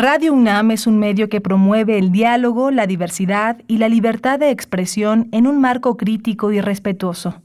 [0.00, 4.50] Radio UNAM es un medio que promueve el diálogo, la diversidad y la libertad de
[4.50, 7.42] expresión en un marco crítico y respetuoso.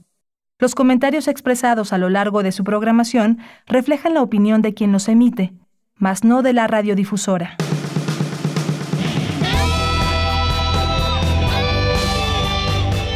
[0.60, 5.08] Los comentarios expresados a lo largo de su programación reflejan la opinión de quien los
[5.08, 5.52] emite,
[5.96, 7.56] mas no de la radiodifusora.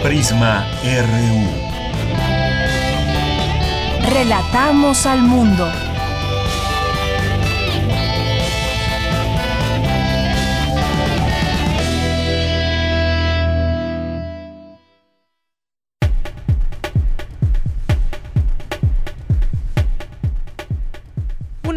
[0.02, 1.44] Prisma RU.
[4.12, 5.68] Relatamos al mundo.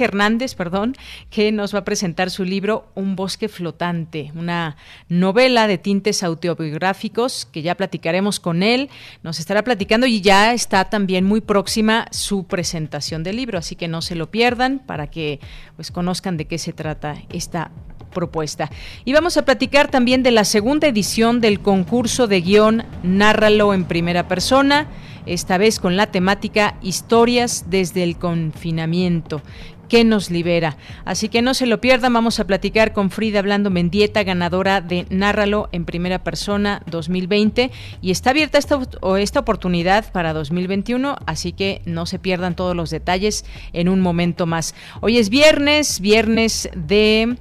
[0.00, 0.94] Hernández, perdón,
[1.30, 4.76] que nos va a presentar su libro Un bosque flotante, una
[5.08, 8.90] novela de tintes autobiográficos que ya platicaremos con él,
[9.22, 13.88] nos estará platicando y ya está también muy próxima su presentación del libro, así que
[13.88, 15.40] no se lo pierdan para que
[15.76, 17.70] pues conozcan de qué se trata esta
[18.16, 18.70] propuesta.
[19.04, 23.84] Y vamos a platicar también de la segunda edición del concurso de guion Nárralo en
[23.84, 24.88] primera persona
[25.26, 29.42] esta vez con la temática Historias desde el confinamiento
[29.88, 30.76] que nos libera.
[31.04, 35.06] Así que no se lo pierdan, vamos a platicar con Frida Blando Mendieta, ganadora de
[35.10, 37.70] Nárralo en primera persona 2020
[38.02, 38.80] y está abierta esta,
[39.18, 44.46] esta oportunidad para 2021, así que no se pierdan todos los detalles en un momento
[44.46, 44.74] más.
[45.00, 47.36] Hoy es viernes, viernes de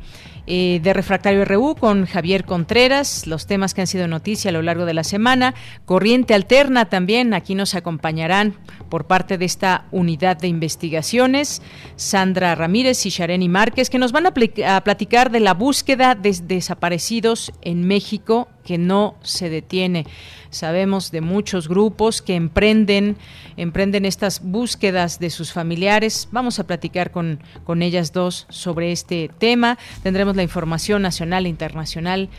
[0.47, 4.61] eh, de Refractario RU con Javier Contreras, los temas que han sido noticia a lo
[4.61, 5.55] largo de la semana.
[5.85, 8.55] Corriente Alterna también, aquí nos acompañarán
[8.89, 11.61] por parte de esta unidad de investigaciones,
[11.95, 14.33] Sandra Ramírez y Shareni Márquez, que nos van a,
[14.75, 20.05] a platicar de la búsqueda de desaparecidos en México que no se detiene.
[20.49, 23.15] Sabemos de muchos grupos que emprenden,
[23.55, 26.27] emprenden estas búsquedas de sus familiares.
[26.31, 29.77] Vamos a platicar con, con ellas dos sobre este tema.
[30.03, 32.29] Tendremos la información nacional e internacional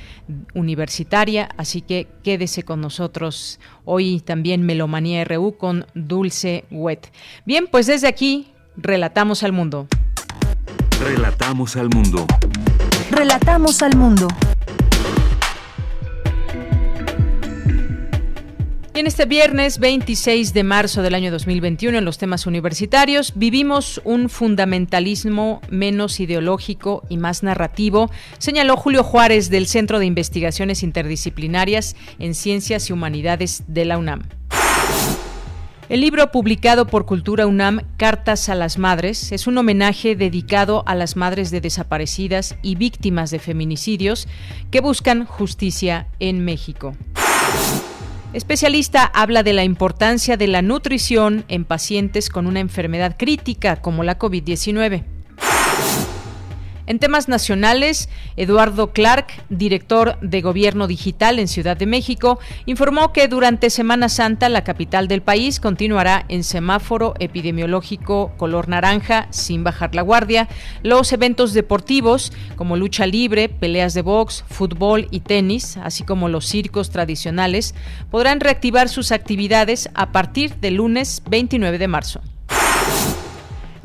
[0.55, 3.61] universitaria, así que quédese con nosotros.
[3.85, 7.13] Hoy también Melomanía RU con Dulce Wet.
[7.45, 9.87] Bien, pues desde aquí relatamos al mundo.
[11.01, 12.27] Relatamos al mundo.
[13.11, 14.29] Relatamos al mundo.
[18.97, 24.01] Y en este viernes 26 de marzo del año 2021, en los temas universitarios, vivimos
[24.05, 31.95] un fundamentalismo menos ideológico y más narrativo, señaló Julio Juárez del Centro de Investigaciones Interdisciplinarias
[32.19, 34.23] en Ciencias y Humanidades de la UNAM.
[35.91, 40.95] El libro publicado por Cultura UNAM, Cartas a las Madres, es un homenaje dedicado a
[40.95, 44.27] las madres de desaparecidas y víctimas de feminicidios
[44.71, 46.95] que buscan justicia en México.
[48.37, 54.05] Especialista habla de la importancia de la nutrición en pacientes con una enfermedad crítica como
[54.05, 55.16] la COVID-19.
[56.87, 63.27] En temas nacionales, Eduardo Clark, director de Gobierno Digital en Ciudad de México, informó que
[63.27, 69.97] durante Semana Santa la capital del país continuará en semáforo epidemiológico color naranja sin bajar
[69.97, 70.49] la guardia.
[70.85, 76.47] Los eventos deportivos como lucha libre, peleas de box, fútbol y tenis, así como los
[76.47, 77.75] circos tradicionales,
[78.13, 82.21] podrán reactivar sus actividades a partir del lunes 29 de marzo.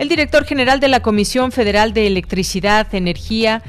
[0.01, 3.61] El director general de la Comisión Federal de Electricidad, Energía,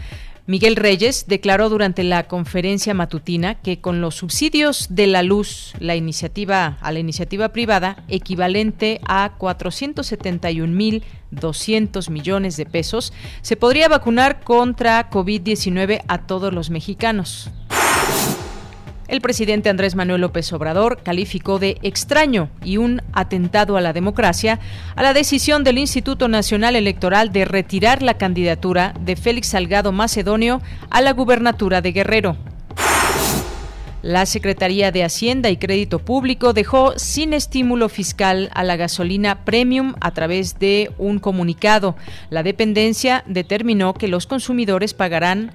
[0.47, 5.95] Miguel Reyes declaró durante la conferencia matutina que con los subsidios de la luz, la
[5.95, 13.13] iniciativa a la iniciativa privada equivalente a 471.200 millones de pesos,
[13.43, 17.51] se podría vacunar contra COVID-19 a todos los mexicanos.
[19.09, 24.61] El presidente Andrés Manuel López Obrador calificó de extraño y un atentado a la democracia
[24.95, 30.63] a la decisión del Instituto Nacional Electoral de retirar la candidatura de Félix Salgado Macedonio
[30.89, 32.37] a la gubernatura de Guerrero.
[34.03, 39.95] La Secretaría de Hacienda y Crédito Público dejó sin estímulo fiscal a la gasolina premium
[40.01, 41.95] a través de un comunicado.
[42.29, 45.53] La dependencia determinó que los consumidores pagarán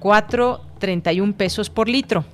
[0.00, 2.24] 4.31 pesos por litro.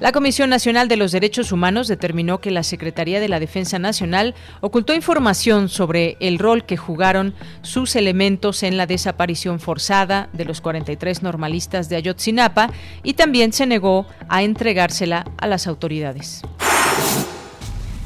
[0.00, 4.34] La Comisión Nacional de los Derechos Humanos determinó que la Secretaría de la Defensa Nacional
[4.62, 10.62] ocultó información sobre el rol que jugaron sus elementos en la desaparición forzada de los
[10.62, 12.70] 43 normalistas de Ayotzinapa
[13.02, 16.40] y también se negó a entregársela a las autoridades.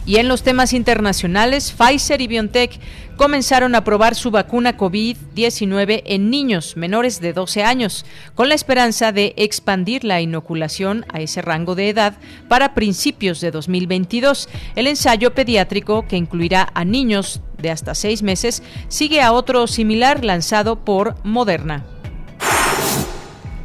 [0.07, 2.79] Y en los temas internacionales, Pfizer y BioNTech
[3.17, 8.05] comenzaron a probar su vacuna COVID-19 en niños menores de 12 años,
[8.35, 12.19] con la esperanza de expandir la inoculación a ese rango de edad
[12.49, 14.51] para principios de 2022.
[14.77, 20.23] El ensayo pediátrico, que incluirá a niños de hasta seis meses, sigue a otro similar
[20.23, 21.94] lanzado por Moderna.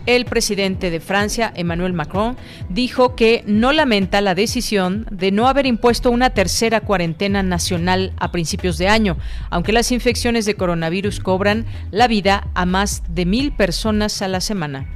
[0.09, 2.35] El presidente de Francia, Emmanuel Macron,
[2.67, 8.31] dijo que no lamenta la decisión de no haber impuesto una tercera cuarentena nacional a
[8.31, 9.17] principios de año,
[9.51, 14.41] aunque las infecciones de coronavirus cobran la vida a más de mil personas a la
[14.41, 14.89] semana.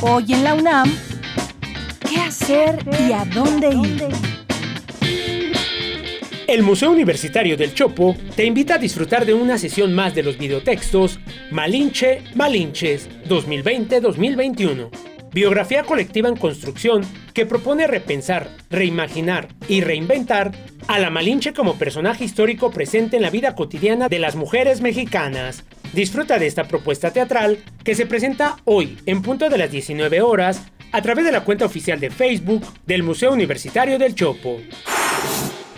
[0.00, 0.90] Hoy en la UNAM,
[2.08, 4.29] ¿qué hacer y a dónde ir?
[6.50, 10.36] El Museo Universitario del Chopo te invita a disfrutar de una sesión más de los
[10.36, 11.20] videotextos
[11.52, 14.90] Malinche Malinches 2020-2021.
[15.32, 20.50] Biografía colectiva en construcción que propone repensar, reimaginar y reinventar
[20.88, 25.62] a la Malinche como personaje histórico presente en la vida cotidiana de las mujeres mexicanas.
[25.92, 30.62] Disfruta de esta propuesta teatral que se presenta hoy en punto de las 19 horas
[30.90, 34.60] a través de la cuenta oficial de Facebook del Museo Universitario del Chopo.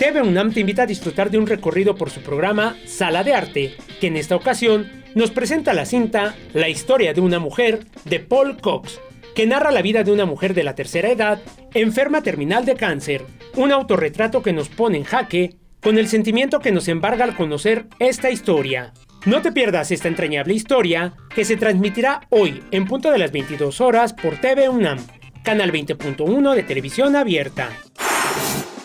[0.02, 3.76] TV UNAM te invita a disfrutar de un recorrido por su programa Sala de Arte,
[4.00, 8.56] que en esta ocasión nos presenta la cinta La historia de una mujer de Paul
[8.56, 8.99] Cox,
[9.37, 11.40] que narra la vida de una mujer de la tercera edad,
[11.73, 16.73] enferma terminal de cáncer, un autorretrato que nos pone en jaque con el sentimiento que
[16.73, 18.92] nos embarga al conocer esta historia.
[19.25, 23.80] No te pierdas esta entrañable historia que se transmitirá hoy en punto de las 22
[23.80, 24.99] horas por TV UNAM,
[25.44, 27.71] canal 20.1 de televisión abierta.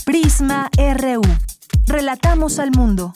[0.09, 1.21] Prisma RU.
[1.85, 3.13] Relatamos al mundo.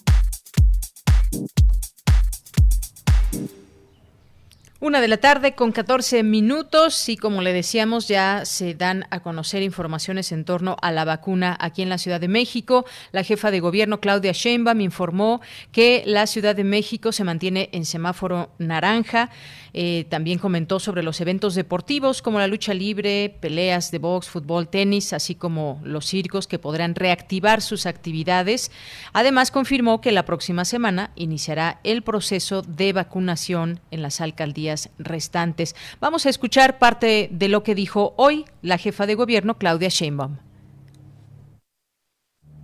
[4.80, 9.22] Una de la tarde con 14 minutos y como le decíamos ya se dan a
[9.22, 12.86] conocer informaciones en torno a la vacuna aquí en la Ciudad de México.
[13.12, 17.86] La jefa de gobierno Claudia Sheinbaum informó que la Ciudad de México se mantiene en
[17.86, 19.32] semáforo naranja.
[19.74, 24.68] Eh, también comentó sobre los eventos deportivos como la lucha libre, peleas de box, fútbol,
[24.68, 28.72] tenis, así como los circos que podrán reactivar sus actividades.
[29.14, 35.76] Además confirmó que la próxima semana iniciará el proceso de vacunación en las alcaldías restantes.
[36.00, 40.38] Vamos a escuchar parte de lo que dijo hoy la jefa de gobierno, Claudia Sheinbaum.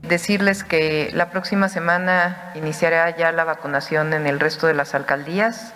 [0.04, 5.74] Decirles que la próxima semana iniciará ya la vacunación en el resto de las alcaldías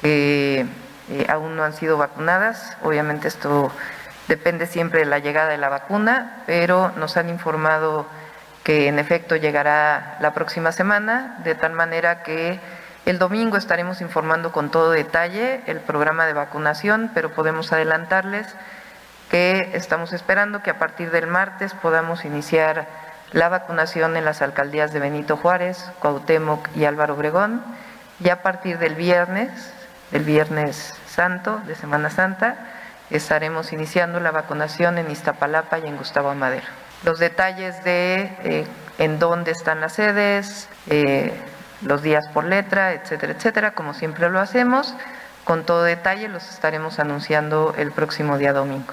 [0.00, 0.66] que
[1.10, 2.76] eh, aún no han sido vacunadas.
[2.82, 3.70] Obviamente esto
[4.28, 8.06] depende siempre de la llegada de la vacuna, pero nos han informado
[8.62, 12.60] que en efecto llegará la próxima semana, de tal manera que
[13.06, 18.54] el domingo estaremos informando con todo detalle el programa de vacunación, pero podemos adelantarles
[19.30, 22.86] que estamos esperando que a partir del martes podamos iniciar
[23.32, 27.62] la vacunación en las alcaldías de Benito Juárez, Cuauhtémoc y Álvaro Obregón.
[28.18, 29.50] Y a partir del viernes,
[30.12, 32.56] el viernes santo de Semana Santa,
[33.10, 36.66] estaremos iniciando la vacunación en Iztapalapa y en Gustavo Amadero.
[37.04, 38.66] Los detalles de eh,
[38.98, 41.32] en dónde están las sedes, eh,
[41.82, 44.94] los días por letra, etcétera, etcétera, como siempre lo hacemos.
[45.44, 48.92] Con todo detalle los estaremos anunciando el próximo día domingo.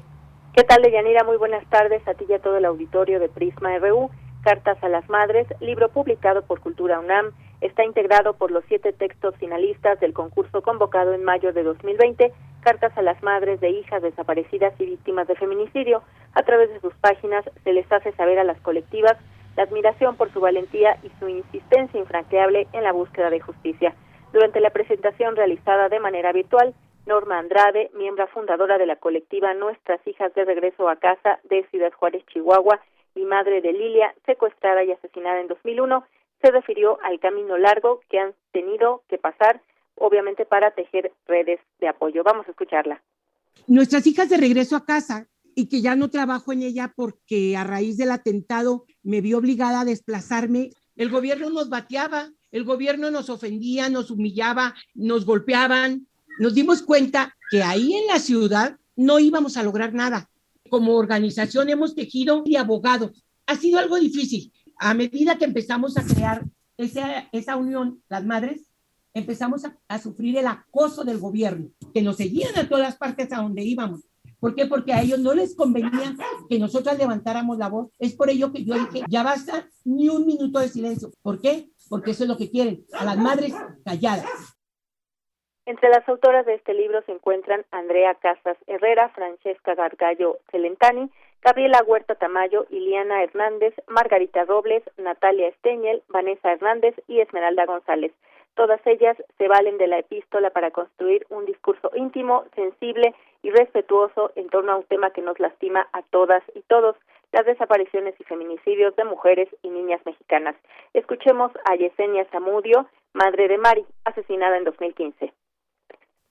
[0.54, 1.24] ¿Qué tal, Deyanira?
[1.24, 4.10] Muy buenas tardes a ti y a todo el auditorio de Prisma RU.
[4.44, 7.32] Cartas a las Madres, libro publicado por Cultura UNAM
[7.62, 12.98] Está integrado por los siete textos finalistas del concurso convocado en mayo de 2020, Cartas
[12.98, 16.04] a las Madres de Hijas Desaparecidas y Víctimas de Feminicidio.
[16.34, 19.18] A través de sus páginas se les hace saber a las colectivas
[19.58, 23.94] la admiración por su valentía y su insistencia infranqueable en la búsqueda de justicia.
[24.32, 26.74] Durante la presentación realizada de manera virtual,
[27.06, 31.92] Norma Andrade, miembro fundadora de la colectiva Nuestras Hijas de Regreso a Casa de Ciudad
[31.92, 32.80] Juárez, Chihuahua,
[33.16, 36.06] y madre de Lilia, secuestrada y asesinada en 2001,
[36.42, 39.62] se refirió al camino largo que han tenido que pasar,
[39.96, 42.24] obviamente, para tejer redes de apoyo.
[42.24, 43.02] Vamos a escucharla.
[43.68, 47.64] Nuestras hijas de regreso a casa y que ya no trabajo en ella porque a
[47.64, 50.72] raíz del atentado me vi obligada a desplazarme.
[50.96, 56.08] El gobierno nos bateaba, el gobierno nos ofendía, nos humillaba, nos golpeaban.
[56.40, 60.30] Nos dimos cuenta que ahí en la ciudad no íbamos a lograr nada.
[60.70, 63.26] Como organización hemos tejido y abogados.
[63.46, 66.46] Ha sido algo difícil, a medida que empezamos a crear
[66.78, 68.72] esa, esa unión, las madres,
[69.14, 73.64] empezamos a, sufrir el acoso del gobierno, que nos seguían a todas partes a donde
[73.64, 74.02] íbamos.
[74.40, 74.66] ¿Por qué?
[74.66, 76.16] Porque a ellos no les convenía
[76.48, 77.90] que nosotras levantáramos la voz.
[78.00, 81.12] Es por ello que yo dije, ya basta ni un minuto de silencio.
[81.22, 81.70] ¿Por qué?
[81.90, 84.30] Porque eso es lo que quieren, a las madres calladas.
[85.70, 91.12] Entre las autoras de este libro se encuentran Andrea Casas Herrera, Francesca Gargallo Celentani,
[91.44, 98.12] Gabriela Huerta Tamayo, Iliana Hernández, Margarita Robles, Natalia Esteñel, Vanessa Hernández y Esmeralda González.
[98.56, 104.32] Todas ellas se valen de la epístola para construir un discurso íntimo, sensible y respetuoso
[104.34, 106.96] en torno a un tema que nos lastima a todas y todos,
[107.32, 110.56] las desapariciones y feminicidios de mujeres y niñas mexicanas.
[110.96, 115.32] Escuchemos a Yesenia Zamudio, madre de Mari, asesinada en 2015.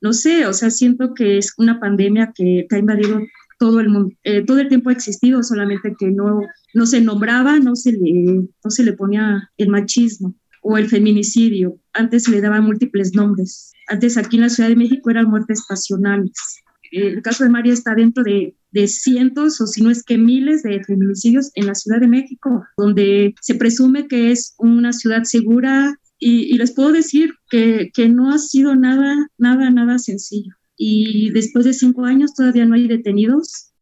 [0.01, 3.21] No sé, o sea, siento que es una pandemia que, ha invadido
[3.59, 6.41] todo el mundo, eh, todo el tiempo ha existido, solamente que no,
[6.75, 11.79] no se nombraba, no se, le, no se le ponía el machismo o el feminicidio.
[11.93, 13.73] Antes se le daban múltiples nombres.
[13.89, 16.63] Antes aquí en la Ciudad de México eran muertes pasionales.
[16.91, 20.63] El caso de María está dentro de, de cientos o si no es que miles
[20.63, 25.99] de feminicidios en la Ciudad de México, donde se presume que es una ciudad segura,
[26.19, 30.55] y, les puedo decir que, que, no ha sido nada, nada, nada sencillo.
[30.77, 33.73] Y después de cinco años todavía no hay detenidos.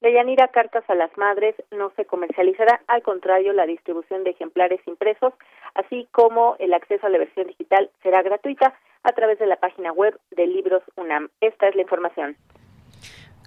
[0.00, 5.32] Deyanira Cartas a las Madres no se comercializará, al contrario, la distribución de ejemplares impresos,
[5.74, 9.92] así como el acceso a la versión digital, será gratuita a través de la página
[9.92, 11.30] web de Libros UNAM.
[11.40, 12.36] Esta es la información.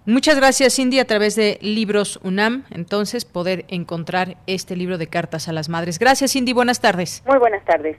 [0.07, 0.99] Muchas gracias, Cindy.
[0.99, 5.99] A través de Libros UNAM, entonces, poder encontrar este libro de cartas a las madres.
[5.99, 6.53] Gracias, Cindy.
[6.53, 7.21] Buenas tardes.
[7.27, 7.97] Muy buenas tardes.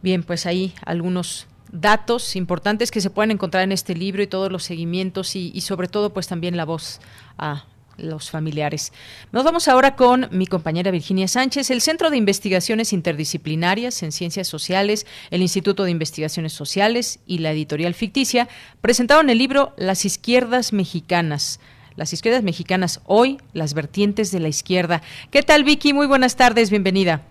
[0.00, 4.52] Bien, pues ahí algunos datos importantes que se pueden encontrar en este libro y todos
[4.52, 7.00] los seguimientos y, y sobre todo, pues también la voz
[7.36, 7.64] a
[8.00, 8.92] los familiares.
[9.32, 11.70] Nos vamos ahora con mi compañera Virginia Sánchez.
[11.70, 17.52] El Centro de Investigaciones Interdisciplinarias en Ciencias Sociales, el Instituto de Investigaciones Sociales y la
[17.52, 18.48] editorial ficticia
[18.80, 21.60] presentaron el libro Las izquierdas mexicanas.
[21.96, 25.02] Las izquierdas mexicanas hoy, las vertientes de la izquierda.
[25.30, 25.92] ¿Qué tal, Vicky?
[25.92, 27.22] Muy buenas tardes, bienvenida.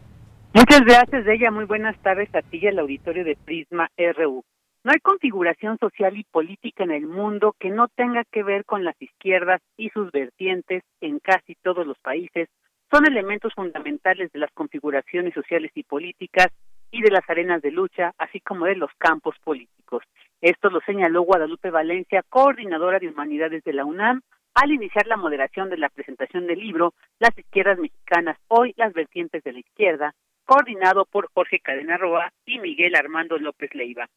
[0.54, 1.52] Muchas gracias, ella.
[1.52, 4.44] Muy buenas tardes a ti y al auditorio de Prisma RU.
[4.84, 8.86] No hay configuración social y política en el mundo que no tenga que ver con
[8.86, 12.48] las izquierdas y sus vertientes en casi todos los países.
[12.90, 16.48] Son elementos fundamentales de las configuraciones sociales y políticas
[16.92, 20.04] y de las arenas de lucha, así como de los campos políticos.
[20.40, 24.22] Esto lo señaló Guadalupe Valencia, coordinadora de humanidades de la UNAM,
[24.56, 29.44] al iniciar la moderación de la presentación del libro Las izquierdas mexicanas, hoy las vertientes
[29.44, 30.14] de la izquierda,
[30.46, 34.08] coordinado por Jorge Cadena Roa y Miguel Armando López Leiva.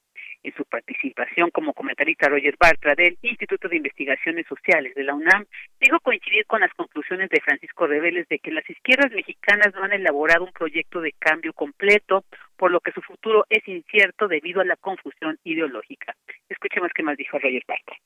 [0.45, 5.47] En su participación como comentarista Roger Bartra del Instituto de Investigaciones Sociales de la UNAM,
[5.81, 9.93] dijo coincidir con las conclusiones de Francisco Reveles de que las izquierdas mexicanas no han
[9.93, 12.25] elaborado un proyecto de cambio completo,
[12.57, 16.17] por lo que su futuro es incierto debido a la confusión ideológica.
[16.49, 17.97] Escuchemos qué más dijo Roger Bartra.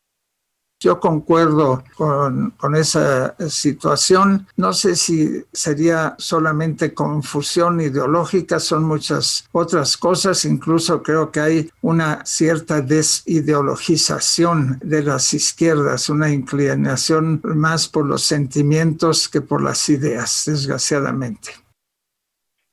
[0.87, 4.47] Yo concuerdo con, esa situación.
[4.57, 10.45] No sé si sería solamente confusión ideológica, son muchas otras cosas.
[10.45, 18.23] Incluso creo que hay una cierta desideologización de las izquierdas, una inclinación más por los
[18.23, 21.66] sentimientos que por las ideas, desgraciadamente.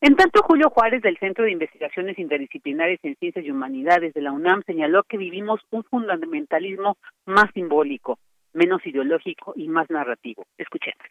[0.05, 4.33] En tanto, Julio Juárez del Centro de Investigaciones Interdisciplinares en Ciencias y Humanidades de la
[4.33, 8.19] UNAM señaló que vivimos un fundamentalismo más simbólico,
[8.51, 10.45] menos ideológico y más narrativo.
[10.57, 11.05] Escuchemos.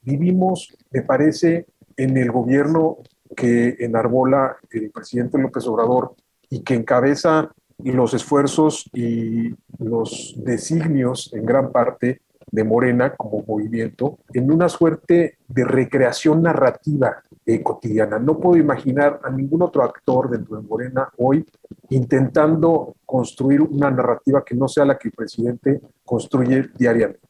[0.00, 3.00] Vivimos, me parece, en el gobierno
[3.36, 6.14] que enarbola el presidente López Obrador
[6.48, 7.52] y que encabeza
[7.84, 15.38] los esfuerzos y los designios en gran parte de Morena como movimiento en una suerte
[15.46, 18.18] de recreación narrativa eh, cotidiana.
[18.18, 21.44] No puedo imaginar a ningún otro actor dentro de Morena hoy
[21.90, 27.20] intentando construir una narrativa que no sea la que el presidente construye diariamente.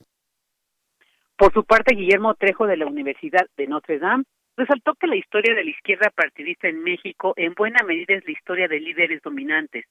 [1.37, 4.25] Por su parte, Guillermo Trejo de la Universidad de Notre Dame
[4.57, 8.33] resaltó que la historia de la izquierda partidista en México en buena medida es la
[8.33, 9.85] historia de líderes dominantes,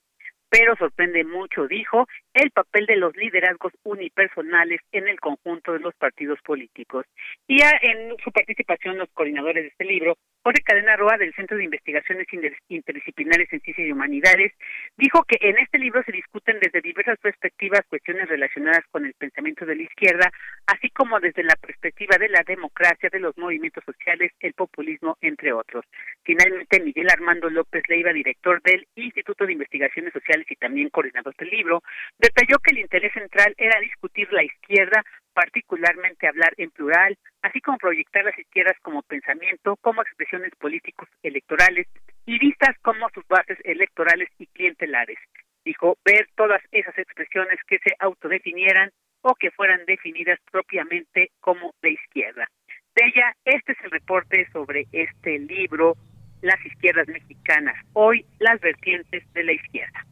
[0.50, 5.96] pero sorprende mucho, dijo, el papel de los liderazgos unipersonales en el conjunto de los
[5.96, 7.06] partidos políticos.
[7.48, 11.58] Y ya en su participación, los coordinadores de este libro, Jorge Cadena Roa, del Centro
[11.58, 12.26] de Investigaciones
[12.70, 14.54] Interdisciplinares en Ciencias y Humanidades,
[14.96, 19.66] dijo que en este libro se discuten desde diversas perspectivas cuestiones relacionadas con el pensamiento
[19.66, 20.32] de la izquierda,
[20.66, 25.52] así como desde la perspectiva de la democracia, de los movimientos sociales, el populismo, entre
[25.52, 25.84] otros.
[26.24, 31.50] Finalmente, Miguel Armando López Leiva, director del Instituto de Investigaciones Sociales y también coordinador del
[31.50, 31.84] libro,
[32.20, 35.04] detalló que el interés central era discutir la izquierda,
[35.38, 41.86] particularmente hablar en plural, así como proyectar las izquierdas como pensamiento, como expresiones políticos electorales
[42.26, 45.20] y vistas como sus bases electorales y clientelares.
[45.64, 48.90] Dijo ver todas esas expresiones que se autodefinieran
[49.22, 52.48] o que fueran definidas propiamente como de izquierda.
[52.96, 55.94] De ella, este es el reporte sobre este libro,
[56.42, 60.04] Las izquierdas mexicanas, hoy las vertientes de la izquierda.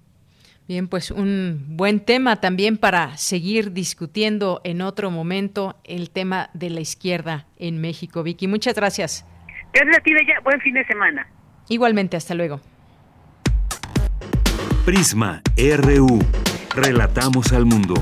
[0.67, 6.71] Bien, pues un buen tema también para seguir discutiendo en otro momento el tema de
[6.71, 8.23] la izquierda en México.
[8.23, 9.27] Vicky, muchas gracias.
[9.73, 10.39] Gracias a ti, Bella.
[10.43, 11.27] Buen fin de semana.
[11.69, 12.61] Igualmente, hasta luego.
[14.85, 16.19] Prisma RU.
[16.75, 17.93] Relatamos al mundo.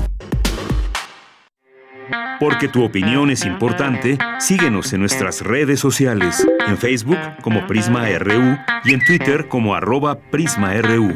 [2.40, 8.58] Porque tu opinión es importante, síguenos en nuestras redes sociales, en Facebook como Prisma RU
[8.84, 11.14] y en Twitter como arroba PrismaRU.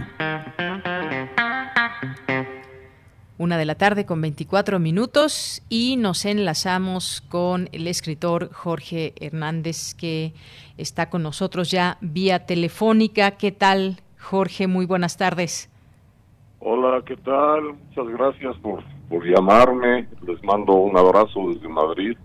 [3.39, 9.95] Una de la tarde con 24 minutos y nos enlazamos con el escritor Jorge Hernández
[9.95, 10.33] que
[10.77, 13.33] está con nosotros ya vía telefónica.
[13.37, 14.67] ¿Qué tal, Jorge?
[14.67, 15.71] Muy buenas tardes.
[16.59, 17.75] Hola, ¿qué tal?
[17.75, 20.09] Muchas gracias por, por llamarme.
[20.27, 22.17] Les mando un abrazo desde Madrid.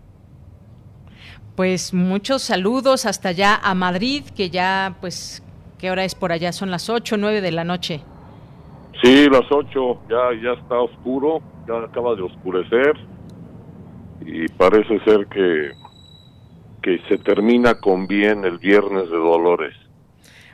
[1.56, 5.44] Pues muchos saludos hasta allá a Madrid, que ya, pues,
[5.78, 6.52] ¿qué hora es por allá?
[6.52, 8.02] Son las 8 o 9 de la noche.
[9.04, 12.96] Sí, las 8, ya, ya está oscuro, ya acaba de oscurecer
[14.22, 15.72] y parece ser que,
[16.82, 19.76] que se termina con bien el viernes de Dolores.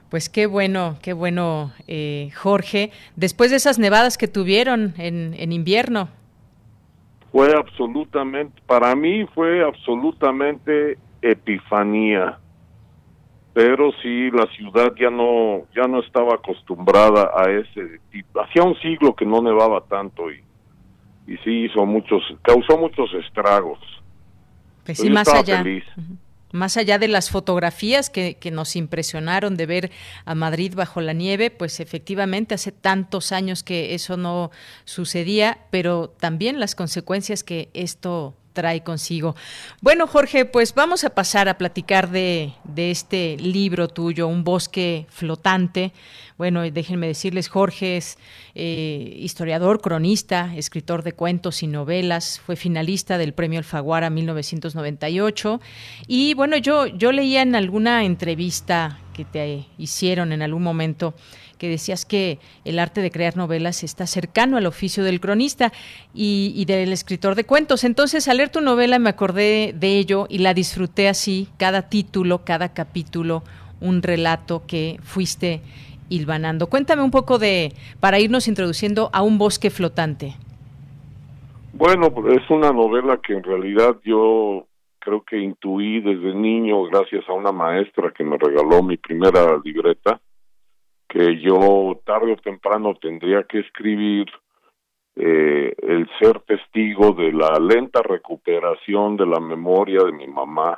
[0.09, 2.91] Pues qué bueno, qué bueno, eh, Jorge.
[3.15, 6.09] Después de esas nevadas que tuvieron en, en invierno.
[7.31, 12.39] Fue absolutamente, para mí fue absolutamente epifanía.
[13.53, 18.41] Pero sí, la ciudad ya no, ya no estaba acostumbrada a ese tipo.
[18.41, 20.43] Hacía un siglo que no nevaba tanto y,
[21.27, 23.79] y sí hizo muchos, causó muchos estragos.
[24.85, 25.63] Pues sí, más allá.
[26.51, 29.91] Más allá de las fotografías que, que, nos impresionaron de ver
[30.25, 34.49] a Madrid bajo la nieve, pues efectivamente hace tantos años que eso no
[34.83, 39.35] sucedía, pero también las consecuencias que esto trae consigo.
[39.81, 45.05] Bueno, Jorge, pues vamos a pasar a platicar de, de este libro tuyo, Un bosque
[45.09, 45.93] flotante.
[46.37, 48.17] Bueno, déjenme decirles, Jorge es
[48.55, 55.59] eh, historiador, cronista, escritor de cuentos y novelas, fue finalista del Premio Alfaguara 1998
[56.07, 61.13] y bueno, yo, yo leía en alguna entrevista que te hicieron en algún momento
[61.59, 65.71] que decías que el arte de crear novelas está cercano al oficio del cronista
[66.13, 67.83] y, del escritor de cuentos.
[67.83, 72.43] Entonces, al leer tu novela me acordé de ello y la disfruté así, cada título,
[72.43, 73.43] cada capítulo,
[73.81, 75.61] un relato que fuiste
[76.07, 76.67] hilvanando.
[76.67, 80.35] Cuéntame un poco de, para irnos introduciendo a un bosque flotante.
[81.73, 84.65] Bueno, es una novela que en realidad yo
[84.99, 90.19] creo que intuí desde niño gracias a una maestra que me regaló mi primera libreta
[91.09, 94.27] que yo tarde o temprano tendría que escribir
[95.15, 100.77] eh, el ser testigo de la lenta recuperación de la memoria de mi mamá.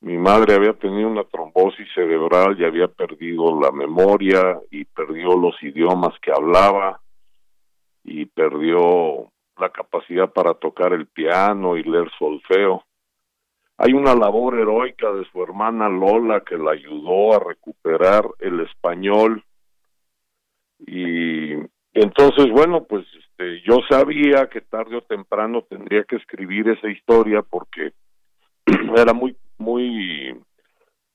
[0.00, 5.60] Mi madre había tenido una trombosis cerebral y había perdido la memoria y perdió los
[5.62, 7.00] idiomas que hablaba
[8.04, 12.84] y perdió la capacidad para tocar el piano y leer solfeo.
[13.78, 19.44] Hay una labor heroica de su hermana Lola que la ayudó a recuperar el español.
[20.80, 21.52] Y
[21.94, 27.42] entonces bueno pues este yo sabía que tarde o temprano tendría que escribir esa historia
[27.42, 27.92] porque
[28.96, 30.36] era muy muy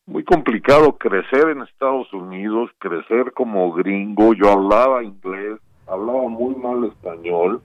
[0.05, 6.83] muy complicado crecer en Estados Unidos, crecer como gringo, yo hablaba inglés, hablaba muy mal
[6.85, 7.61] español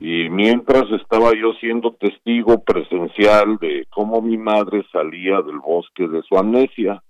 [0.00, 6.22] y mientras estaba yo siendo testigo presencial de cómo mi madre salía del bosque de
[6.22, 7.02] su amnesia.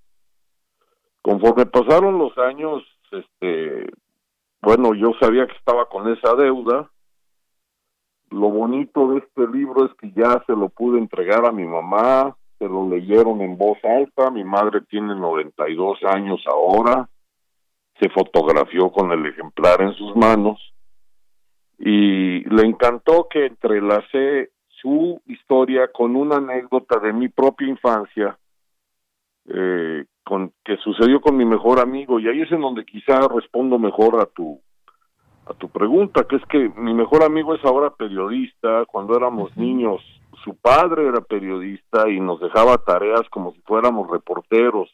[1.20, 3.90] Conforme pasaron los años, este,
[4.62, 6.90] bueno, yo sabía que estaba con esa deuda.
[8.30, 12.36] Lo bonito de este libro es que ya se lo pude entregar a mi mamá,
[12.58, 17.08] se lo leyeron en voz alta, mi madre tiene 92 años ahora,
[18.00, 20.58] se fotografió con el ejemplar en sus manos
[21.78, 28.38] y le encantó que entrelacé su historia con una anécdota de mi propia infancia
[29.46, 33.78] eh, con que sucedió con mi mejor amigo y ahí es en donde quizá respondo
[33.78, 34.60] mejor a tu
[35.46, 40.02] a tu pregunta que es que mi mejor amigo es ahora periodista cuando éramos niños
[40.44, 44.90] su padre era periodista y nos dejaba tareas como si fuéramos reporteros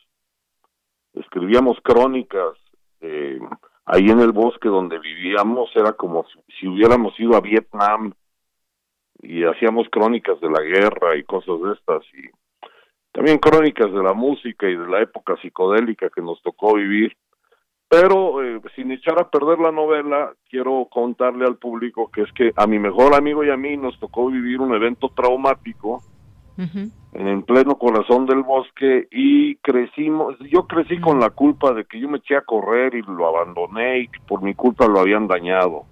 [1.14, 2.54] escribíamos crónicas
[3.00, 3.40] eh,
[3.86, 6.24] ahí en el bosque donde vivíamos era como
[6.58, 8.12] si, hubiéramos ido a Vietnam
[9.22, 12.28] y hacíamos crónicas de la guerra y cosas de estas y
[13.12, 17.16] también crónicas de la música y de la época psicodélica que nos tocó vivir.
[17.88, 22.52] Pero eh, sin echar a perder la novela, quiero contarle al público que es que
[22.56, 26.02] a mi mejor amigo y a mí nos tocó vivir un evento traumático
[26.56, 32.08] en pleno corazón del bosque y crecimos, yo crecí con la culpa de que yo
[32.08, 35.84] me eché a correr y lo abandoné y que por mi culpa lo habían dañado.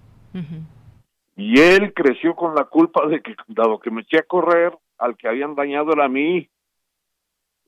[1.35, 5.17] Y él creció con la culpa de que dado que me eché a correr, al
[5.17, 6.47] que habían dañado era a mí.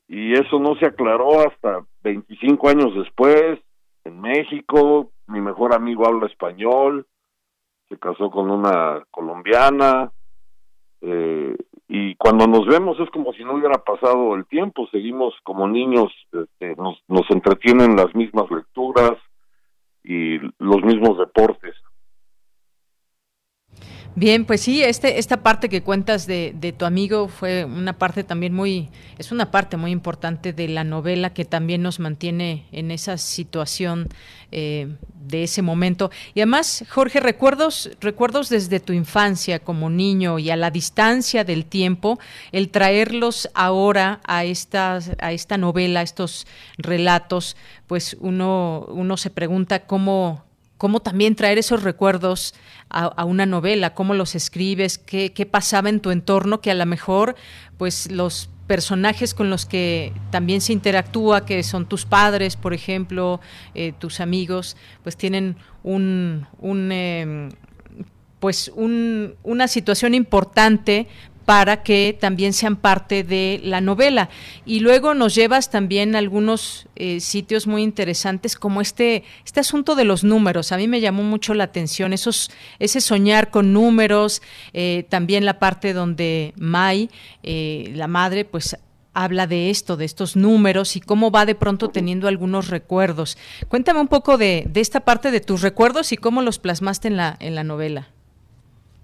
[0.08, 3.58] Y eso no se aclaró hasta 25 años después,
[4.04, 7.06] en México, mi mejor amigo habla español,
[7.88, 10.12] se casó con una colombiana,
[11.02, 11.54] Eh,
[11.88, 16.12] y cuando nos vemos es como si no hubiera pasado el tiempo, seguimos como niños,
[16.32, 19.12] este, nos, nos entretienen las mismas lecturas
[20.02, 21.74] y los mismos deportes.
[24.18, 28.54] Bien, pues sí, este, esta parte que cuentas de, tu amigo fue una parte también
[28.54, 33.18] muy, es una parte muy importante de la novela que también nos mantiene en esa
[33.18, 34.08] situación
[34.52, 34.88] eh,
[35.20, 36.10] de ese momento.
[36.32, 41.66] Y además, Jorge, recuerdos, recuerdos desde tu infancia como niño y a la distancia del
[41.66, 42.18] tiempo,
[42.52, 46.46] el traerlos ahora a esta, a esta novela, a estos
[46.78, 47.54] relatos,
[47.86, 50.45] pues uno, uno se pregunta cómo,
[50.78, 52.54] cómo también traer esos recuerdos
[52.88, 56.86] a, una novela, cómo los escribes, qué, qué, pasaba en tu entorno, que a lo
[56.86, 57.34] mejor,
[57.78, 63.40] pues los personajes con los que también se interactúa, que son tus padres, por ejemplo,
[63.74, 67.48] eh, tus amigos, pues tienen un, un eh,
[68.40, 71.08] pues un, una situación importante
[71.46, 74.28] para que también sean parte de la novela.
[74.66, 79.94] Y luego nos llevas también a algunos eh, sitios muy interesantes como este, este asunto
[79.94, 80.72] de los números.
[80.72, 85.60] A mí me llamó mucho la atención esos, ese soñar con números, eh, también la
[85.60, 87.10] parte donde Mai,
[87.44, 88.76] eh, la madre, pues
[89.14, 93.38] habla de esto, de estos números y cómo va de pronto teniendo algunos recuerdos.
[93.68, 97.16] Cuéntame un poco de, de esta parte de tus recuerdos y cómo los plasmaste en
[97.16, 98.08] la, en la novela.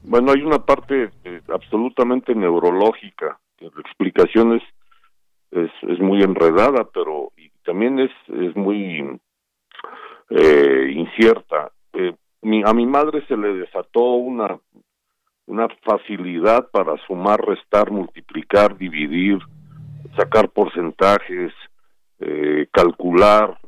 [0.04, 7.50] Bueno, hay una parte eh, absolutamente neurológica, la explicación es, es, muy enredada, pero y
[7.64, 9.20] también es, es muy
[10.30, 11.70] eh, incierta.
[11.92, 12.14] Eh,
[12.64, 14.58] a mi madre se le desató una,
[15.46, 19.38] una facilidad para sumar, restar, multiplicar, dividir,
[20.16, 21.52] sacar porcentajes,
[22.72, 23.58] calcular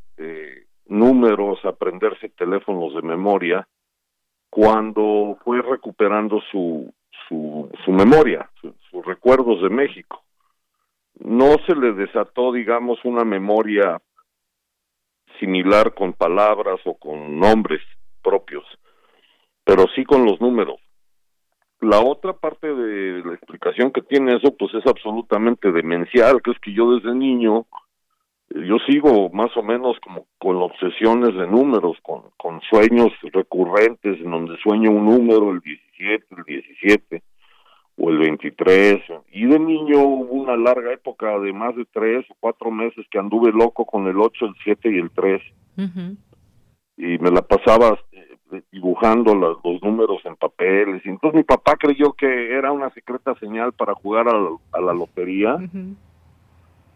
[0.87, 3.67] números, aprenderse teléfonos de memoria
[4.55, 6.95] cuando fue recuperando su,
[7.29, 10.23] su, su memoria, sus recuerdos de México.
[11.19, 14.01] No se le desató, digamos, una memoria
[15.41, 17.81] similar con palabras o con nombres
[18.23, 18.65] propios,
[19.65, 20.77] pero sí con los números.
[21.81, 26.59] La otra parte de la explicación que tiene eso, pues es absolutamente demencial, que es
[26.61, 27.67] que yo desde niño
[28.55, 34.31] yo sigo más o menos como con obsesiones de números, con, con sueños recurrentes en
[34.31, 37.23] donde sueño un número, el 17, el 17
[37.97, 39.03] o el 23.
[39.33, 43.19] Y de niño hubo una larga época de más de tres o cuatro meses que
[43.19, 45.43] anduve loco con el 8, el 7 y el 3.
[46.97, 51.05] Y me la pasaba eh, dibujando los, números en papeles.
[51.05, 55.59] Y entonces mi papá creyó que era una secreta señal para jugar a, la lotería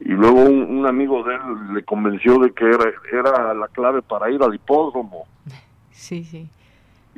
[0.00, 4.30] y luego un, amigo de él le convenció de que era, era la clave para
[4.30, 5.26] ir al hipódromo.
[5.90, 6.48] Sí, sí.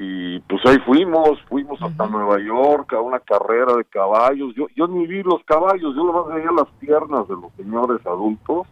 [0.03, 4.55] Y pues ahí fuimos, fuimos hasta Nueva York a una carrera de caballos.
[4.55, 8.67] Yo, yo ni vi los caballos, yo más veía las piernas de los señores adultos.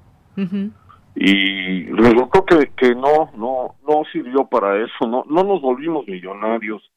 [1.15, 6.91] Y resultó que, que no, no, no sirvió para eso, no, no nos volvimos millonarios.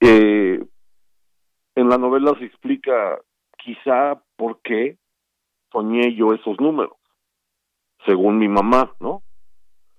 [0.00, 0.64] Eh,
[1.76, 3.18] en la novela se explica
[3.58, 4.96] quizá por qué,
[5.76, 6.96] soñé yo esos números,
[8.06, 9.22] según mi mamá, ¿no?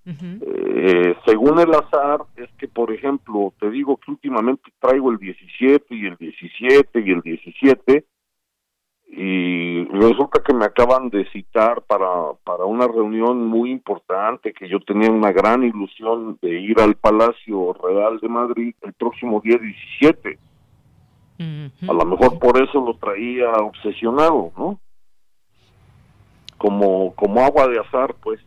[0.06, 5.94] eh, según el azar, es que, por ejemplo, te digo que últimamente traigo el 17
[5.94, 8.04] y el 17 y el 17,
[9.10, 14.80] y resulta que me acaban de citar para, para una reunión muy importante, que yo
[14.80, 20.38] tenía una gran ilusión de ir al Palacio Real de Madrid el próximo día 17.
[21.88, 24.80] A lo mejor por eso lo traía obsesionado, ¿no?
[26.58, 28.40] Como, como agua de azar, pues.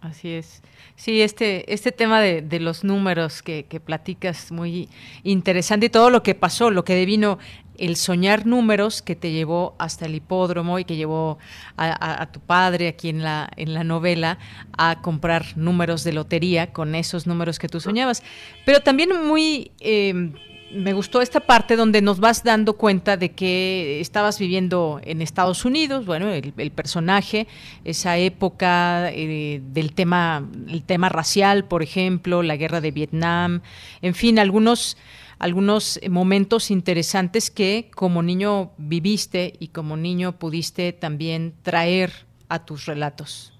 [0.00, 0.62] Así es.
[0.96, 4.88] Sí, este, este tema de, de los números que, que, platicas muy
[5.22, 7.38] interesante y todo lo que pasó, lo que devino
[7.78, 11.38] el soñar números que te llevó hasta el hipódromo y que llevó
[11.76, 14.38] a, tu padre aquí en la, en la novela
[14.76, 18.22] a comprar números de lotería con esos números que tú soñabas.
[18.64, 19.72] Pero también muy...
[19.80, 20.32] Eh,
[20.74, 25.64] me gustó esta parte donde nos vas dando cuenta de que estabas viviendo en Estados
[25.64, 27.46] Unidos, bueno, el, personaje,
[27.84, 33.60] esa época eh, del tema, el tema racial, por ejemplo, la guerra de Vietnam,
[34.00, 34.96] en fin, algunos
[35.38, 42.12] algunos momentos interesantes que como niño viviste y como niño pudiste también traer
[42.48, 43.52] a tus relatos.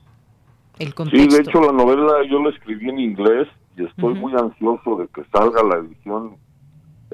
[0.78, 1.28] El contexto.
[1.28, 5.08] Sí, de hecho la novela yo la escribí en inglés y estoy muy ansioso de
[5.08, 6.36] que salga la edición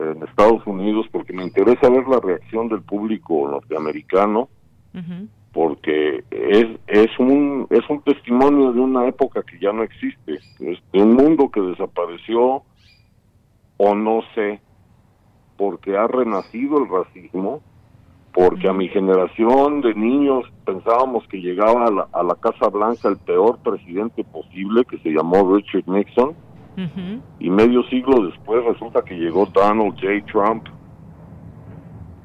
[0.00, 4.48] en Estados Unidos porque me interesa ver la reacción del público norteamericano
[5.52, 11.02] porque es es un es un testimonio de una época que ya no existe de
[11.02, 12.62] un mundo que desapareció
[13.76, 14.61] o no sé
[15.58, 17.61] porque ha renacido el racismo,
[18.32, 23.08] porque a mi generación de niños pensábamos que llegaba a la, a la Casa Blanca
[23.08, 26.34] el peor presidente posible, que se llamó Richard Nixon,
[27.41, 30.25] y medio siglo después resulta que llegó Donald J.
[30.31, 30.64] Trump.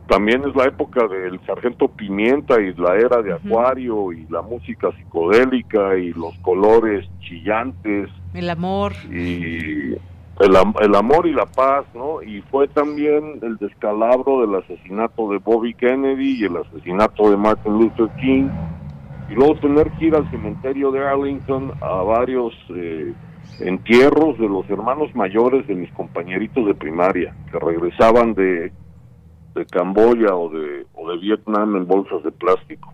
[0.08, 4.90] También es la época del sargento Pimienta y la era de Acuario y la música
[4.98, 8.10] psicodélica y los colores chillantes.
[8.34, 8.94] El amor.
[9.10, 9.94] Y
[10.40, 12.22] el, el, amor y la paz, ¿no?
[12.22, 17.74] Y fue también el descalabro del asesinato de Bobby Kennedy y el asesinato de Martin
[17.74, 18.50] Luther King.
[19.30, 23.14] Y luego tener que ir al cementerio de Arlington a varios eh,
[23.60, 28.72] entierros de los hermanos mayores de mis compañeritos de primaria, que regresaban de,
[29.56, 32.94] de Camboya o de, o de Vietnam en bolsas de plástico.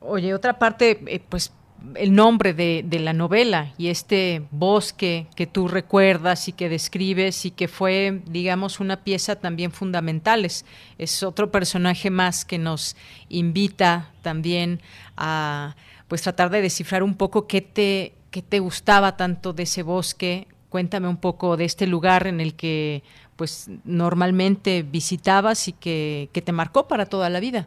[0.00, 1.52] Oye, otra parte, eh, pues
[1.94, 7.50] el nombre de, la novela y este bosque que tú recuerdas y que describes y
[7.50, 10.44] que fue, digamos, una pieza también fundamental.
[10.44, 10.64] Es,
[10.98, 12.96] es otro personaje más que nos
[13.28, 14.80] invita también
[15.16, 15.76] a
[16.08, 20.46] pues tratar de descifrar un poco qué te, qué te gustaba tanto de ese bosque.
[20.68, 23.02] Cuéntame un poco de este lugar en el que
[23.36, 27.66] pues normalmente visitabas y que, que te marcó para toda la vida.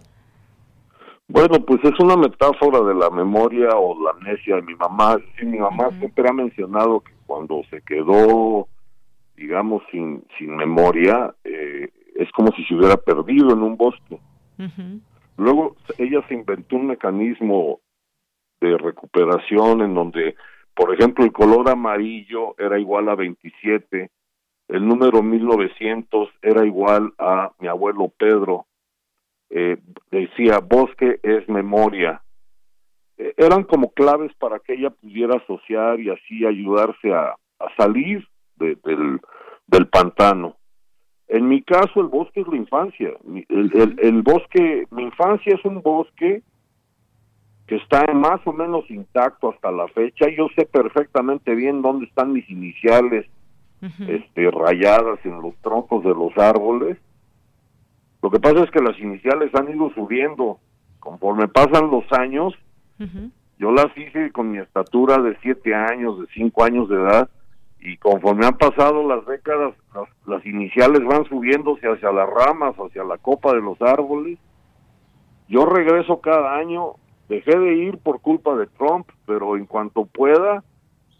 [1.27, 5.17] Bueno, pues es una metáfora de la memoria o la amnesia de mi mamá.
[5.37, 8.67] Sí, mi mamá siempre ha mencionado que cuando se quedó,
[9.37, 14.19] digamos, sin, sin memoria, eh, es como si se hubiera perdido en un bosque.
[15.37, 17.79] Luego ella se inventó un mecanismo
[18.61, 20.35] de recuperación en donde,
[20.73, 24.09] por ejemplo, el color amarillo era igual a 27,
[24.69, 28.67] el número 1900 era igual a mi abuelo Pedro,
[29.49, 29.77] eh,
[30.11, 32.21] decía bosque es memoria.
[33.17, 38.27] Eh, eran como claves para que ella pudiera asociar y así ayudarse a, a salir
[38.57, 38.79] del,
[39.65, 40.55] del pantano.
[41.27, 43.11] En mi caso, el bosque es la infancia.
[43.49, 46.41] El, el, el, bosque, mi infancia es un bosque
[47.69, 50.25] que está más o menos intacto hasta la fecha.
[50.35, 53.27] Yo sé perfectamente bien dónde están mis iniciales
[53.81, 56.97] este, rayadas en los troncos de los árboles
[58.21, 60.59] lo que pasa es que las iniciales han ido subiendo.
[60.99, 62.53] Conforme pasan los años,
[63.57, 67.29] yo las hice con mi estatura de siete años, de cinco años de edad,
[67.79, 69.73] y conforme han pasado las décadas,
[70.27, 74.37] las, iniciales van subiéndose hacia las ramas, hacia la copa de los árboles.
[75.47, 76.95] Yo regreso cada año,
[77.29, 80.63] dejé de ir por culpa de Trump, pero en cuanto pueda,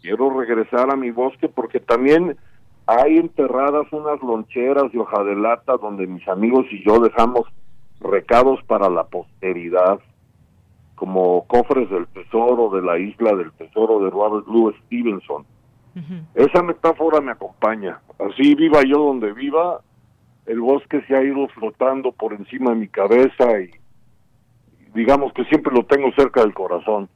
[0.02, 2.36] quiero regresar a mi bosque porque también
[2.86, 7.42] hay enterradas unas loncheras de hoja de lata donde mis amigos y yo dejamos
[8.00, 10.00] recados para la posteridad,
[10.96, 15.46] como cofres del tesoro de la isla del tesoro de Robert Louis Stevenson.
[16.34, 18.00] Esa metáfora me acompaña.
[18.18, 19.80] Así viva yo donde viva,
[20.46, 23.70] el bosque se ha ido flotando por encima de mi cabeza y
[24.94, 27.08] digamos que siempre lo tengo cerca del corazón.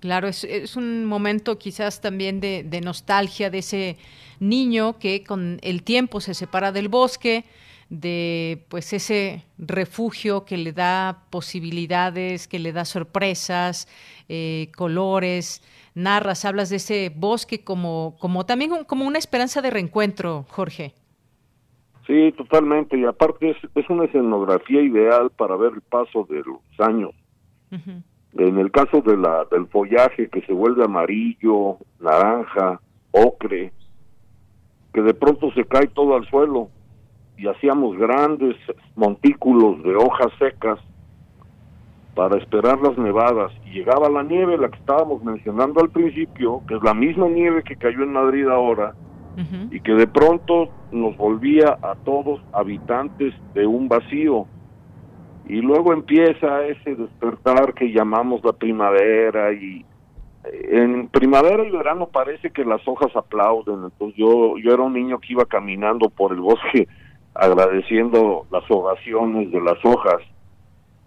[0.00, 3.96] Claro, es, es un momento quizás también de, de nostalgia de ese
[4.38, 7.44] niño que con el tiempo se separa del bosque,
[7.90, 13.88] de pues ese refugio que le da posibilidades, que le da sorpresas,
[14.28, 15.62] eh, colores,
[15.94, 20.94] narras, hablas de ese bosque como, como también como una esperanza de reencuentro, Jorge.
[22.08, 26.58] Sí, totalmente, y aparte es, es una escenografía ideal para ver el paso de los
[26.78, 27.10] años.
[27.70, 33.74] En el caso de la, del follaje que se vuelve amarillo, naranja, ocre,
[34.94, 36.70] que de pronto se cae todo al suelo
[37.36, 38.56] y hacíamos grandes
[38.96, 40.78] montículos de hojas secas
[42.14, 43.52] para esperar las nevadas.
[43.66, 47.62] Y llegaba la nieve, la que estábamos mencionando al principio, que es la misma nieve
[47.62, 48.94] que cayó en Madrid ahora,
[49.70, 54.46] y que de pronto nos volvía a todos habitantes de un vacío.
[55.46, 59.84] Y luego empieza ese despertar que llamamos la primavera y
[60.50, 65.18] en primavera y verano parece que las hojas aplauden, entonces yo, yo era un niño
[65.18, 66.88] que iba caminando por el bosque
[67.34, 70.20] agradeciendo las oraciones de las hojas.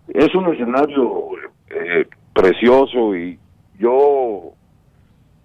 [0.07, 1.29] Es un escenario
[1.69, 3.39] eh, precioso y
[3.79, 4.53] yo,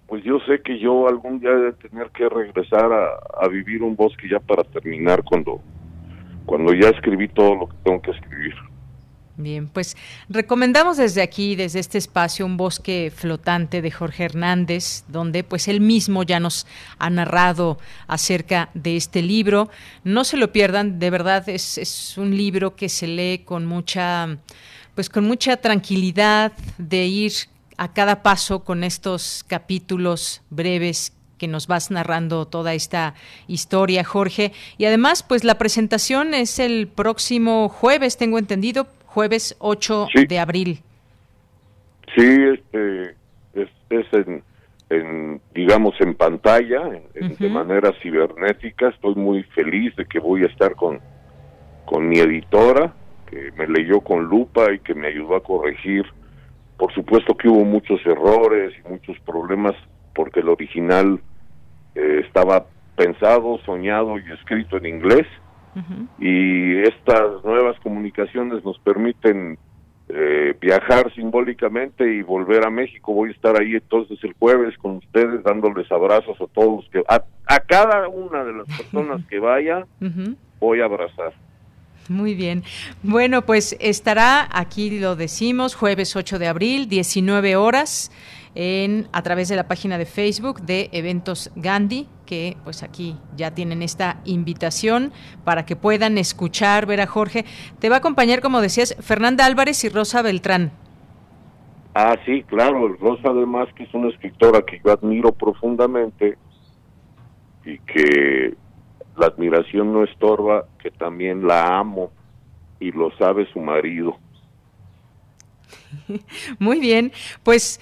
[0.07, 3.97] pues yo sé que yo algún día de tener que regresar a, a vivir un
[3.97, 5.61] bosque ya para terminar cuando,
[6.45, 8.55] cuando ya escribí todo lo que tengo que escribir.
[9.39, 9.99] Bien, pues
[10.31, 15.83] recomendamos desde aquí, desde este espacio, un bosque flotante de Jorge Hernández, donde pues él
[15.83, 16.67] mismo ya nos
[16.99, 17.77] ha narrado
[18.07, 19.69] acerca de este libro.
[20.05, 24.39] No se lo pierdan, de verdad es, es un libro que se lee con mucha,
[24.95, 27.33] pues con mucha tranquilidad de ir
[27.77, 33.14] a cada paso con estos capítulos breves que nos vas narrando toda esta
[33.47, 34.53] historia, Jorge.
[34.79, 40.81] Y además, pues la presentación es el próximo jueves, tengo entendido, jueves 8 de abril.
[42.14, 43.16] Sí, este
[43.55, 43.68] es,
[44.89, 46.81] en, digamos, en pantalla,
[47.14, 48.89] de manera cibernética.
[48.89, 51.01] Estoy muy feliz de que voy a estar con,
[51.85, 52.95] con mi editora,
[53.29, 56.05] que me leyó con lupa y que me ayudó a corregir.
[56.77, 59.74] Por supuesto que hubo muchos errores y muchos problemas
[60.14, 61.20] porque el original
[61.95, 62.66] eh, estaba
[62.97, 65.27] pensado, soñado y escrito en inglés.
[66.18, 69.59] Y estas nuevas comunicaciones nos permiten
[70.09, 73.12] eh, viajar simbólicamente y volver a México.
[73.12, 77.22] Voy a estar ahí entonces el jueves con ustedes dándoles abrazos a todos que a,
[77.66, 79.85] cada una de las personas que vaya
[80.61, 81.35] voy a abrazar.
[82.09, 82.63] Muy bien.
[83.03, 88.13] Bueno, pues estará, aquí lo decimos, jueves 8 de abril, 19 horas
[88.55, 93.53] en, a través de la página de Facebook de Eventos Gandhi, que pues aquí ya
[93.53, 95.13] tienen esta invitación
[95.45, 97.45] para que puedan escuchar, ver a Jorge.
[97.81, 100.73] Te va a acompañar, como decías, Fernanda Álvarez y Rosa Beltrán.
[101.95, 106.37] Ah, sí, claro, Rosa además que es una escritora que yo admiro profundamente
[107.65, 108.55] y que
[109.17, 112.11] la admiración no estorba, que también la amo
[112.81, 114.17] y lo sabe su marido.
[116.59, 117.12] Muy bien,
[117.43, 117.81] pues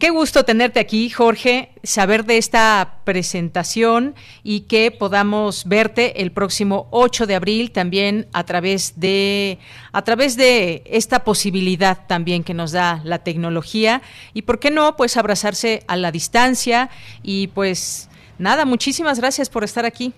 [0.00, 6.88] Qué gusto tenerte aquí, Jorge, saber de esta presentación y que podamos verte el próximo
[6.90, 9.58] 8 de abril también a través de
[9.92, 14.00] a través de esta posibilidad también que nos da la tecnología
[14.32, 16.88] y por qué no, pues abrazarse a la distancia
[17.22, 18.08] y pues
[18.38, 20.14] nada, muchísimas gracias por estar aquí.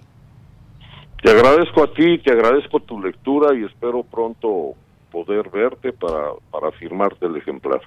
[1.26, 4.74] Te agradezco a ti, te agradezco tu lectura y espero pronto
[5.10, 7.80] poder verte para para firmarte el ejemplar.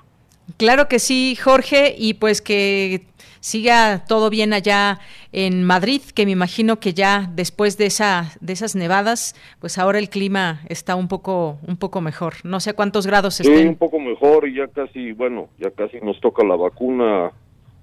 [0.57, 3.05] Claro que sí, Jorge, y pues que
[3.39, 4.99] siga todo bien allá
[5.31, 9.99] en Madrid, que me imagino que ya después de esa de esas nevadas, pues ahora
[9.99, 12.33] el clima está un poco un poco mejor.
[12.43, 13.57] No sé cuántos grados estén.
[13.57, 17.31] Sí, un poco mejor y ya casi, bueno, ya casi nos toca la vacuna.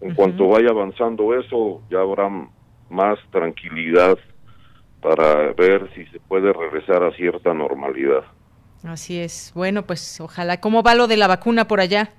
[0.03, 2.29] En cuanto vaya avanzando eso, ya habrá
[2.91, 4.19] más tranquilidad
[5.07, 8.25] para ver si se puede regresar a cierta normalidad.
[8.83, 9.53] Así es.
[9.55, 10.61] Bueno, pues ojalá.
[10.61, 12.11] ¿Cómo va lo de la vacuna por allá?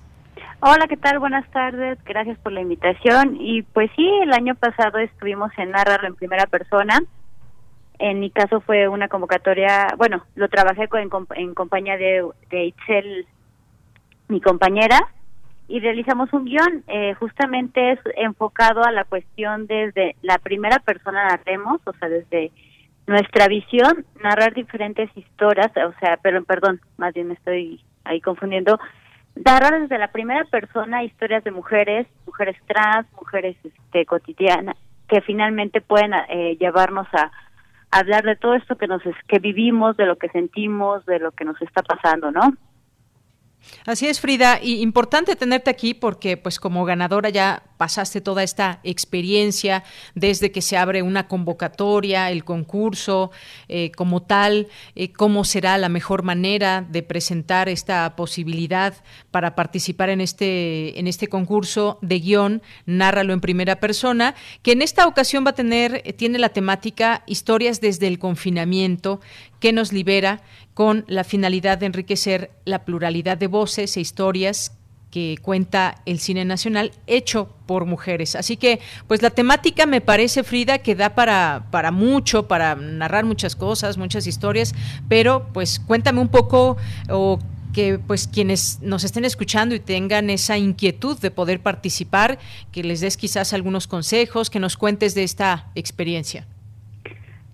[0.62, 1.20] Hola, ¿qué tal?
[1.20, 3.38] Buenas tardes, gracias por la invitación.
[3.40, 7.00] Y pues sí, el año pasado estuvimos en Nárralo en primera persona
[8.00, 13.28] en mi caso fue una convocatoria, bueno, lo trabajé con, en, compañía de, de Itzel,
[14.28, 15.00] mi compañera,
[15.68, 21.28] y realizamos un guion, eh, justamente es enfocado a la cuestión desde la primera persona
[21.28, 22.52] narremos, o sea, desde
[23.08, 28.80] nuestra visión, narrar diferentes historias, o sea, pero perdón, más bien me estoy ahí confundiendo,
[29.36, 34.78] narrar desde la primera persona historias de mujeres, mujeres trans, mujeres este, cotidianas,
[35.08, 37.32] que finalmente pueden eh, llevarnos a
[37.92, 41.46] hablar de todo esto que nos que vivimos, de lo que sentimos, de lo que
[41.46, 42.54] nos está pasando, ¿no?
[43.86, 48.80] Así es, Frida, y importante tenerte aquí porque pues como ganadora ya pasaste toda esta
[48.84, 53.32] experiencia desde que se abre una convocatoria, el concurso
[53.68, 58.94] eh, como tal, eh, cómo será la mejor manera de presentar esta posibilidad
[59.32, 64.82] para participar en este, en este concurso de guion, Nárralo en primera persona, que en
[64.82, 69.20] esta ocasión va a tener, tiene la temática Historias desde el confinamiento,
[69.60, 70.42] que nos libera
[70.74, 74.78] con la finalidad de enriquecer la pluralidad de voces e historias
[75.16, 78.36] que cuenta el cine nacional hecho por mujeres.
[78.36, 83.24] Así que, pues la temática me parece, Frida, que da para, para mucho, para narrar
[83.24, 84.76] muchas cosas, muchas historias,
[85.08, 86.76] pero pues cuéntame un poco
[87.10, 87.40] o
[87.74, 92.38] que pues quienes nos estén escuchando y tengan esa inquietud de poder participar,
[92.74, 96.46] que les des quizás algunos consejos, que nos cuentes de esta experiencia.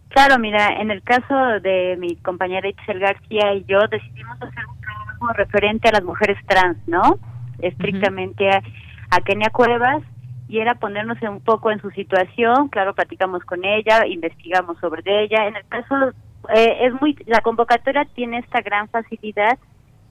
[0.09, 4.81] Claro, mira, en el caso de mi compañera Itzel García y yo decidimos hacer un
[4.81, 7.19] trabajo referente a las mujeres trans, ¿no?
[7.61, 10.03] Estrictamente a, Kenia Cuevas
[10.47, 15.47] y era ponernos un poco en su situación, claro, platicamos con ella, investigamos sobre ella.
[15.47, 15.95] En el caso,
[16.53, 19.57] eh, es muy, la convocatoria tiene esta gran facilidad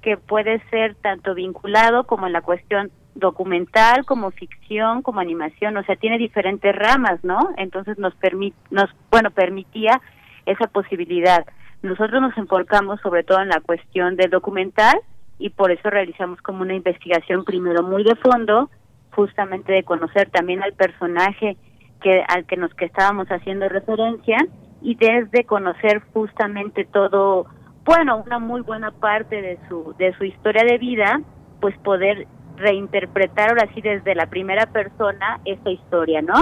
[0.02, 5.82] que puede ser tanto vinculado como en la cuestión documental, como ficción, como animación, o
[5.84, 7.50] sea, tiene diferentes ramas, ¿no?
[7.56, 10.00] Entonces nos permite, nos, bueno, permitía
[10.46, 11.44] esa posibilidad.
[11.82, 14.98] Nosotros nos enfocamos sobre todo en la cuestión del documental,
[15.40, 18.70] y por eso realizamos como una investigación primero muy de fondo,
[19.12, 21.56] justamente de conocer también al personaje
[22.02, 24.36] que al que nos que estábamos haciendo referencia
[24.82, 27.46] y desde conocer justamente todo,
[27.84, 31.20] bueno, una muy buena parte de su de su historia de vida,
[31.60, 32.26] pues poder
[32.56, 36.34] reinterpretar ahora sí desde la primera persona esta historia, ¿no?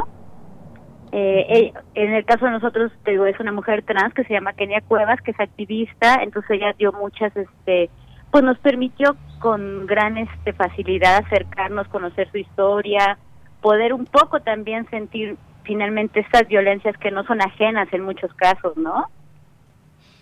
[1.13, 4.35] Eh, eh, en el caso de nosotros, te digo, es una mujer trans que se
[4.35, 7.89] llama Kenia Cuevas, que es activista, entonces ella dio muchas este
[8.31, 13.19] pues nos permitió con gran este facilidad acercarnos, conocer su historia,
[13.61, 18.77] poder un poco también sentir finalmente estas violencias que no son ajenas en muchos casos,
[18.77, 19.07] ¿no?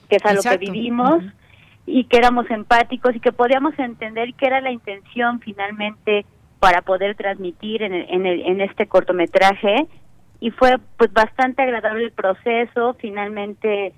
[0.09, 1.22] Que es a lo que vivimos
[1.86, 6.26] y que éramos empáticos y que podíamos entender qué era la intención finalmente
[6.59, 9.86] para poder transmitir en, en, el, en este cortometraje
[10.40, 13.92] y fue pues bastante agradable el proceso, finalmente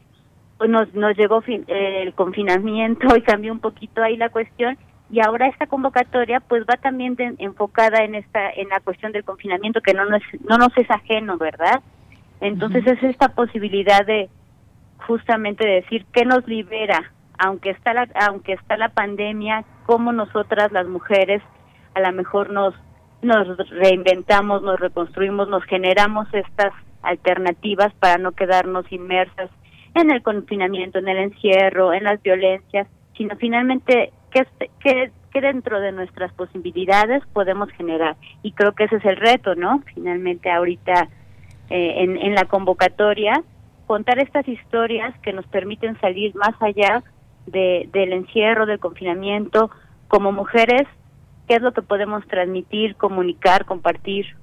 [0.67, 4.77] nos, nos llegó eh, el confinamiento y cambió un poquito ahí la cuestión.
[5.11, 9.81] Y ahora esta convocatoria pues va también enfocada en esta en la cuestión del confinamiento
[9.81, 11.81] que no nos, no nos es ajeno, ¿verdad?
[12.41, 14.29] Entonces es esta posibilidad de
[15.07, 20.87] justamente decir qué nos libera, aunque está la aunque está la pandemia, cómo nosotras las
[20.87, 21.43] mujeres
[21.95, 22.75] a lo mejor nos
[23.23, 29.51] nos reinventamos, nos reconstruimos, nos generamos estas alternativas para no quedarnos inmersas
[29.95, 32.87] en el confinamiento, en el encierro, en las violencias,
[33.17, 34.47] sino finalmente qué,
[34.81, 35.11] qué,
[35.41, 38.17] dentro de nuestras posibilidades podemos generar.
[38.43, 39.83] Y creo que ese es el reto, ¿no?
[39.95, 41.09] Finalmente ahorita
[41.71, 43.45] eh, en, en la convocatoria,
[43.87, 47.05] contar estas historias que nos permiten salir más allá
[47.47, 49.71] de, del encierro, del confinamiento,
[50.09, 50.87] como mujeres,
[51.47, 54.37] qué es lo que podemos transmitir, comunicar, compartir.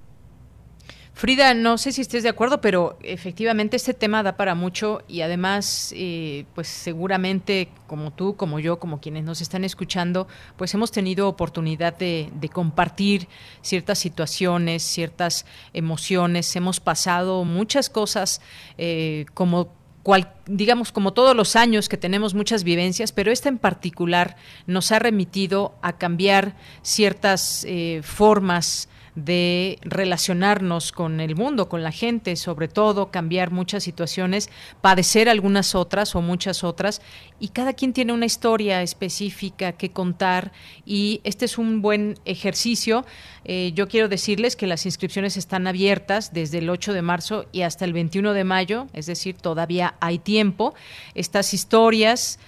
[1.16, 5.22] Frida, no sé si estés de acuerdo, pero efectivamente este tema da para mucho y
[5.22, 10.92] además, eh, pues seguramente como tú, como yo, como quienes nos están escuchando, pues hemos
[10.92, 13.30] tenido oportunidad de, compartir
[13.62, 18.42] ciertas situaciones, ciertas emociones, hemos pasado muchas cosas
[18.78, 19.70] eh, como
[20.04, 24.36] Cual, digamos, como todos los años que tenemos muchas vivencias, pero esta en particular
[24.68, 31.92] nos ha remitido a cambiar ciertas eh, formas de relacionarnos con el mundo, con la
[31.92, 34.50] gente, sobre todo cambiar muchas situaciones,
[34.82, 37.02] padecer algunas otras o muchas otras,
[37.40, 40.52] y cada quien tiene una historia específica que contar
[40.86, 43.06] y este es un buen ejercicio.
[43.46, 47.62] Eh, yo quiero decirles que las inscripciones están abiertas desde el 8 de marzo y
[47.62, 50.74] hasta el 21 de mayo, es decir, todavía hay tiempo.
[51.14, 52.40] Estas historias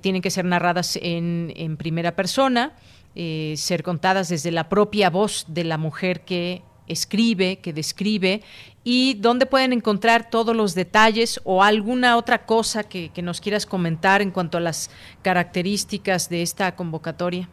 [0.00, 2.72] tienen que ser narradas en, en primera persona
[3.14, 8.42] eh, ser contadas desde la propia voz de la mujer que escribe, que describe,
[8.84, 14.22] y dónde pueden encontrar todos los detalles o alguna otra cosa que, nos quieras comentar
[14.22, 14.90] en cuanto a las
[15.22, 17.48] características de esta convocatoria.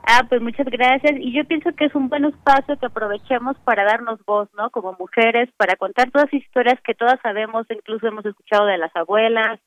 [0.04, 1.12] Ah, pues muchas gracias.
[1.20, 4.70] Y yo pienso que es un buen espacio que aprovechemos para darnos voz, ¿no?
[4.70, 9.60] Como mujeres, para contar todas historias que todas sabemos, incluso hemos escuchado de las abuelas,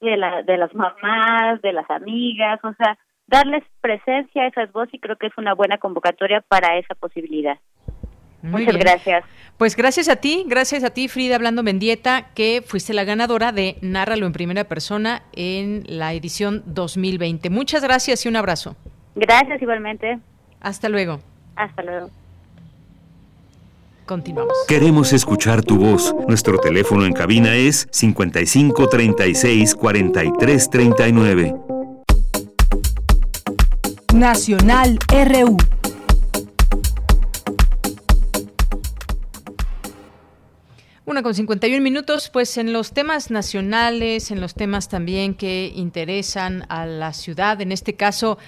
[0.00, 4.94] de, la, de las mamás, de las amigas, o sea, darles presencia a esas voces
[4.94, 7.58] y creo que es una buena convocatoria para esa posibilidad.
[8.44, 8.86] Muy Muchas bien.
[8.86, 9.24] gracias.
[9.56, 13.76] Pues gracias a ti, gracias a ti, Frida Hablando Mendieta, que fuiste la ganadora de
[13.80, 17.50] Nárralo en primera persona en la edición 2020.
[17.50, 18.76] Muchas gracias y un abrazo.
[19.14, 20.18] Gracias igualmente.
[20.60, 21.20] Hasta luego.
[21.56, 22.10] Hasta luego.
[24.06, 24.54] Continuamos.
[24.68, 26.14] Queremos escuchar tu voz.
[26.28, 31.54] Nuestro teléfono en cabina es 55 36 43 39.
[34.12, 35.56] Nacional RU.
[41.06, 46.64] Una con 51 minutos, pues en los temas nacionales, en los temas también que interesan
[46.70, 48.38] a la ciudad, en este caso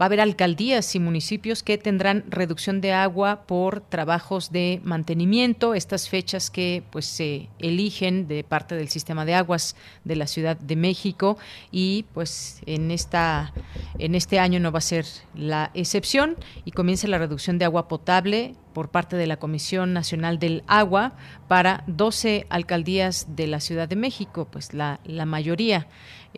[0.00, 5.74] va a haber alcaldías y municipios que tendrán reducción de agua por trabajos de mantenimiento,
[5.74, 10.56] estas fechas que pues se eligen de parte del sistema de aguas de la Ciudad
[10.56, 11.38] de México.
[11.70, 13.52] Y pues en esta
[13.98, 16.36] en este año no va a ser la excepción.
[16.64, 21.14] Y comienza la reducción de agua potable por parte de la Comisión Nacional del Agua
[21.48, 25.88] para 12 alcaldías de la Ciudad de México, pues la, la mayoría,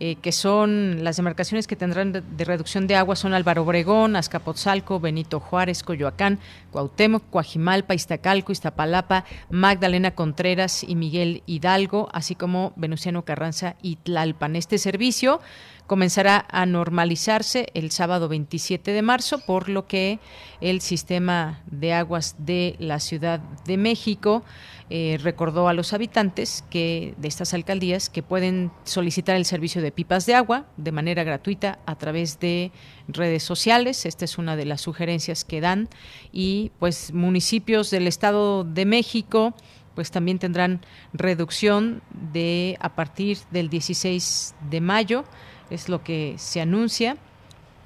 [0.00, 5.00] eh, que son las demarcaciones que tendrán de, reducción de agua son Álvaro Obregón, Azcapotzalco,
[5.00, 6.38] Benito Juárez, Coyoacán,
[6.70, 14.54] Cuauhtémoc, Coajimalpa, Iztacalco, Iztapalapa, Magdalena Contreras y Miguel Hidalgo, así como Venustiano Carranza y Tlalpan.
[14.54, 15.40] Este servicio
[15.88, 20.20] comenzará a normalizarse el sábado 27 de marzo, por lo que
[20.60, 24.44] el sistema de aguas de la Ciudad de México
[24.90, 29.90] eh, recordó a los habitantes que de estas alcaldías que pueden solicitar el servicio de
[29.90, 32.70] pipas de agua de manera gratuita a través de
[33.08, 34.04] redes sociales.
[34.04, 35.88] Esta es una de las sugerencias que dan
[36.32, 39.54] y pues municipios del Estado de México
[39.94, 40.80] pues también tendrán
[41.12, 45.24] reducción de a partir del 16 de mayo
[45.70, 47.16] es lo que se anuncia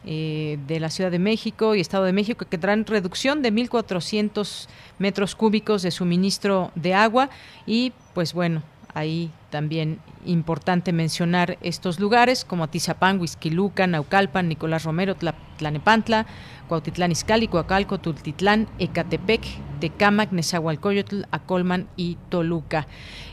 [0.04, 4.66] eh, de la Ciudad de México y Estado de México, que tendrán reducción de 1.400
[4.98, 7.30] metros cúbicos de suministro de agua.
[7.66, 8.62] Y pues bueno,
[8.94, 16.26] ahí también importante mencionar estos lugares como Atizapán, Huizquiluca, Naucalpan, Nicolás Romero, Tla- Tlanepantla,
[16.72, 19.42] Cuautitlán Izcalli, Coacalco, Tultitlán, Ecatepec,
[19.78, 22.86] Tecámac, Nezahualcóyotl, Acolman y Toluca.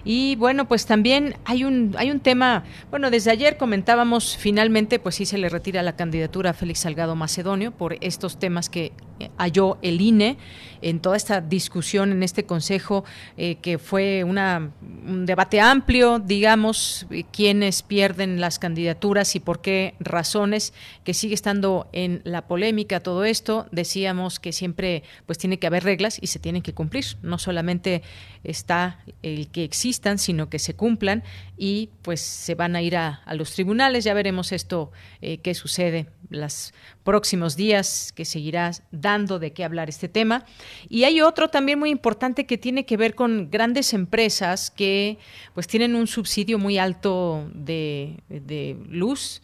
[0.03, 5.15] Y bueno, pues también hay un hay un tema, bueno, desde ayer comentábamos finalmente pues
[5.15, 9.29] sí se le retira la candidatura a Félix Salgado Macedonio por estos temas que eh,
[9.37, 10.37] halló el INE
[10.81, 13.03] en toda esta discusión en este consejo
[13.37, 19.93] eh, que fue un debate amplio, digamos, eh, quiénes pierden las candidaturas y por qué
[19.99, 20.73] razones,
[21.03, 23.67] que sigue estando en la polémica todo esto.
[23.71, 27.05] Decíamos que siempre pues tiene que haber reglas y se tienen que cumplir.
[27.21, 28.01] No solamente
[28.43, 31.23] está el que existan, sino que se cumplan
[31.57, 34.03] y pues se van a ir a, los tribunales.
[34.03, 36.73] Ya veremos esto eh, qué sucede los
[37.03, 40.45] próximos días que seguirá dando de qué hablar este tema.
[40.89, 45.17] Y hay otro también muy importante que tiene que ver con grandes empresas que
[45.53, 49.41] pues tienen un subsidio muy alto de, de luz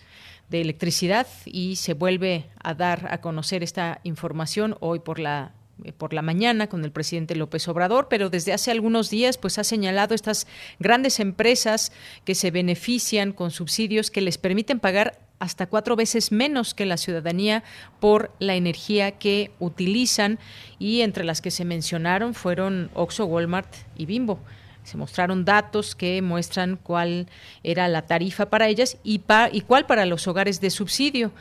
[0.50, 5.92] de electricidad y se vuelve a dar a conocer esta información hoy por la eh,
[5.92, 9.64] por la mañana con el presidente López Obrador, pero desde hace algunos días pues ha
[9.66, 10.48] señalado estas
[10.80, 11.92] grandes empresas
[12.24, 16.96] que se benefician con subsidios que les permiten pagar hasta cuatro veces menos que la
[16.96, 17.64] ciudadanía
[18.00, 20.40] por la energía que utilizan
[20.80, 24.40] y entre las que se mencionaron fueron Oxo, Walmart y Bimbo.
[24.86, 27.28] Se mostraron datos que muestran cuál
[27.64, 29.22] era la tarifa para ellas y,
[29.52, 31.32] y cuál para los hogares de subsidio.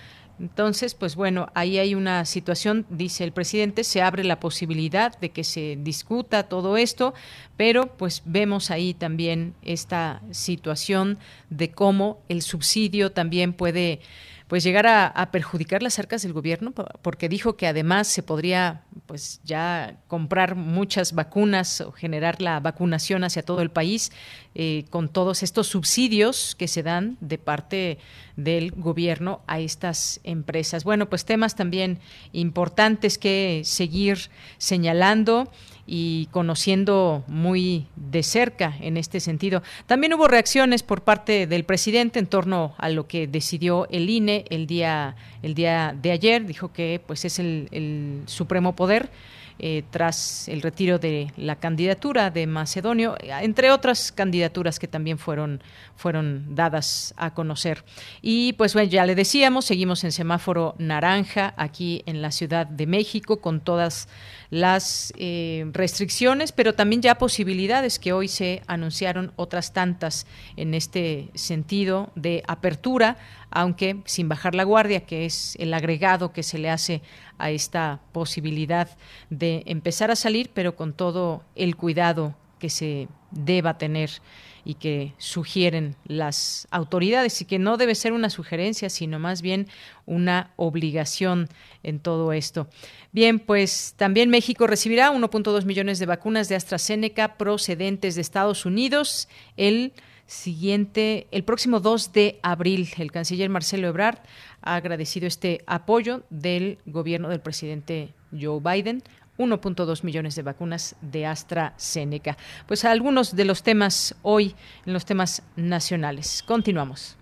[0.40, 5.30] Entonces, pues bueno, ahí hay una situación, dice el presidente, se abre la posibilidad de
[5.30, 7.14] que se discuta todo esto,
[7.56, 11.18] pero pues vemos ahí también esta situación
[11.50, 14.00] de cómo el subsidio también puede
[14.48, 19.40] pues llegar a, perjudicar las arcas del gobierno porque dijo que además se podría pues
[19.42, 24.12] ya comprar muchas vacunas o generar la vacunación hacia todo el país
[24.54, 27.98] eh, con todos estos subsidios que se dan de parte
[28.36, 30.84] del gobierno a estas empresas.
[30.84, 31.98] Bueno, pues temas también
[32.32, 35.50] importantes que seguir señalando
[35.86, 39.62] y conociendo muy de cerca en este sentido.
[39.86, 44.44] También hubo reacciones por parte del presidente en torno a lo que decidió el INE
[44.50, 46.46] el día, el día de ayer.
[46.46, 49.10] Dijo que pues es el, supremo poder
[49.58, 55.62] eh, tras el retiro de la candidatura de Macedonio, entre otras candidaturas que también fueron,
[55.94, 57.84] fueron dadas a conocer.
[58.20, 62.86] Y pues bueno, ya le decíamos, seguimos en semáforo naranja aquí en la Ciudad de
[62.86, 64.08] México con todas
[64.54, 71.28] las eh, restricciones, pero también ya posibilidades que hoy se anunciaron otras tantas en este
[71.34, 73.16] sentido de apertura,
[73.50, 77.02] aunque sin bajar la guardia, que es el agregado que se le hace
[77.36, 78.96] a esta posibilidad
[79.28, 84.22] de empezar a salir, pero con todo el cuidado que se deba tener
[84.64, 89.68] y que sugieren las autoridades y que no debe ser una sugerencia, sino más bien
[90.06, 91.48] una obligación
[91.82, 92.68] en todo esto.
[93.12, 99.28] Bien, pues también México recibirá 1.2 millones de vacunas de AstraZeneca procedentes de Estados Unidos
[99.56, 99.92] el
[100.26, 102.88] siguiente, el próximo 2 de abril.
[102.96, 104.18] El canciller Marcelo Ebrard
[104.62, 109.02] ha agradecido este apoyo del gobierno del presidente Joe Biden.
[109.38, 112.36] 1.2 millones de vacunas de AstraZeneca.
[112.66, 114.54] Pues algunos de los temas hoy
[114.86, 116.42] en los temas nacionales.
[116.42, 117.16] Continuamos.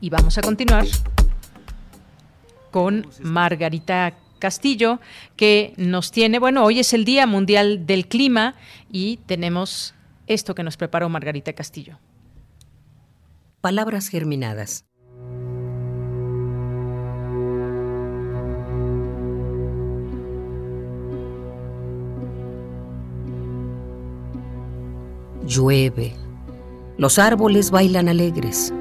[0.00, 0.86] Y vamos a continuar
[2.72, 4.98] con Margarita Castillo,
[5.36, 8.56] que nos tiene, bueno, hoy es el Día Mundial del Clima
[8.90, 9.94] y tenemos
[10.26, 12.00] esto que nos preparó Margarita Castillo.
[13.60, 14.84] Palabras germinadas.
[25.46, 26.14] Llueve,
[26.98, 28.72] los árboles bailan alegres,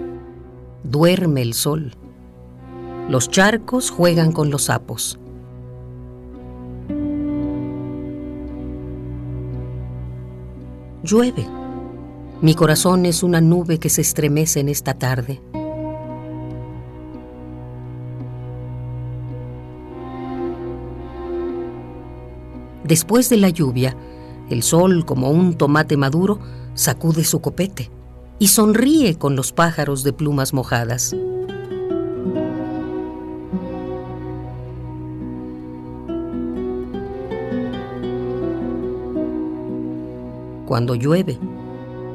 [0.83, 1.91] duerme el sol,
[3.09, 5.19] los charcos juegan con los sapos.
[11.03, 11.47] Llueve.
[12.41, 15.41] Mi corazón es una nube que se estremece en esta tarde.
[22.83, 23.95] Después de la lluvia,
[24.51, 26.39] el sol, como un tomate maduro,
[26.73, 27.89] sacude su copete
[28.39, 31.15] y sonríe con los pájaros de plumas mojadas.
[40.65, 41.37] Cuando llueve,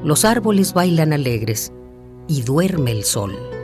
[0.02, 1.72] los árboles bailan alegres
[2.26, 3.55] y duerme el sol.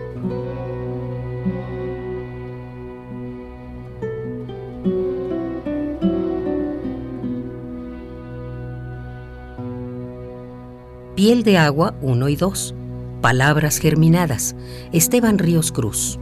[11.23, 12.75] Piel de agua 1 y 2.
[13.21, 14.57] Palabras germinadas.
[14.91, 16.19] Esteban Ríos Cruz.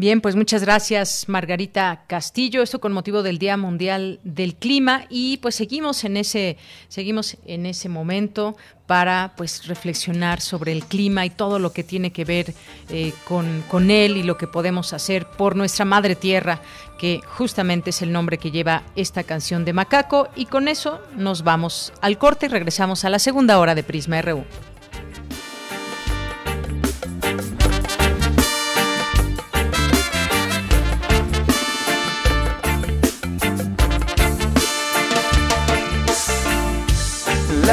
[0.00, 2.62] Bien, pues muchas gracias Margarita Castillo.
[2.62, 6.56] Esto con motivo del Día Mundial del Clima y pues seguimos en ese
[6.88, 12.12] seguimos en ese momento para pues reflexionar sobre el clima y todo lo que tiene
[12.12, 12.54] que ver
[12.88, 16.62] eh, con, con él y lo que podemos hacer por nuestra madre tierra,
[17.00, 20.28] que justamente es el nombre que lleva esta canción de Macaco.
[20.36, 24.20] Y con eso nos vamos al corte y regresamos a la segunda hora de Prisma
[24.20, 24.44] RU.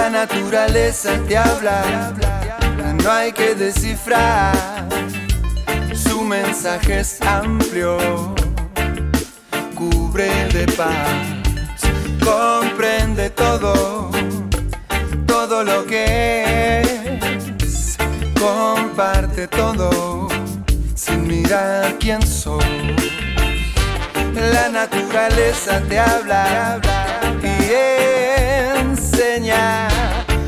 [0.10, 2.14] naturaleza te habla,
[3.04, 4.88] no hay que descifrar.
[5.94, 8.34] Su mensaje es amplio,
[9.78, 11.38] cubre de paz,
[12.24, 14.10] comprende todo,
[15.26, 17.98] todo lo que es,
[18.40, 20.28] comparte todo,
[20.96, 22.96] sin mirar quién soy.
[24.54, 26.80] La naturaleza te habla
[27.44, 29.88] y enseña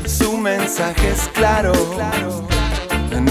[0.06, 1.72] su mensaje es claro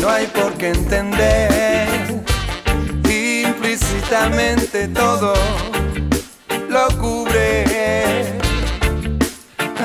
[0.01, 2.23] no hay por qué entender
[3.05, 5.33] implícitamente todo
[6.69, 8.37] lo cubre.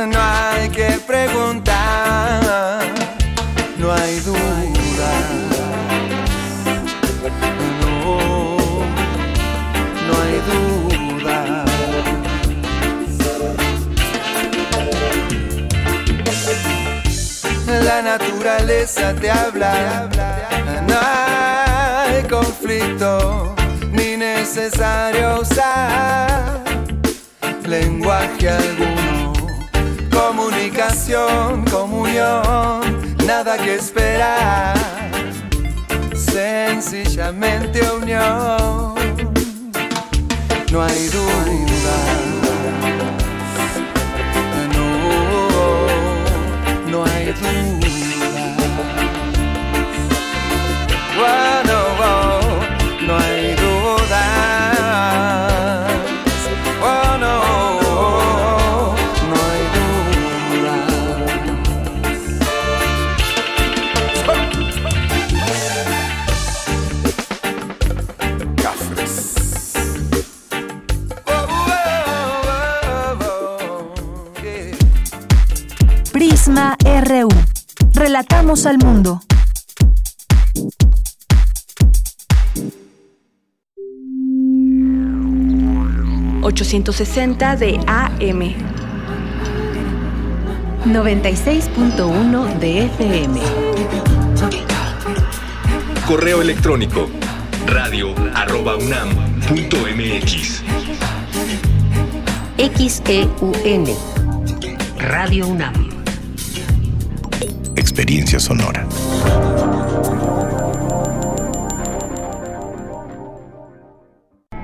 [0.07, 2.83] No hay que preguntar,
[3.79, 5.13] no hay duda.
[7.81, 8.19] No,
[10.07, 11.65] no hay duda.
[17.83, 20.09] La naturaleza te habla,
[20.87, 23.55] no hay conflicto
[23.91, 26.74] ni necesario usar
[27.67, 29.33] lenguaje alguno.
[30.11, 34.75] Comunicación, comunión, nada que esperar,
[36.15, 38.95] sencillamente unión.
[40.71, 41.97] No hay duda.
[44.75, 44.89] No,
[46.91, 47.65] no hay duda.
[77.05, 77.29] RU.
[77.93, 79.21] Relatamos al mundo.
[86.43, 88.55] ...860 de AM...
[90.87, 93.41] ...96.1 de FM...
[96.07, 97.09] Correo electrónico
[97.67, 99.09] radio arroba unam
[99.49, 100.63] punto mx.
[102.59, 103.87] XEUN
[104.99, 105.94] Radio UNAM
[107.95, 108.89] Experiencia sonora.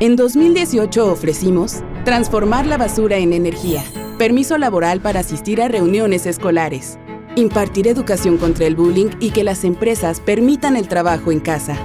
[0.00, 3.84] En 2018 ofrecimos transformar la basura en energía,
[4.18, 6.98] permiso laboral para asistir a reuniones escolares,
[7.36, 11.76] impartir educación contra el bullying y que las empresas permitan el trabajo en casa.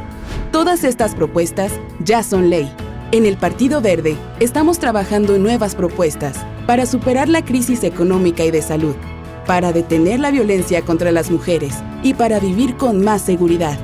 [0.52, 1.72] Todas estas propuestas
[2.04, 2.68] ya son ley.
[3.12, 8.50] En el Partido Verde estamos trabajando en nuevas propuestas para superar la crisis económica y
[8.50, 8.96] de salud,
[9.46, 11.74] para detener la violencia contra las mujeres
[12.04, 13.80] y para vivir con más seguridad.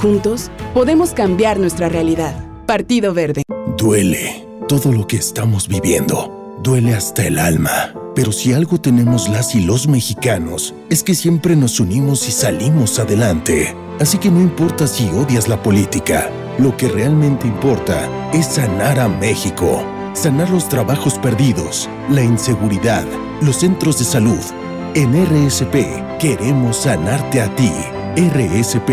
[0.00, 2.34] Juntos podemos cambiar nuestra realidad.
[2.66, 3.42] Partido Verde.
[3.76, 6.58] Duele todo lo que estamos viviendo.
[6.62, 7.94] Duele hasta el alma.
[8.14, 12.98] Pero si algo tenemos las y los mexicanos, es que siempre nos unimos y salimos
[12.98, 13.76] adelante.
[14.00, 19.08] Así que no importa si odias la política, lo que realmente importa es sanar a
[19.08, 19.82] México.
[20.14, 23.06] Sanar los trabajos perdidos, la inseguridad,
[23.40, 24.40] los centros de salud.
[24.94, 27.70] En RSP queremos sanarte a ti.
[28.16, 28.90] RSP,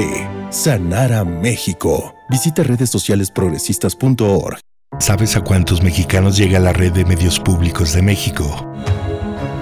[0.51, 2.13] sanar a México.
[2.29, 4.59] Visita redes sociales progresistas.org.
[4.99, 8.65] ¿Sabes a cuántos mexicanos llega la red de medios públicos de México?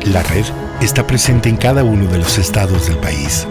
[0.06, 0.46] La red
[0.82, 3.48] está presente en cada uno de los estados del país.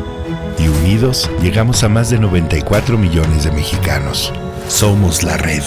[0.58, 4.32] Y unidos llegamos a más de 94 millones de mexicanos.
[4.68, 5.62] Somos la red.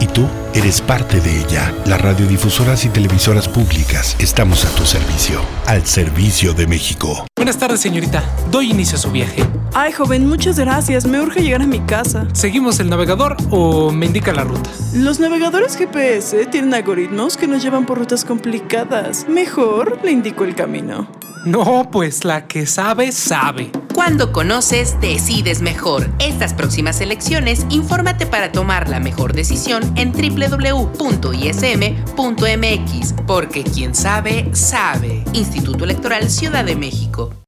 [0.00, 1.74] Y tú eres parte de ella.
[1.86, 5.40] Las radiodifusoras y televisoras públicas estamos a tu servicio.
[5.66, 7.26] Al servicio de México.
[7.36, 8.22] Buenas tardes, señorita.
[8.50, 9.44] Doy inicio a su viaje.
[9.74, 11.06] Ay, joven, muchas gracias.
[11.06, 12.26] Me urge llegar a mi casa.
[12.32, 14.70] ¿Seguimos el navegador o me indica la ruta?
[14.94, 19.26] Los navegadores GPS tienen algoritmos que nos llevan por rutas complicadas.
[19.28, 21.08] Mejor le indico el camino.
[21.44, 23.70] No, pues la que sabe, sabe.
[23.98, 26.08] Cuando conoces, decides mejor.
[26.20, 30.94] Estas próximas elecciones, infórmate para tomar la mejor decisión en www.ism.mx,
[33.26, 35.24] porque quien sabe, sabe.
[35.32, 37.37] Instituto Electoral Ciudad de México.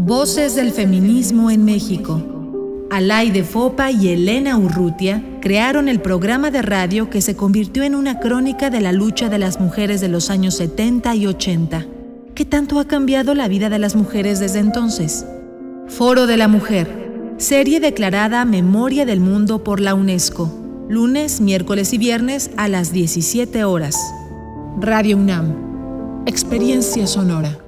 [0.00, 2.22] Voces del feminismo en México.
[2.88, 8.20] Alaide Fopa y Elena Urrutia crearon el programa de radio que se convirtió en una
[8.20, 11.84] crónica de la lucha de las mujeres de los años 70 y 80.
[12.36, 15.26] ¿Qué tanto ha cambiado la vida de las mujeres desde entonces?
[15.88, 21.98] Foro de la Mujer, serie declarada Memoria del Mundo por la UNESCO, lunes, miércoles y
[21.98, 23.96] viernes a las 17 horas.
[24.80, 27.67] Radio UNAM, experiencia sonora.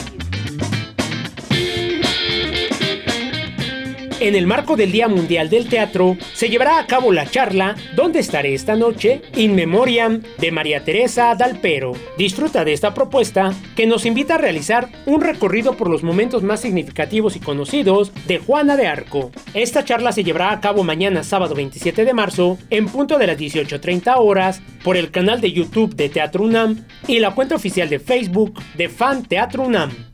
[4.21, 8.19] En el marco del Día Mundial del Teatro, se llevará a cabo la charla ¿Dónde
[8.19, 9.23] estaré esta noche?
[9.35, 11.93] In Memoriam de María Teresa Dalpero.
[12.19, 16.59] Disfruta de esta propuesta que nos invita a realizar un recorrido por los momentos más
[16.59, 19.31] significativos y conocidos de Juana de Arco.
[19.55, 23.39] Esta charla se llevará a cabo mañana sábado 27 de marzo en punto de las
[23.39, 27.97] 18.30 horas por el canal de YouTube de Teatro UNAM y la cuenta oficial de
[27.97, 30.10] Facebook de Fan Teatro UNAM.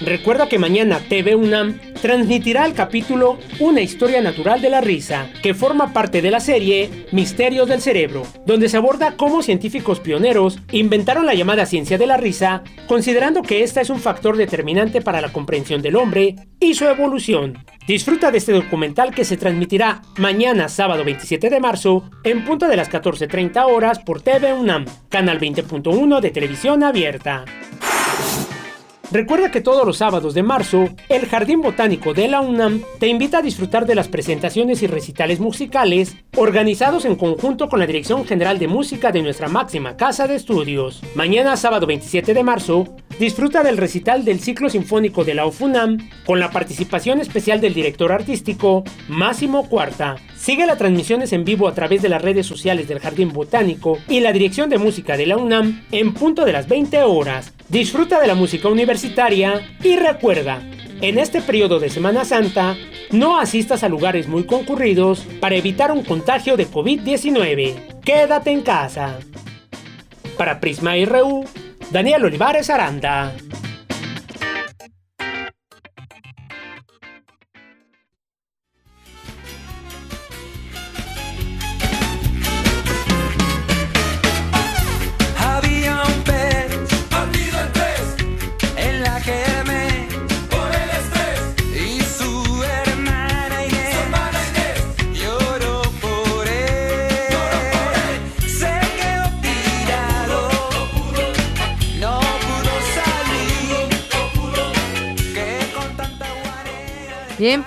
[0.00, 5.54] Recuerda que mañana TV UNAM transmitirá el capítulo Una historia natural de la risa, que
[5.54, 11.26] forma parte de la serie Misterios del Cerebro, donde se aborda cómo científicos pioneros inventaron
[11.26, 15.32] la llamada ciencia de la risa, considerando que esta es un factor determinante para la
[15.32, 17.58] comprensión del hombre y su evolución.
[17.88, 22.76] Disfruta de este documental que se transmitirá mañana sábado 27 de marzo en punto de
[22.76, 27.44] las 14.30 horas por TV UNAM, canal 20.1 de televisión abierta.
[29.10, 33.38] Recuerda que todos los sábados de marzo, el Jardín Botánico de la UNAM te invita
[33.38, 38.58] a disfrutar de las presentaciones y recitales musicales organizados en conjunto con la Dirección General
[38.58, 41.00] de Música de nuestra máxima casa de estudios.
[41.14, 42.84] Mañana, sábado 27 de marzo,
[43.18, 48.12] disfruta del recital del ciclo sinfónico de la UFUNAM con la participación especial del director
[48.12, 50.16] artístico Máximo Cuarta.
[50.38, 54.20] Sigue las transmisiones en vivo a través de las redes sociales del Jardín Botánico y
[54.20, 57.52] la Dirección de Música de la UNAM en punto de las 20 horas.
[57.68, 60.62] Disfruta de la música universitaria y recuerda,
[61.00, 62.76] en este periodo de Semana Santa,
[63.10, 68.00] no asistas a lugares muy concurridos para evitar un contagio de COVID-19.
[68.04, 69.18] Quédate en casa.
[70.36, 71.44] Para Prisma RU,
[71.90, 73.34] Daniel Olivares Aranda.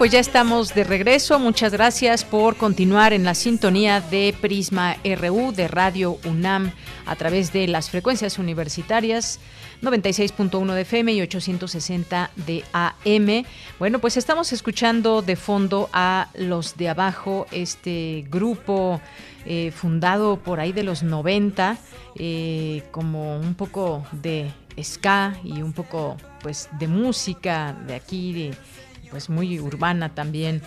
[0.01, 1.37] Pues ya estamos de regreso.
[1.37, 6.71] Muchas gracias por continuar en la sintonía de Prisma RU de Radio UNAM
[7.05, 9.39] a través de las frecuencias universitarias
[9.83, 13.45] 96.1 de FM y 860 de AM.
[13.77, 18.99] Bueno, pues estamos escuchando de fondo a Los de Abajo, este grupo
[19.45, 21.77] eh, fundado por ahí de los 90,
[22.15, 28.55] eh, como un poco de ska y un poco pues de música de aquí, de,
[29.11, 30.61] pues muy urbana también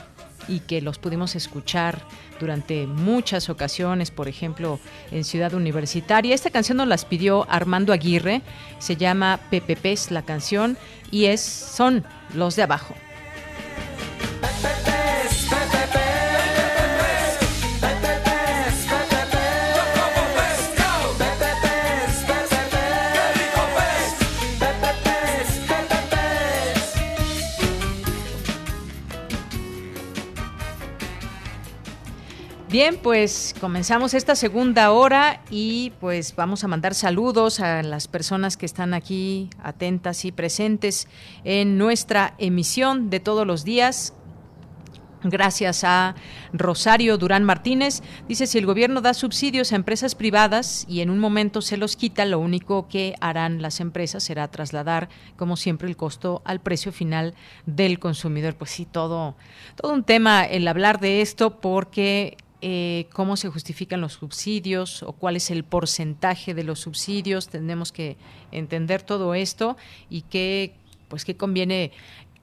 [0.47, 2.03] y que los pudimos escuchar
[2.39, 4.79] durante muchas ocasiones, por ejemplo,
[5.11, 6.35] en Ciudad Universitaria.
[6.35, 8.43] Esta canción nos las pidió Armando Aguirre,
[8.79, 10.77] se llama PPPs la canción
[11.11, 12.95] y es son los de abajo.
[32.75, 38.57] Bien, pues comenzamos esta segunda hora y pues vamos a mandar saludos a las personas
[38.57, 41.07] que están aquí atentas y presentes
[41.45, 44.13] en nuestra emisión de todos los días.
[45.23, 46.17] Gracias a
[46.53, 48.03] Rosario Durán Martínez.
[48.27, 51.95] Dice, si el gobierno da subsidios a empresas privadas y en un momento se los
[51.95, 56.91] quita, lo único que harán las empresas será trasladar, como siempre, el costo al precio
[56.91, 57.35] final
[57.67, 58.57] del consumidor.
[58.57, 59.37] Pues sí, todo,
[59.77, 62.37] todo un tema el hablar de esto porque
[62.67, 67.49] eh, cómo se justifican los subsidios o cuál es el porcentaje de los subsidios.
[67.49, 68.17] Tenemos que
[68.53, 69.77] entender todo esto
[70.09, 70.73] y qué
[71.09, 71.93] pues qué conviene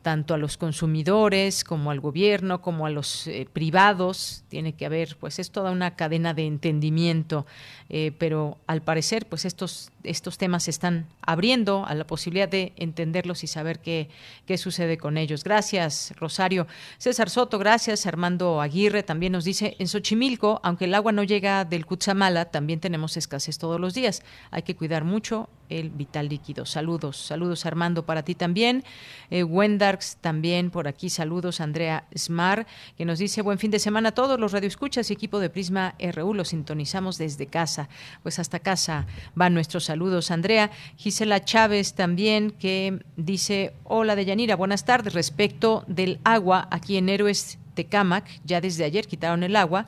[0.03, 5.17] tanto a los consumidores como al gobierno como a los eh, privados tiene que haber
[5.19, 7.47] pues es toda una cadena de entendimiento
[7.89, 12.73] eh, pero al parecer pues estos estos temas se están abriendo a la posibilidad de
[12.75, 14.09] entenderlos y saber qué,
[14.45, 15.43] qué sucede con ellos.
[15.43, 16.67] Gracias, Rosario.
[16.97, 18.05] César Soto, gracias.
[18.05, 22.79] Armando Aguirre también nos dice, en Xochimilco, aunque el agua no llega del Cutzamala, también
[22.79, 24.23] tenemos escasez todos los días.
[24.51, 26.65] Hay que cuidar mucho el vital líquido.
[26.65, 28.83] Saludos, saludos Armando para ti también.
[29.29, 34.09] Eh, Wendarks también por aquí, saludos Andrea Smar, que nos dice buen fin de semana
[34.09, 37.89] a todos los radioescuchas y equipo de Prisma RU, los sintonizamos desde casa.
[38.21, 40.71] Pues hasta casa van nuestros saludos Andrea.
[40.95, 45.13] Gisela Chávez también que dice, hola de Yanira, buenas tardes.
[45.13, 49.87] Respecto del agua, aquí en Héroes Tecamac, ya desde ayer quitaron el agua.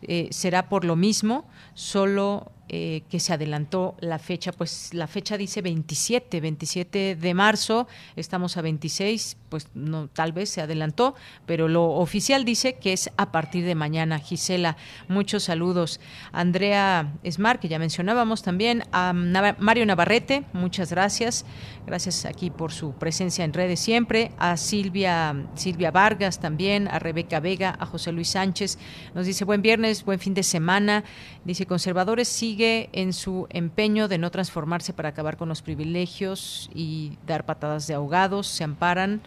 [0.00, 5.36] Eh, será por lo mismo, solo eh, que se adelantó la fecha, pues la fecha
[5.36, 7.86] dice 27, 27 de marzo,
[8.16, 13.10] estamos a 26, pues no, tal vez se adelantó, pero lo oficial dice que es
[13.18, 14.18] a partir de mañana.
[14.18, 16.00] Gisela, muchos saludos.
[16.32, 21.44] Andrea Esmar, que ya mencionábamos también, a Mario Navarrete, muchas gracias,
[21.86, 27.40] gracias aquí por su presencia en redes siempre, a Silvia, Silvia Vargas también, a Rebeca
[27.40, 28.78] Vega, a José Luis Sánchez,
[29.14, 31.04] nos dice buen viernes, buen fin de semana,
[31.44, 37.18] dice conservadores sigue en su empeño de no transformarse para acabar con los privilegios y
[37.26, 39.22] dar patadas de ahogados, se amparan,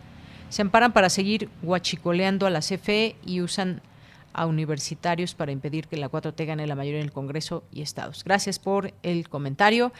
[0.47, 3.81] se amparan para seguir guachicoleando a la CFE y usan
[4.31, 8.23] a universitarios para impedir que la 4T gane la mayoría en el Congreso y estados.
[8.23, 9.91] Gracias por el comentario.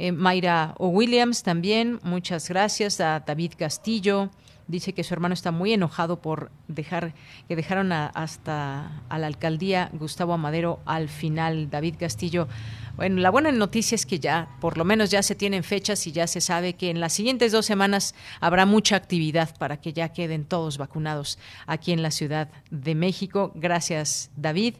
[0.00, 0.88] Eh, Mayra O.
[0.88, 3.00] Williams también, muchas gracias.
[3.00, 4.28] A David Castillo,
[4.72, 7.14] dice que su hermano está muy enojado por dejar
[7.46, 11.70] que dejaron a, hasta a la alcaldía Gustavo Amadero al final.
[11.70, 12.48] David Castillo,
[12.96, 16.12] bueno, la buena noticia es que ya, por lo menos ya se tienen fechas y
[16.12, 20.10] ya se sabe que en las siguientes dos semanas habrá mucha actividad para que ya
[20.10, 23.52] queden todos vacunados aquí en la Ciudad de México.
[23.54, 24.74] Gracias, David.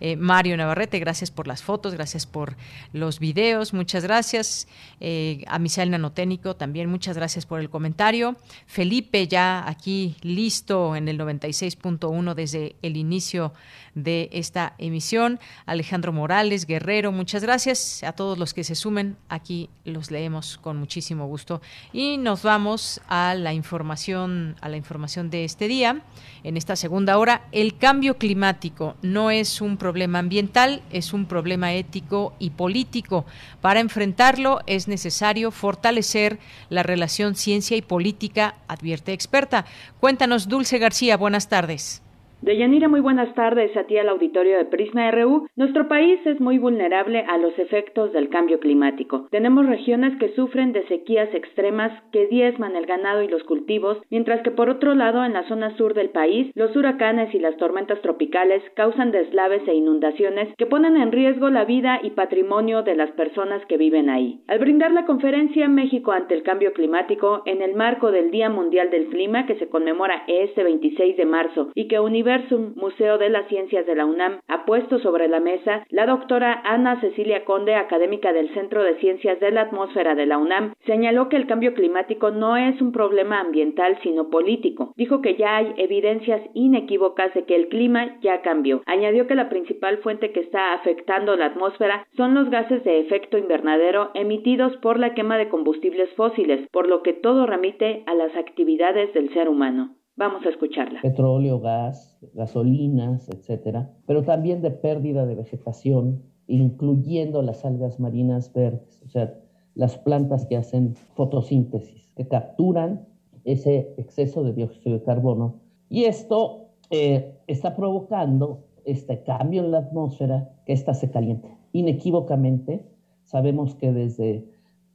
[0.00, 2.56] Eh, Mario Navarrete, gracias por las fotos, gracias por
[2.94, 4.66] los videos, muchas gracias.
[5.00, 8.36] Eh, a Misael Nanotécnico también, muchas gracias por el comentario.
[8.66, 13.52] Felipe, ya aquí listo en el 96.1 desde el inicio
[13.94, 15.38] de esta emisión.
[15.66, 17.57] Alejandro Morales, Guerrero, muchas gracias
[18.04, 19.16] a todos los que se sumen.
[19.28, 21.60] Aquí los leemos con muchísimo gusto.
[21.92, 26.02] Y nos vamos a la información, a la información de este día.
[26.44, 31.72] En esta segunda hora, el cambio climático no es un problema ambiental, es un problema
[31.72, 33.26] ético y político.
[33.60, 36.38] Para enfrentarlo es necesario fortalecer
[36.68, 39.64] la relación ciencia y política, advierte experta.
[40.00, 42.02] Cuéntanos, Dulce García, buenas tardes.
[42.40, 45.48] Deyanira, muy buenas tardes a ti al auditorio de Prisma RU.
[45.56, 49.26] Nuestro país es muy vulnerable a los efectos del cambio climático.
[49.32, 54.40] Tenemos regiones que sufren de sequías extremas que diezman el ganado y los cultivos, mientras
[54.42, 58.00] que por otro lado en la zona sur del país los huracanes y las tormentas
[58.02, 63.10] tropicales causan deslaves e inundaciones que ponen en riesgo la vida y patrimonio de las
[63.10, 64.42] personas que viven ahí.
[64.46, 68.90] Al brindar la conferencia México ante el cambio climático en el marco del Día Mundial
[68.90, 71.98] del Clima que se conmemora este 26 de marzo y que
[72.28, 76.60] Universum Museo de las Ciencias de la UNAM ha puesto sobre la mesa, la doctora
[76.62, 81.30] Ana Cecilia Conde, académica del Centro de Ciencias de la Atmósfera de la UNAM, señaló
[81.30, 84.92] que el cambio climático no es un problema ambiental sino político.
[84.94, 88.82] Dijo que ya hay evidencias inequívocas de que el clima ya cambió.
[88.84, 93.38] Añadió que la principal fuente que está afectando la atmósfera son los gases de efecto
[93.38, 98.36] invernadero emitidos por la quema de combustibles fósiles, por lo que todo remite a las
[98.36, 99.94] actividades del ser humano.
[100.18, 101.00] Vamos a escucharla.
[101.00, 109.00] Petróleo, gas, gasolinas, etcétera, pero también de pérdida de vegetación, incluyendo las algas marinas verdes,
[109.06, 109.38] o sea,
[109.76, 113.06] las plantas que hacen fotosíntesis, que capturan
[113.44, 115.60] ese exceso de dióxido de carbono.
[115.88, 121.56] Y esto eh, está provocando este cambio en la atmósfera, que ésta se caliente.
[121.70, 122.84] Inequívocamente,
[123.22, 124.48] sabemos que desde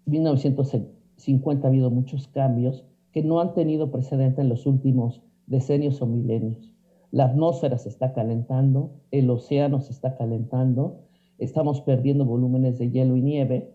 [0.05, 2.83] 1950 ha habido muchos cambios
[3.13, 6.73] que no han tenido precedente en los últimos decenios o milenios.
[7.11, 11.01] La atmósfera se está calentando, el océano se está calentando,
[11.37, 13.69] estamos perdiendo volúmenes de hielo y nieve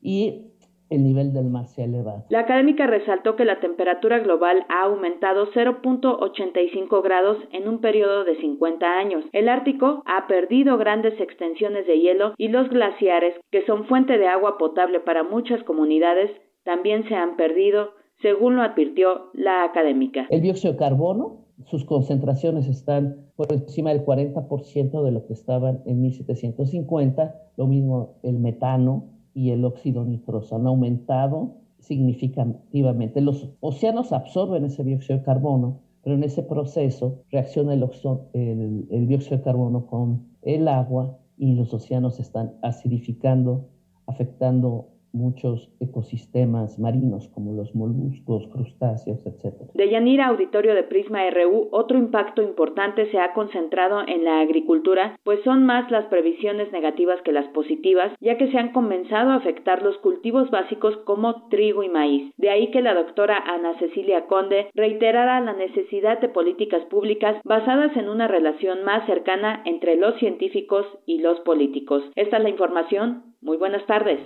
[0.00, 0.48] y
[0.90, 2.24] el nivel del mar se ha elevado.
[2.30, 8.36] La académica resaltó que la temperatura global ha aumentado 0.85 grados en un periodo de
[8.36, 9.24] 50 años.
[9.32, 14.28] El Ártico ha perdido grandes extensiones de hielo y los glaciares, que son fuente de
[14.28, 16.30] agua potable para muchas comunidades,
[16.64, 17.90] también se han perdido,
[18.20, 20.26] según lo advirtió la académica.
[20.30, 25.82] El dióxido de carbono, sus concentraciones están por encima del 40% de lo que estaban
[25.86, 29.04] en 1750, lo mismo el metano,
[29.34, 33.20] y el óxido nitroso han aumentado significativamente.
[33.20, 37.84] Los océanos absorben ese dióxido de carbono, pero en ese proceso reacciona el,
[38.32, 43.68] el, el dióxido de carbono con el agua y los océanos están acidificando,
[44.06, 49.54] afectando muchos ecosistemas marinos como los moluscos, crustáceos, etc.
[49.74, 55.18] De Yanira, auditorio de Prisma RU, otro impacto importante se ha concentrado en la agricultura,
[55.24, 59.36] pues son más las previsiones negativas que las positivas, ya que se han comenzado a
[59.36, 62.32] afectar los cultivos básicos como trigo y maíz.
[62.36, 67.96] De ahí que la doctora Ana Cecilia Conde reiterara la necesidad de políticas públicas basadas
[67.96, 72.02] en una relación más cercana entre los científicos y los políticos.
[72.16, 73.34] Esta es la información.
[73.40, 74.20] Muy buenas tardes.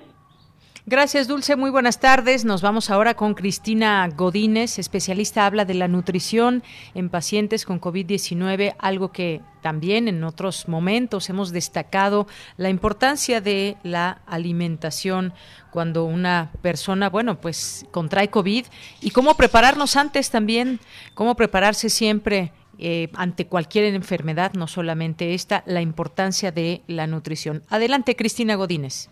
[0.84, 1.54] Gracias, Dulce.
[1.54, 2.44] Muy buenas tardes.
[2.44, 6.64] Nos vamos ahora con Cristina Godínez, especialista habla de la nutrición
[6.96, 12.26] en pacientes con COVID-19, algo que también en otros momentos hemos destacado
[12.56, 15.32] la importancia de la alimentación
[15.70, 18.66] cuando una persona, bueno, pues contrae COVID
[19.00, 20.80] y cómo prepararnos antes también,
[21.14, 22.50] cómo prepararse siempre
[22.80, 27.62] eh, ante cualquier enfermedad, no solamente esta, la importancia de la nutrición.
[27.68, 29.10] Adelante, Cristina Godínez.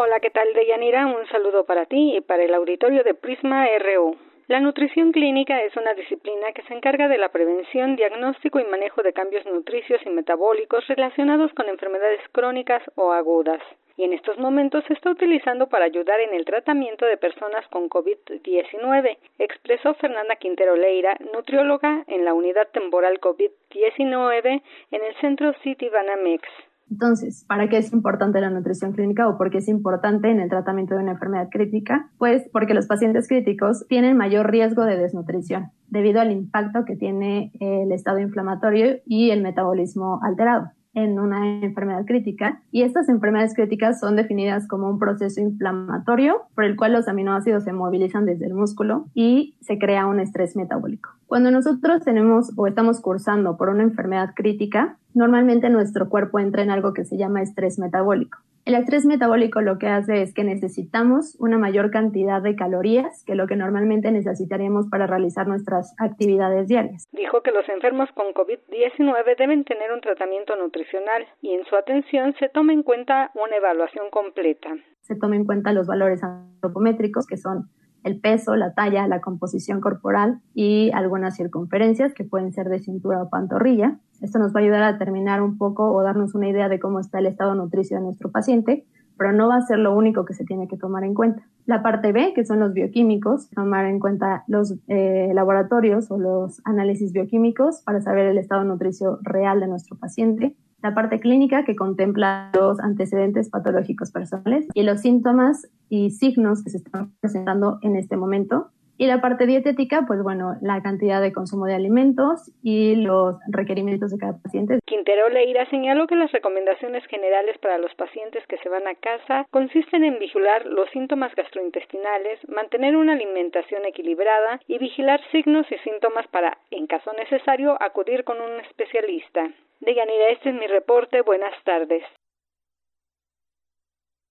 [0.00, 1.06] Hola, ¿qué tal, Deyanira?
[1.06, 4.16] Un saludo para ti y para el auditorio de Prisma RU.
[4.46, 9.02] La nutrición clínica es una disciplina que se encarga de la prevención, diagnóstico y manejo
[9.02, 13.60] de cambios nutricios y metabólicos relacionados con enfermedades crónicas o agudas.
[13.96, 17.90] Y en estos momentos se está utilizando para ayudar en el tratamiento de personas con
[17.90, 24.62] COVID-19, expresó Fernanda Quintero Leira, nutrióloga en la unidad temporal COVID-19
[24.92, 26.48] en el centro City Banamex.
[26.90, 30.48] Entonces, ¿para qué es importante la nutrición clínica o por qué es importante en el
[30.48, 32.10] tratamiento de una enfermedad crítica?
[32.18, 37.52] Pues porque los pacientes críticos tienen mayor riesgo de desnutrición debido al impacto que tiene
[37.60, 40.70] el estado inflamatorio y el metabolismo alterado
[41.04, 46.64] en una enfermedad crítica y estas enfermedades críticas son definidas como un proceso inflamatorio por
[46.64, 51.10] el cual los aminoácidos se movilizan desde el músculo y se crea un estrés metabólico.
[51.26, 56.70] Cuando nosotros tenemos o estamos cursando por una enfermedad crítica, normalmente nuestro cuerpo entra en
[56.70, 58.38] algo que se llama estrés metabólico.
[58.68, 63.34] El estrés metabólico lo que hace es que necesitamos una mayor cantidad de calorías que
[63.34, 67.08] lo que normalmente necesitaríamos para realizar nuestras actividades diarias.
[67.12, 72.34] Dijo que los enfermos con COVID-19 deben tener un tratamiento nutricional y en su atención
[72.38, 74.68] se toma en cuenta una evaluación completa.
[75.00, 77.70] Se toma en cuenta los valores antropométricos que son
[78.04, 83.22] el peso, la talla, la composición corporal y algunas circunferencias que pueden ser de cintura
[83.22, 83.98] o pantorrilla.
[84.20, 87.00] Esto nos va a ayudar a determinar un poco o darnos una idea de cómo
[87.00, 88.86] está el estado nutricio de nuestro paciente,
[89.16, 91.42] pero no va a ser lo único que se tiene que tomar en cuenta.
[91.66, 96.60] La parte B, que son los bioquímicos, tomar en cuenta los eh, laboratorios o los
[96.64, 101.74] análisis bioquímicos para saber el estado nutricio real de nuestro paciente la parte clínica que
[101.74, 107.96] contempla los antecedentes patológicos personales y los síntomas y signos que se están presentando en
[107.96, 108.70] este momento.
[108.98, 114.10] Y la parte dietética, pues bueno, la cantidad de consumo de alimentos y los requerimientos
[114.10, 114.80] de cada paciente.
[114.84, 119.46] Quintero Leira señaló que las recomendaciones generales para los pacientes que se van a casa
[119.50, 126.26] consisten en vigilar los síntomas gastrointestinales, mantener una alimentación equilibrada y vigilar signos y síntomas
[126.28, 129.48] para, en caso necesario, acudir con un especialista.
[129.80, 131.22] De Yanira, este es mi reporte.
[131.22, 132.02] Buenas tardes.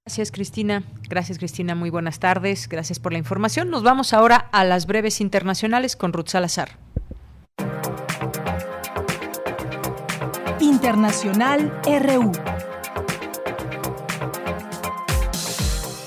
[0.07, 0.83] Gracias, Cristina.
[1.09, 1.75] Gracias, Cristina.
[1.75, 2.69] Muy buenas tardes.
[2.69, 3.69] Gracias por la información.
[3.69, 6.77] Nos vamos ahora a las breves internacionales con Ruth Salazar.
[10.61, 12.31] Internacional RU.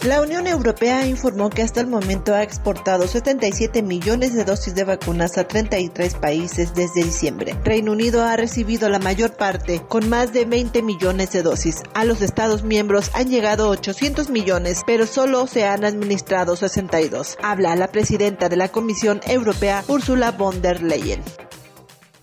[0.05, 4.85] La Unión Europea informó que hasta el momento ha exportado 77 millones de dosis de
[4.85, 7.55] vacunas a 33 países desde diciembre.
[7.65, 11.83] Reino Unido ha recibido la mayor parte, con más de 20 millones de dosis.
[11.93, 17.37] A los Estados miembros han llegado 800 millones, pero solo se han administrado 62.
[17.43, 21.23] Habla la presidenta de la Comisión Europea, Ursula von der Leyen.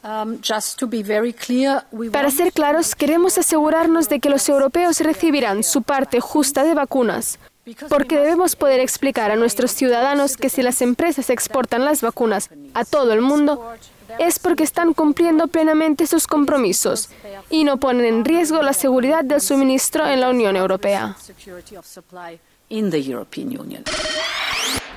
[0.08, 0.40] Um,
[2.12, 7.40] Para ser claros, queremos asegurarnos de que los europeos recibirán su parte justa de vacunas,
[7.90, 12.86] porque debemos poder explicar a nuestros ciudadanos que si las empresas exportan las vacunas a
[12.86, 13.74] todo el mundo,
[14.20, 17.10] es porque están cumpliendo plenamente sus compromisos
[17.50, 21.16] y no ponen en riesgo la seguridad del suministro en la Unión Europea.
[22.70, 23.84] In the European Union.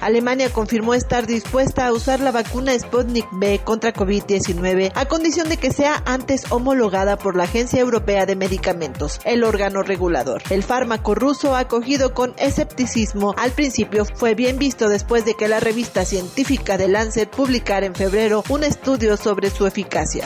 [0.00, 5.58] Alemania confirmó estar dispuesta a usar la vacuna Sputnik B contra COVID-19 a condición de
[5.58, 10.42] que sea antes homologada por la Agencia Europea de Medicamentos, el órgano regulador.
[10.48, 15.60] El fármaco ruso acogido con escepticismo al principio fue bien visto después de que la
[15.60, 20.24] revista científica de Lancet publicara en febrero un estudio sobre su eficacia.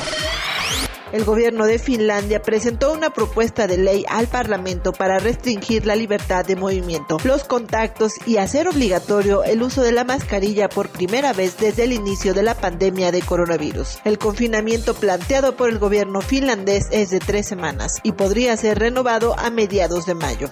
[1.14, 6.44] El gobierno de Finlandia presentó una propuesta de ley al Parlamento para restringir la libertad
[6.44, 11.56] de movimiento, los contactos y hacer obligatorio el uso de la mascarilla por primera vez
[11.56, 14.00] desde el inicio de la pandemia de coronavirus.
[14.04, 19.38] El confinamiento planteado por el gobierno finlandés es de tres semanas y podría ser renovado
[19.38, 20.50] a mediados de mayo.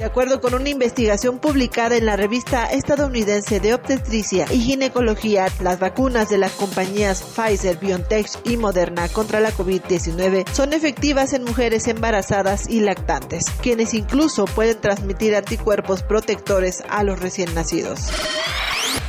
[0.00, 5.78] De acuerdo con una investigación publicada en la revista estadounidense de obstetricia y ginecología, las
[5.78, 11.86] vacunas de las compañías Pfizer, BioNTech y Moderna contra la COVID-19 son efectivas en mujeres
[11.86, 18.10] embarazadas y lactantes, quienes incluso pueden transmitir anticuerpos protectores a los recién nacidos.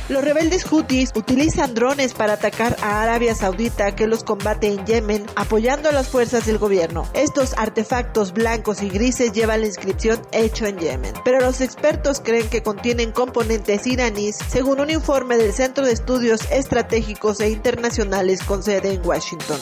[0.08, 5.24] Los rebeldes hutis utilizan drones para atacar a Arabia Saudita que los combate en Yemen
[5.36, 7.08] apoyando a las fuerzas del gobierno.
[7.14, 10.78] Estos artefactos blancos y grises llevan la inscripción hecho en
[11.24, 16.50] Pero los expertos creen que contienen componentes iraníes según un informe del Centro de Estudios
[16.50, 19.58] Estratégicos e Internacionales con sede en Washington.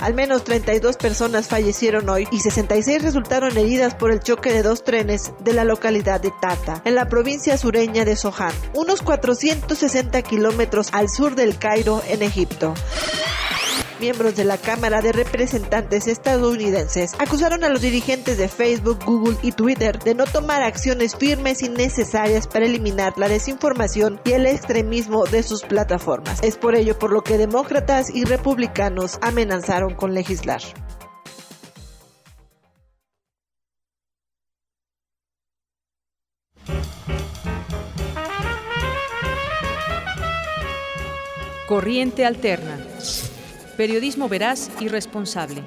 [0.00, 4.82] Al menos 32 personas fallecieron hoy y 66 resultaron heridas por el choque de dos
[4.82, 10.88] trenes de la localidad de Tata, en la provincia sureña de Sohan, unos 460 kilómetros
[10.92, 12.74] al sur del Cairo, en Egipto
[14.00, 19.52] miembros de la Cámara de Representantes estadounidenses acusaron a los dirigentes de Facebook, Google y
[19.52, 25.24] Twitter de no tomar acciones firmes y necesarias para eliminar la desinformación y el extremismo
[25.24, 26.42] de sus plataformas.
[26.42, 30.62] Es por ello por lo que demócratas y republicanos amenazaron con legislar.
[41.72, 42.91] Corriente Alterna.
[43.82, 45.60] Periodismo veraz y responsable.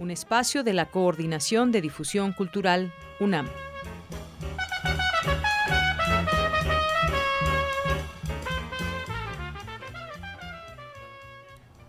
[0.00, 3.46] Un espacio de la Coordinación de Difusión Cultural, UNAM.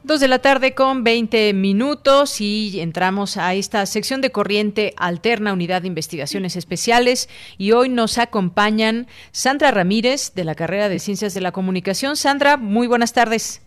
[0.03, 5.51] Dos de la tarde con 20 minutos y entramos a esta sección de Corriente Alterna,
[5.51, 7.27] Unidad de Investigaciones Especiales.
[7.57, 12.17] Y hoy nos acompañan Sandra Ramírez, de la carrera de Ciencias de la Comunicación.
[12.17, 13.63] Sandra, muy buenas tardes.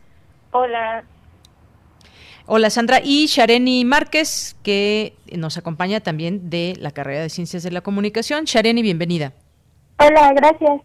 [0.53, 1.05] Hola,
[2.53, 7.71] Hola Sandra y Shareni Márquez, que nos acompaña también de la carrera de Ciencias de
[7.71, 8.45] la Comunicación.
[8.45, 9.35] Shareni, bienvenida.
[9.99, 10.81] Hola, gracias.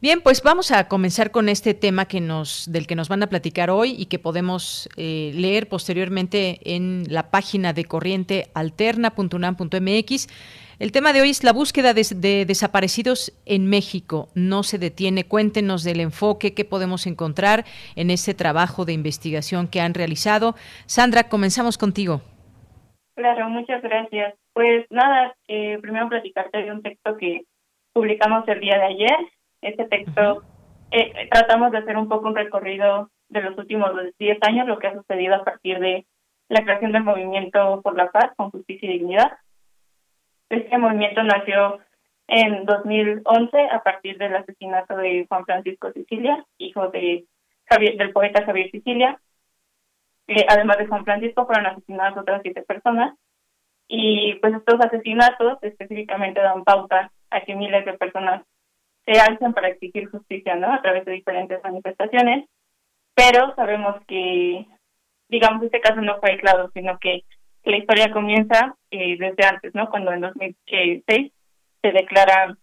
[0.00, 3.28] Bien, pues vamos a comenzar con este tema que nos, del que nos van a
[3.28, 10.26] platicar hoy y que podemos eh, leer posteriormente en la página de corrientealterna.unam.mx.
[10.82, 14.30] El tema de hoy es la búsqueda de, de, desaparecidos en México.
[14.34, 15.22] No se detiene.
[15.22, 17.62] Cuéntenos del enfoque que podemos encontrar
[17.94, 20.56] en este trabajo de investigación que han realizado.
[20.86, 22.20] Sandra, comenzamos contigo.
[23.14, 24.34] Claro, muchas gracias.
[24.54, 27.42] Pues nada, eh, primero platicarte de un texto que
[27.92, 29.18] publicamos el día de ayer.
[29.60, 30.42] Este texto
[30.90, 34.88] eh, tratamos de hacer un poco un recorrido de los últimos 10 años, lo que
[34.88, 36.06] ha sucedido a partir de
[36.48, 39.30] la creación del movimiento por la paz, con justicia y dignidad.
[40.52, 41.80] Este movimiento nació
[42.28, 47.24] en 2011 a partir del asesinato de Juan Francisco Sicilia, hijo de
[47.64, 49.18] Javier, del poeta Javier Sicilia.
[50.26, 53.14] Eh, además de Juan Francisco, fueron asesinadas otras siete personas.
[53.88, 58.42] Y pues estos asesinatos específicamente dan pauta a que miles de personas
[59.06, 60.70] se alzan para exigir justicia, ¿no?
[60.70, 62.46] A través de diferentes manifestaciones.
[63.14, 64.66] Pero sabemos que,
[65.30, 67.24] digamos, este caso no fue aislado, sino que
[67.64, 69.88] la historia comienza eh, desde antes, ¿no?
[69.88, 71.32] Cuando en 2006
[71.82, 72.56] se declara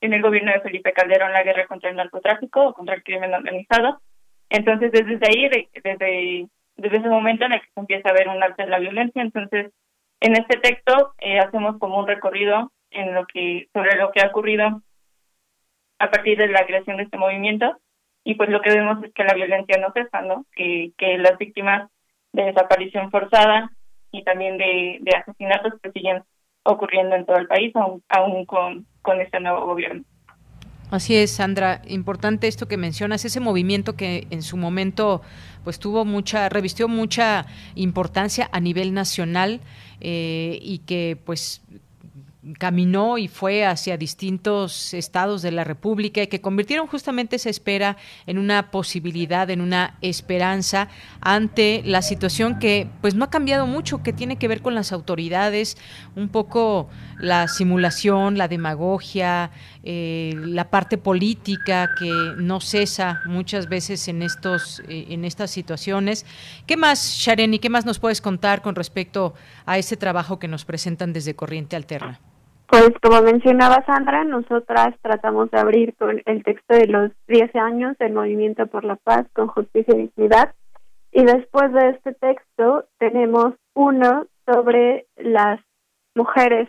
[0.00, 3.34] en el gobierno de Felipe Calderón la guerra contra el narcotráfico o contra el crimen
[3.34, 4.00] organizado.
[4.48, 8.28] Entonces, desde ahí, de, desde, desde ese momento en el que se empieza a ver
[8.28, 9.72] un alza de la violencia, entonces,
[10.20, 14.28] en este texto eh, hacemos como un recorrido en lo que sobre lo que ha
[14.28, 14.82] ocurrido
[15.98, 17.78] a partir de la creación de este movimiento
[18.24, 20.46] y pues lo que vemos es que la violencia no cesa, ¿no?
[20.52, 21.90] Que, que las víctimas
[22.32, 23.70] de desaparición forzada
[24.12, 26.22] y también de, de asesinatos que siguen
[26.64, 30.04] ocurriendo en todo el país, aún, aún con, con este nuevo gobierno.
[30.90, 31.82] Así es, Sandra.
[31.88, 35.20] Importante esto que mencionas, ese movimiento que en su momento
[35.64, 39.60] pues tuvo mucha, revistió mucha importancia a nivel nacional
[40.00, 41.64] eh, y que pues
[42.58, 47.96] caminó y fue hacia distintos estados de la República y que convirtieron justamente esa espera
[48.26, 50.88] en una posibilidad, en una esperanza
[51.20, 54.92] ante la situación que pues no ha cambiado mucho, que tiene que ver con las
[54.92, 55.76] autoridades,
[56.14, 59.50] un poco la simulación, la demagogia,
[59.82, 66.26] eh, la parte política que no cesa muchas veces en estos eh, en estas situaciones.
[66.66, 70.64] ¿Qué más, Shareni, qué más nos puedes contar con respecto a ese trabajo que nos
[70.64, 72.20] presentan desde Corriente Alterna?
[72.68, 77.96] Pues como mencionaba Sandra, nosotras tratamos de abrir con el texto de los 10 años
[77.98, 80.52] del Movimiento por la Paz con Justicia y Dignidad.
[81.12, 85.60] Y después de este texto tenemos uno sobre las
[86.16, 86.68] mujeres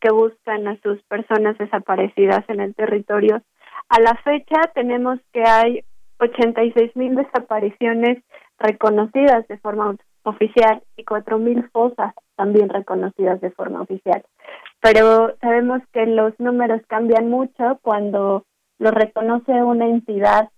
[0.00, 3.40] que buscan a sus personas desaparecidas en el territorio.
[3.88, 5.84] A la fecha tenemos que hay
[6.18, 8.24] 86 mil desapariciones
[8.58, 9.94] reconocidas de forma
[10.24, 14.24] oficial y 4 mil fosas también reconocidas de forma oficial
[14.80, 18.44] pero sabemos que los números cambian mucho cuando
[18.78, 20.50] lo reconoce una entidad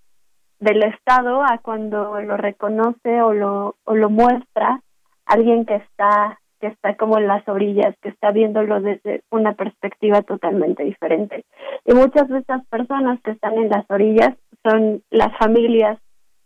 [0.59, 4.82] del Estado a cuando lo reconoce o lo, o lo muestra
[5.24, 10.20] alguien que está que está como en las orillas, que está viéndolo desde una perspectiva
[10.20, 11.47] totalmente diferente.
[11.86, 15.98] Y muchas de estas personas que están en las orillas son las familias,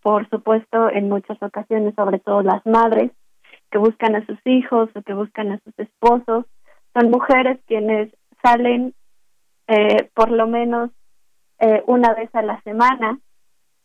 [0.02, 3.10] por supuesto, en muchas ocasiones, sobre todo las madres,
[3.72, 6.44] que buscan a sus hijos o que buscan a sus esposos
[6.94, 8.10] son mujeres quienes
[8.42, 8.94] salen
[9.66, 10.90] eh, por lo menos
[11.58, 13.18] eh, una vez a la semana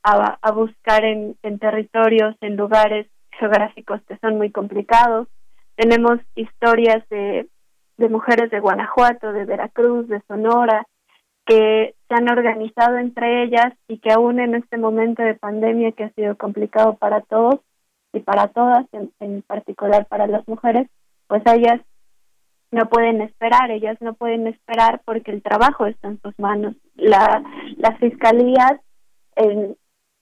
[0.04, 5.28] a, a buscar en, en territorios, en lugares geográficos que son muy complicados.
[5.76, 7.48] Tenemos historias de,
[7.98, 10.86] de mujeres de Guanajuato, de Veracruz, de Sonora,
[11.46, 16.04] que se han organizado entre ellas y que aún en este momento de pandemia que
[16.04, 17.60] ha sido complicado para todos
[18.14, 20.88] y para todas, en, en particular para las mujeres,
[21.28, 21.80] pues ellas
[22.72, 26.76] no pueden esperar, ellas no pueden esperar porque el trabajo está en sus manos.
[26.96, 27.44] La,
[27.78, 28.80] las fiscalías
[29.36, 29.76] en,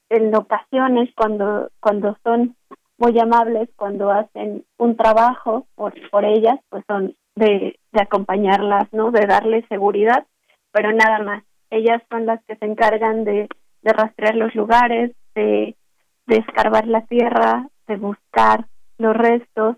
[0.10, 2.56] en ocasiones cuando, cuando son
[2.98, 9.11] muy amables, cuando hacen un trabajo por, por ellas, pues son de, de acompañarlas, ¿no?
[9.11, 10.26] De darles seguridad,
[10.72, 11.44] pero nada más.
[11.69, 13.49] Ellas son las que se encargan de,
[13.82, 15.76] de rastrear los lugares, de,
[16.26, 18.65] de escarbar la tierra, de buscar
[18.98, 19.76] los restos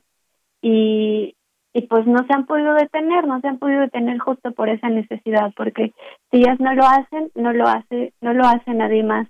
[0.61, 1.35] y,
[1.73, 4.89] y pues no se han podido detener, no se han podido detener justo por esa
[4.89, 5.93] necesidad, porque
[6.31, 9.27] si ellas no lo hacen, no lo hace, no lo hace nadie más.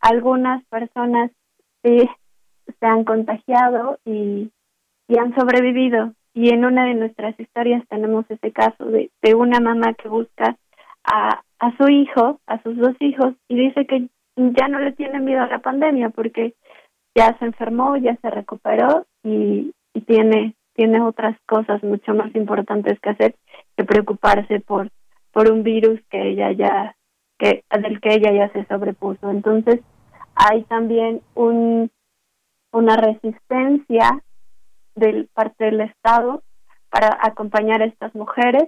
[0.00, 1.30] Algunas personas
[1.82, 2.08] sí
[2.78, 4.50] se han contagiado y,
[5.08, 6.14] y han sobrevivido.
[6.32, 10.56] Y en una de nuestras historias tenemos ese caso de, de una mamá que busca
[11.04, 15.18] a, a su hijo, a sus dos hijos, y dice que ya no le tiene
[15.18, 16.54] miedo a la pandemia porque
[17.16, 22.98] ya se enfermó, ya se recuperó y, y tiene tiene otras cosas mucho más importantes
[23.00, 23.34] que hacer
[23.76, 24.90] que preocuparse por
[25.30, 26.96] por un virus que ella ya
[27.38, 29.30] que del que ella ya se sobrepuso.
[29.30, 29.80] Entonces
[30.34, 31.90] hay también un
[32.72, 34.22] una resistencia
[34.94, 36.42] del parte del estado
[36.88, 38.64] para acompañar a estas mujeres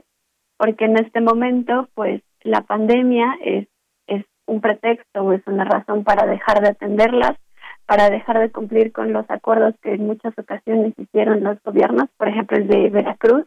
[0.59, 3.69] porque en este momento pues la pandemia es
[4.07, 7.39] es un pretexto o es una razón para dejar de atenderlas
[7.87, 12.29] para dejar de cumplir con los acuerdos que en muchas ocasiones hicieron los gobiernos, por
[12.29, 13.47] ejemplo el de Veracruz,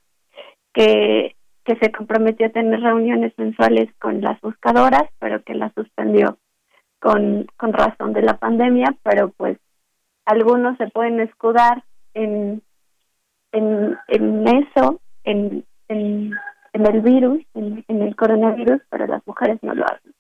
[0.74, 6.38] que, que se comprometió a tener reuniones mensuales con las buscadoras, pero que las suspendió
[7.00, 9.58] con, con razón de la pandemia, pero pues
[10.26, 11.84] algunos se pueden escudar
[12.14, 12.62] en,
[13.52, 16.32] en, en eso, en, en,
[16.74, 20.14] en el virus, en, en el coronavirus, pero las mujeres no lo hacen.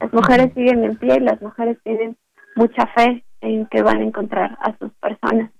[0.00, 2.16] Las mujeres siguen en pie y las mujeres tienen
[2.56, 5.50] mucha fe en que van a encontrar a sus personas.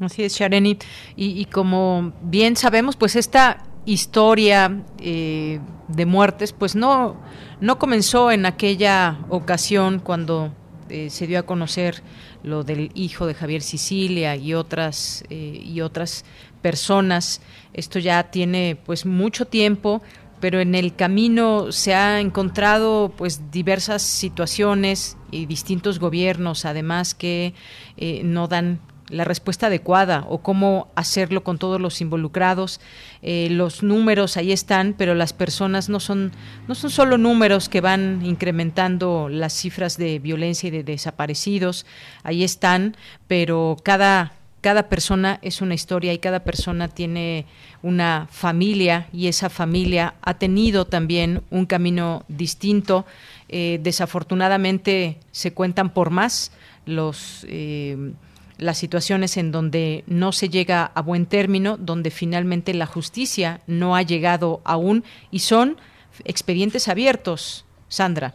[0.00, 0.76] Así es, Shareni.
[1.14, 7.16] Y, como bien sabemos, pues esta historia eh, de muertes, pues no,
[7.60, 10.52] no comenzó en aquella ocasión cuando
[10.88, 12.02] eh, se dio a conocer
[12.42, 16.24] lo del hijo de Javier Sicilia y otras eh, y otras
[16.60, 17.40] personas.
[17.72, 20.02] Esto ya tiene pues mucho tiempo
[20.44, 27.54] pero en el camino se ha encontrado pues diversas situaciones y distintos gobiernos además que
[27.96, 32.82] eh, no dan la respuesta adecuada o cómo hacerlo con todos los involucrados.
[33.22, 36.30] Eh, los números ahí están, pero las personas no son,
[36.68, 41.86] no son solo números que van incrementando las cifras de violencia y de desaparecidos,
[42.22, 42.98] ahí están,
[43.28, 44.34] pero cada
[44.64, 47.44] cada persona es una historia y cada persona tiene
[47.82, 53.04] una familia y esa familia ha tenido también un camino distinto.
[53.50, 56.50] Eh, desafortunadamente se cuentan por más
[56.86, 58.14] los, eh,
[58.56, 63.94] las situaciones en donde no se llega a buen término, donde finalmente la justicia no
[63.94, 65.76] ha llegado aún y son
[66.24, 68.34] expedientes abiertos, Sandra.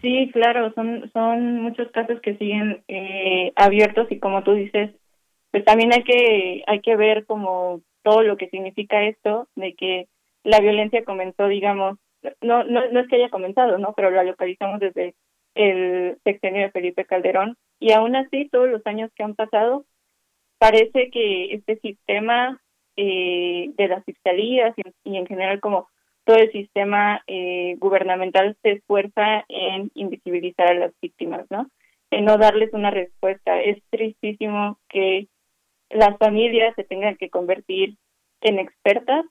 [0.00, 4.90] Sí, claro, son, son muchos casos que siguen eh, abiertos y como tú dices,
[5.50, 10.08] pues también hay que, hay que ver como todo lo que significa esto, de que
[10.42, 11.98] la violencia comenzó, digamos,
[12.40, 13.92] no, no, no es que haya comenzado, ¿no?
[13.94, 15.14] Pero la localizamos desde
[15.54, 19.84] el sexenio de Felipe Calderón y aún así todos los años que han pasado
[20.58, 22.60] parece que este sistema
[22.96, 24.74] eh, de las fiscalías
[25.04, 25.88] y, en general como
[26.24, 31.68] todo el sistema eh, gubernamental se esfuerza en invisibilizar a las víctimas, ¿no?
[32.10, 33.60] En no darles una respuesta.
[33.60, 35.28] Es tristísimo que
[35.90, 37.96] las familias se tengan que convertir
[38.42, 39.24] en expertas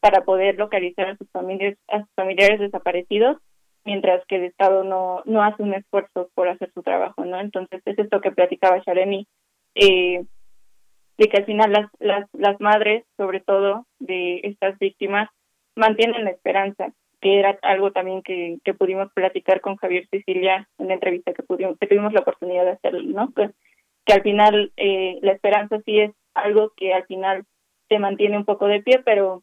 [0.00, 3.38] para poder localizar a sus familiares, a sus familiares desaparecidos,
[3.84, 7.40] mientras que el Estado no, no hace un esfuerzo por hacer su trabajo, ¿no?
[7.40, 9.26] Entonces es esto que platicaba Sharemi,
[9.74, 10.24] eh,
[11.18, 15.30] de que al final las, las, las madres, sobre todo de estas víctimas,
[15.76, 20.88] mantienen la esperanza, que era algo también que, que pudimos platicar con Javier Sicilia en
[20.88, 23.32] la entrevista que pudimos, que tuvimos la oportunidad de hacerlo, ¿no?
[23.32, 23.50] Que,
[24.04, 27.44] que al final eh, la esperanza sí es algo que al final
[27.88, 29.42] se mantiene un poco de pie, pero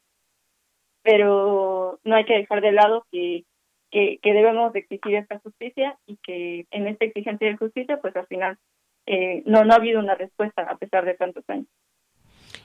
[1.03, 3.43] pero no hay que dejar de lado que,
[3.91, 8.25] que, debemos de exigir esta justicia y que en esta exigencia de justicia, pues al
[8.27, 8.57] final
[9.05, 11.67] eh, no, no ha habido una respuesta a pesar de tantos años.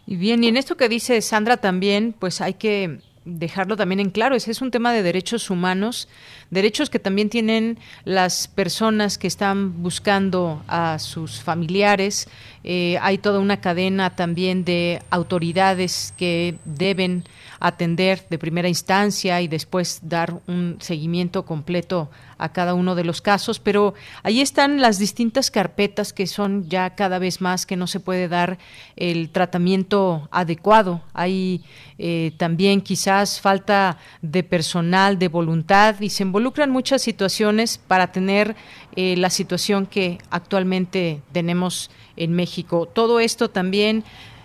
[0.07, 2.99] Y bien, y en esto que dice Sandra también, pues hay que
[3.29, 6.09] dejarlo también en claro, ese es un tema de derechos humanos,
[6.51, 12.29] derechos que también tienen las personas que están buscando a sus familiares.
[12.65, 17.25] Eh, hay toda una cadena también de autoridades que deben
[17.61, 22.09] atender de primera instancia y después dar un seguimiento completo
[22.39, 26.91] a cada uno de los casos, pero ahí están las distintas carpetas que son ya
[26.91, 28.59] cada vez más que no se puede dar
[28.95, 31.03] el tratamiento adecuado.
[31.13, 31.65] Hay
[31.99, 38.55] eh, también quizás falta de personal, de voluntad y se involucran muchas situaciones para tener
[38.95, 42.87] eh, la situación que actualmente tenemos en México.
[42.87, 44.05] Todo esto también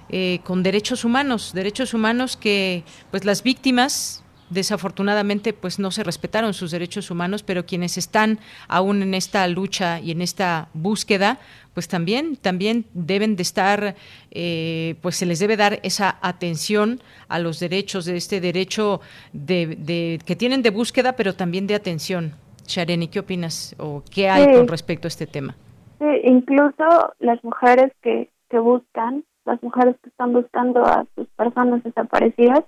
[0.10, 6.56] eh, con derechos humanos, derechos humanos que pues las víctimas desafortunadamente pues no se respetaron
[6.56, 11.40] sus derechos humanos, pero quienes están aún en esta lucha y en esta búsqueda,
[11.74, 13.96] pues también también deben de estar,
[14.32, 19.02] eh, pues se les debe dar esa atención a los derechos de este derecho
[19.34, 22.34] de, que tienen de búsqueda, pero también de atención.
[22.66, 25.56] Shareni, ¿qué opinas o qué hay con respecto a este tema?
[26.00, 31.84] Sí, incluso las mujeres que, que buscan las mujeres que están buscando a sus personas
[31.84, 32.64] desaparecidas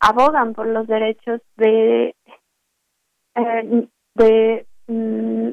[0.00, 2.14] abogan por los derechos de
[3.34, 5.50] eh, de mm,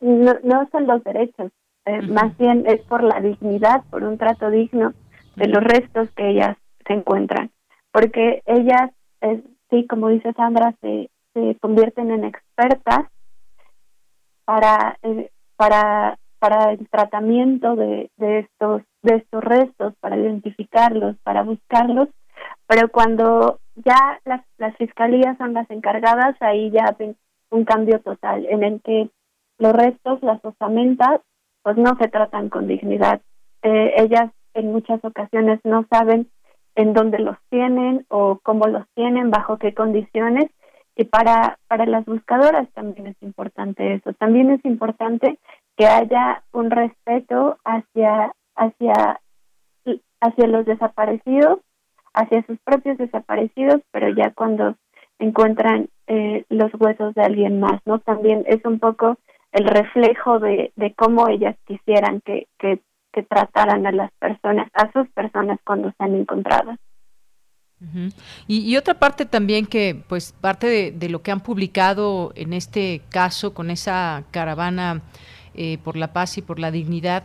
[0.00, 1.50] no, son los derechos
[1.88, 4.92] eh, más bien es por la dignidad por un trato digno
[5.36, 6.56] de los restos que ellas
[6.86, 7.50] se encuentran.
[7.90, 8.90] Porque ellas
[9.22, 13.06] eh, sí como dice Sandra se se convierten en expertas
[14.44, 14.98] para
[15.56, 22.08] para para el tratamiento de, de estos de estos restos para identificarlos para buscarlos.
[22.66, 26.94] Pero cuando ya las, las fiscalías son las encargadas ahí ya
[27.50, 29.08] un cambio total en el que
[29.58, 31.20] los restos las osamentas
[31.62, 33.20] pues no se tratan con dignidad.
[33.62, 36.28] Eh, ellas en muchas ocasiones no saben
[36.74, 40.50] en dónde los tienen o cómo los tienen bajo qué condiciones.
[40.96, 44.12] Y para para las buscadoras también es importante eso.
[44.14, 45.38] También es importante
[45.76, 49.20] que haya un respeto hacia hacia
[50.20, 51.60] hacia los desaparecidos,
[52.14, 54.74] hacia sus propios desaparecidos, pero ya cuando
[55.18, 57.98] encuentran eh, los huesos de alguien más, ¿no?
[58.00, 59.18] También es un poco
[59.52, 62.80] el reflejo de, de cómo ellas quisieran que, que,
[63.12, 66.78] que trataran a las personas, a sus personas cuando están encontradas.
[68.46, 72.52] y, y, otra parte también que, pues, parte de, de, lo que han publicado en
[72.52, 75.02] este caso con esa caravana
[75.60, 77.24] eh, por la paz y por la dignidad,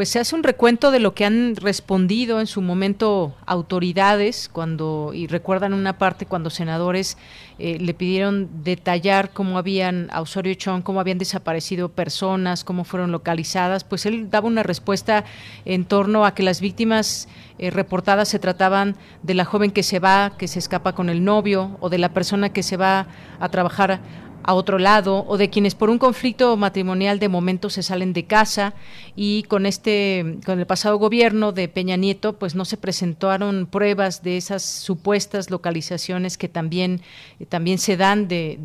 [0.00, 5.10] pues se hace un recuento de lo que han respondido en su momento autoridades cuando
[5.12, 7.18] y recuerdan una parte cuando senadores
[7.58, 13.12] eh, le pidieron detallar cómo habían a Osorio Chong cómo habían desaparecido personas cómo fueron
[13.12, 15.26] localizadas pues él daba una respuesta
[15.66, 17.28] en torno a que las víctimas
[17.58, 21.24] eh, reportadas se trataban de la joven que se va que se escapa con el
[21.24, 23.06] novio o de la persona que se va
[23.38, 24.00] a trabajar
[24.42, 28.24] a otro lado o de quienes por un conflicto matrimonial de momento se salen de
[28.24, 28.74] casa
[29.16, 34.22] y con este con el pasado gobierno de Peña Nieto pues no se presentaron pruebas
[34.22, 37.02] de esas supuestas localizaciones que también
[37.48, 38.58] también se dan de,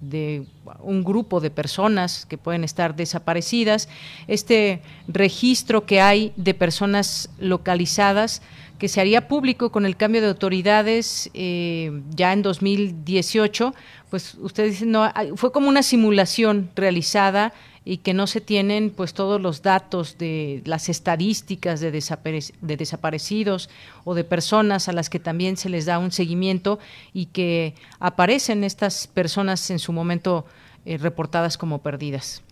[0.00, 0.46] de
[0.80, 3.88] un grupo de personas que pueden estar desaparecidas.
[4.28, 8.42] Este registro que hay de personas localizadas
[8.78, 13.74] que se haría público con el cambio de autoridades eh, ya en 2018,
[14.10, 17.52] pues ustedes dicen, no, fue como una simulación realizada
[17.84, 23.68] y que no se tienen pues todos los datos de las estadísticas de, de, desaparecidos
[24.04, 26.78] o de personas a las que también se les da un seguimiento
[27.12, 30.46] y que aparecen estas personas en su momento
[30.86, 32.42] eh, reportadas como perdidas.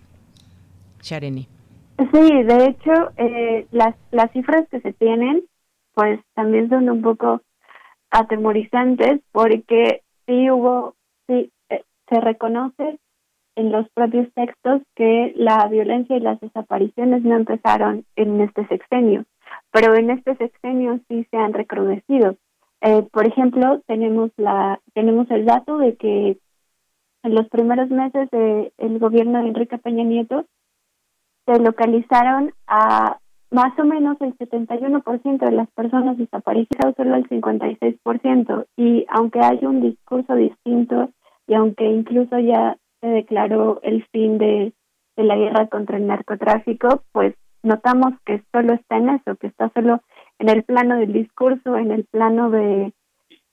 [1.02, 1.48] Shareni.
[1.98, 5.42] Sí, de hecho, eh, las, las cifras que se tienen
[5.94, 7.40] pues también son un poco
[8.10, 10.94] atemorizantes porque sí hubo,
[11.26, 12.98] sí, eh, se reconoce
[13.56, 19.24] en los propios textos que la violencia y las desapariciones no empezaron en este sexenio,
[19.70, 22.36] pero en este sexenio sí se han recrudecido.
[22.80, 26.38] Eh, por ejemplo, tenemos la tenemos el dato de que
[27.22, 30.46] en los primeros meses del el gobierno de Enrique Peña Nieto
[31.46, 33.18] se localizaron a
[33.52, 38.66] más o menos el 71% de las personas desaparecidas, solo el 56%.
[38.76, 41.10] Y aunque hay un discurso distinto
[41.46, 44.72] y aunque incluso ya se declaró el fin de,
[45.16, 50.00] la guerra contra el narcotráfico, pues notamos que solo está en eso, que está solo
[50.38, 52.92] en el plano del discurso, en el plano de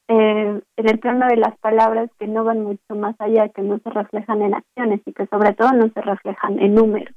[0.08, 3.78] eh, en el plano de las palabras que no van mucho más allá, que no
[3.80, 7.14] se reflejan en acciones y que sobre todo no se reflejan en números.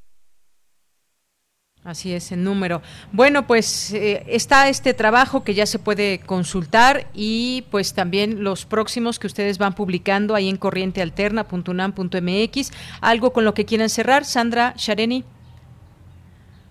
[1.84, 2.80] Así es, en número.
[3.10, 8.66] Bueno, pues eh, está este trabajo que ya se puede consultar y pues también los
[8.66, 12.70] próximos que ustedes van publicando ahí en corrientealterna.unam.mx.
[13.00, 15.24] ¿Algo con lo que quieran cerrar, Sandra Shareni?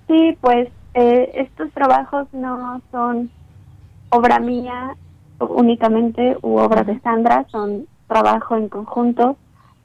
[0.07, 3.29] Sí, pues eh, estos trabajos no son
[4.11, 4.95] obra mía
[5.39, 9.35] únicamente u obra de Sandra, son trabajo en conjunto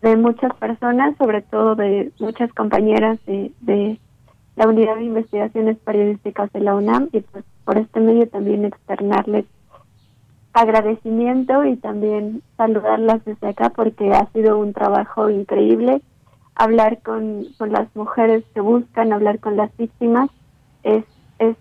[0.03, 3.99] de muchas personas, sobre todo de muchas compañeras de, de
[4.57, 9.45] la Unidad de Investigaciones Periodísticas de la UNAM y pues por este medio también externarles
[10.57, 16.01] agradecimiento y también saludarlas desde acá porque ha sido un trabajo increíble.
[16.55, 20.31] Hablar con, con las mujeres que buscan, hablar con las víctimas
[20.83, 21.05] es,
[21.39, 21.57] es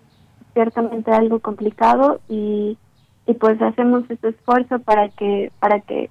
[0.54, 2.78] ciertamente algo complicado y,
[3.26, 6.08] y pues hacemos este esfuerzo para que, para que,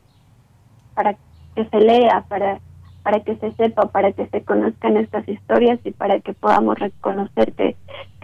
[0.93, 1.15] para
[1.55, 2.59] que se lea, para
[3.06, 7.53] para que se sepa, para que se conozcan estas historias y para que podamos reconocer
[7.53, 7.76] que,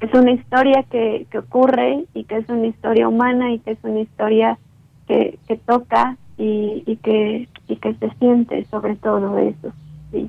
[0.01, 3.77] es una historia que, que, ocurre y que es una historia humana y que es
[3.83, 4.57] una historia
[5.07, 9.71] que, que toca y, y, que, y que se siente sobre todo eso.
[10.11, 10.27] Sí.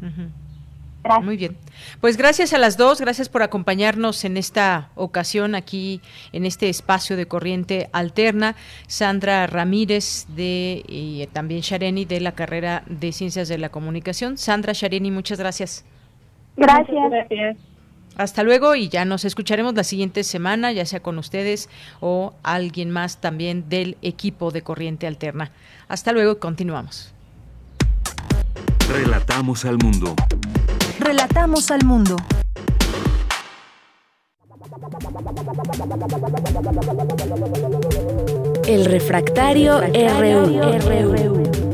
[1.23, 1.57] Muy bien.
[2.01, 6.01] Pues gracias a las dos, gracias por acompañarnos en esta ocasión aquí
[6.33, 8.55] en este espacio de corriente alterna.
[8.87, 14.39] Sandra Ramírez de y también Shareni de la carrera de Ciencias de la Comunicación.
[14.39, 15.85] Sandra Shareni, muchas gracias.
[16.57, 17.57] Gracias.
[18.17, 21.71] Hasta luego y ya nos escucharemos la siguiente semana, ya sea con ustedes
[22.01, 25.51] o alguien más también del equipo de Corriente Alterna.
[25.89, 27.13] Hasta luego, continuamos.
[28.89, 30.15] Relatamos al mundo.
[31.03, 32.17] Relatamos al mundo.
[38.69, 41.72] El refractario, RU.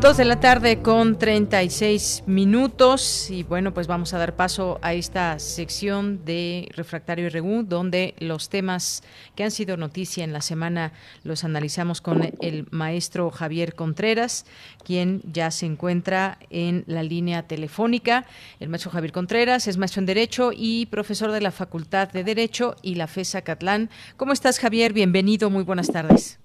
[0.00, 4.94] Dos de la tarde con 36 minutos y bueno, pues vamos a dar paso a
[4.94, 9.02] esta sección de Refractario RU donde los temas
[9.34, 14.46] que han sido noticia en la semana los analizamos con el maestro Javier Contreras,
[14.86, 18.24] quien ya se encuentra en la línea telefónica.
[18.58, 22.74] El maestro Javier Contreras es maestro en Derecho y profesor de la Facultad de Derecho
[22.80, 23.90] y la FESA Catlán.
[24.16, 24.94] ¿Cómo estás, Javier?
[24.94, 26.40] Bienvenido, muy buenas tardes.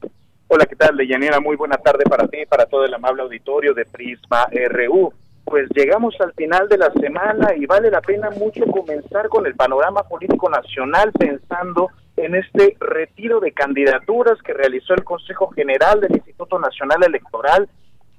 [0.47, 1.39] Hola, ¿qué tal, Leyanera?
[1.39, 5.11] Muy buena tarde para ti y para todo el amable auditorio de Prisma RU.
[5.43, 9.55] Pues llegamos al final de la semana y vale la pena mucho comenzar con el
[9.55, 16.15] panorama político nacional pensando en este retiro de candidaturas que realizó el Consejo General del
[16.15, 17.67] Instituto Nacional Electoral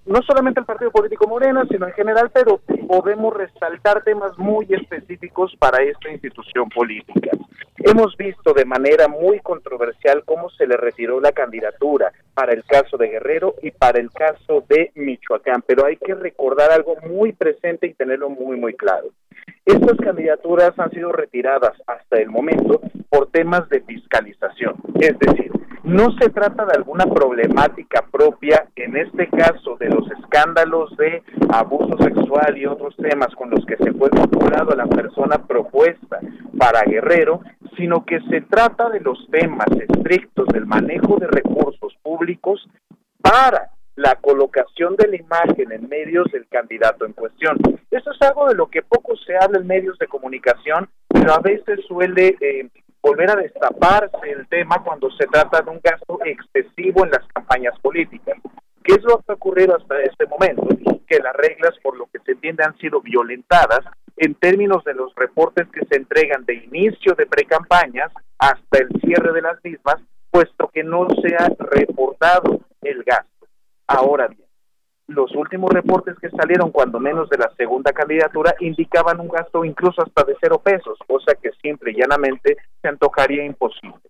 [0.07, 5.55] no solamente el partido político Morena, sino en general, pero podemos resaltar temas muy específicos
[5.59, 7.31] para esta institución política.
[7.89, 12.97] Hemos visto de manera muy controversial cómo se le retiró la candidatura para el caso
[12.97, 17.87] de Guerrero y para el caso de Michoacán, pero hay que recordar algo muy presente
[17.87, 19.11] y tenerlo muy, muy claro.
[19.65, 25.53] Estas candidaturas han sido retiradas hasta el momento por temas de fiscalización, es decir,
[25.87, 31.97] No se trata de alguna problemática propia, en este caso de los escándalos de abuso
[32.03, 36.19] sexual y otros temas con los que se fue vinculado a la persona propuesta
[36.59, 37.41] para Guerrero,
[37.77, 42.69] sino que se trata de los temas estrictos del manejo de recursos públicos
[43.23, 47.59] para la colocación de la imagen en medios del candidato en cuestión.
[47.93, 51.39] Eso es algo de lo que poco se habla en medios de comunicación, pero a
[51.39, 52.69] veces suele eh,
[53.07, 57.79] volver a destaparse el tema cuando se trata de un gasto excesivo en las campañas
[57.81, 58.37] políticas.
[58.83, 60.67] ¿Qué es lo que ha ocurrido hasta este momento?
[61.07, 63.81] Que las reglas, por lo que se entiende, han sido violentadas
[64.17, 69.33] en términos de los reportes que se entregan de inicio de precampañas hasta el cierre
[69.33, 69.97] de las mismas,
[70.31, 73.47] puesto que no se ha reportado el gasto.
[73.87, 74.46] Ahora bien,
[75.09, 80.03] los últimos reportes que salieron, cuando menos de la segunda candidatura, indicaban un gasto incluso
[80.03, 84.01] hasta de cero pesos, cosa que simple y llanamente se antojaría imposible.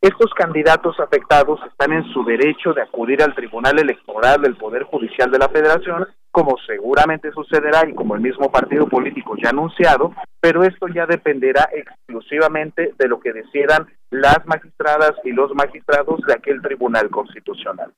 [0.00, 5.30] Estos candidatos afectados están en su derecho de acudir al Tribunal Electoral del Poder Judicial
[5.30, 10.12] de la Federación, como seguramente sucederá y como el mismo partido político ya ha anunciado,
[10.40, 16.34] pero esto ya dependerá exclusivamente de lo que decidan las magistradas y los magistrados de
[16.34, 17.90] aquel Tribunal Constitucional.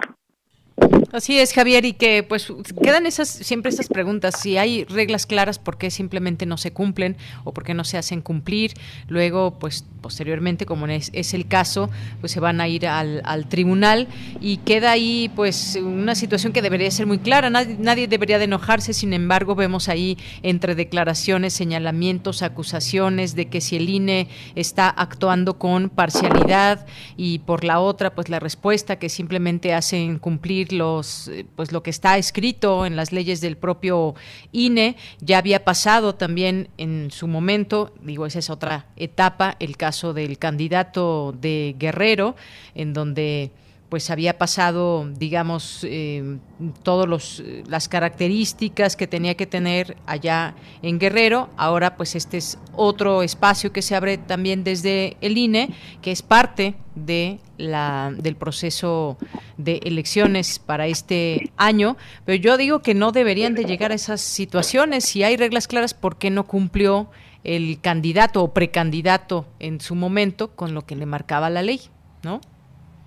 [1.12, 5.58] Así es, Javier, y que pues quedan esas siempre esas preguntas, si hay reglas claras,
[5.58, 8.74] ¿por qué simplemente no se cumplen o por qué no se hacen cumplir?
[9.08, 11.88] Luego, pues posteriormente, como es, es el caso,
[12.20, 14.08] pues se van a ir al, al, tribunal
[14.40, 18.44] y queda ahí pues una situación que debería ser muy clara, nadie, nadie debería de
[18.44, 24.88] enojarse, sin embargo, vemos ahí entre declaraciones, señalamientos, acusaciones de que si el INE está
[24.90, 26.86] actuando con parcialidad
[27.16, 31.90] y por la otra, pues la respuesta que simplemente hacen cumplir los pues lo que
[31.90, 34.14] está escrito en las leyes del propio
[34.52, 40.12] INE ya había pasado también en su momento digo esa es otra etapa el caso
[40.12, 42.36] del candidato de Guerrero
[42.74, 43.50] en donde
[43.88, 46.38] pues había pasado, digamos, eh,
[46.82, 51.50] todas las características que tenía que tener allá en Guerrero.
[51.56, 55.70] Ahora, pues este es otro espacio que se abre también desde el INE,
[56.02, 59.18] que es parte de la, del proceso
[59.56, 61.96] de elecciones para este año.
[62.24, 65.04] Pero yo digo que no deberían de llegar a esas situaciones.
[65.04, 67.08] Si hay reglas claras, ¿por qué no cumplió
[67.44, 71.80] el candidato o precandidato en su momento con lo que le marcaba la ley?
[72.24, 72.40] ¿No?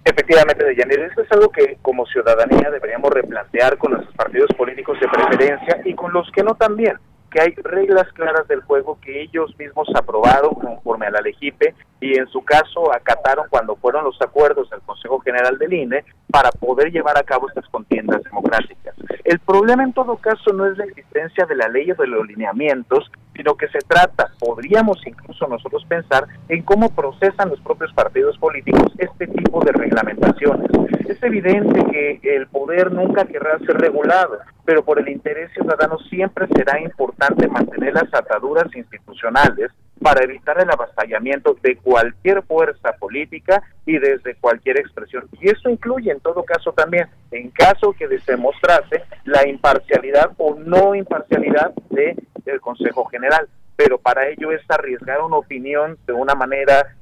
[0.10, 5.08] Efectivamente, Deyanira, eso es algo que como ciudadanía deberíamos replantear con nuestros partidos políticos de
[5.08, 6.98] preferencia y con los que no también,
[7.30, 12.18] que hay reglas claras del juego que ellos mismos aprobaron conforme a la LEGIPE y
[12.18, 16.92] en su caso acataron cuando fueron los acuerdos del Consejo General del INE para poder
[16.92, 18.96] llevar a cabo estas contiendas democráticas.
[19.24, 22.26] El problema en todo caso no es la existencia de la ley o de los
[22.26, 28.38] lineamientos, sino que se trata, podríamos incluso nosotros pensar, en cómo procesan los propios partidos
[28.38, 30.70] políticos este tipo de reglamentaciones.
[31.08, 36.48] Es evidente que el poder nunca querrá ser regulado, pero por el interés ciudadano siempre
[36.54, 39.72] será importante mantener las ataduras institucionales
[40.02, 45.28] para evitar el avasallamiento de cualquier fuerza política y desde cualquier expresión.
[45.40, 50.56] Y eso incluye en todo caso también, en caso que se demostrase la imparcialidad o
[50.56, 53.48] no imparcialidad de, del Consejo General.
[53.76, 56.96] Pero para ello es arriesgar una opinión de una manera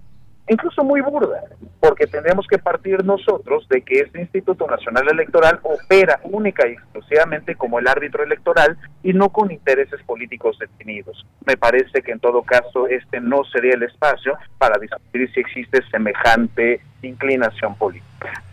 [0.48, 1.44] incluso muy burda,
[1.80, 7.56] porque tendremos que partir nosotros de que este Instituto Nacional Electoral opera única y exclusivamente
[7.56, 11.26] como el árbitro electoral y no con intereses políticos definidos.
[11.46, 15.82] Me parece que en todo caso este no sería el espacio para discutir si existe
[15.92, 18.44] semejante inclinación política.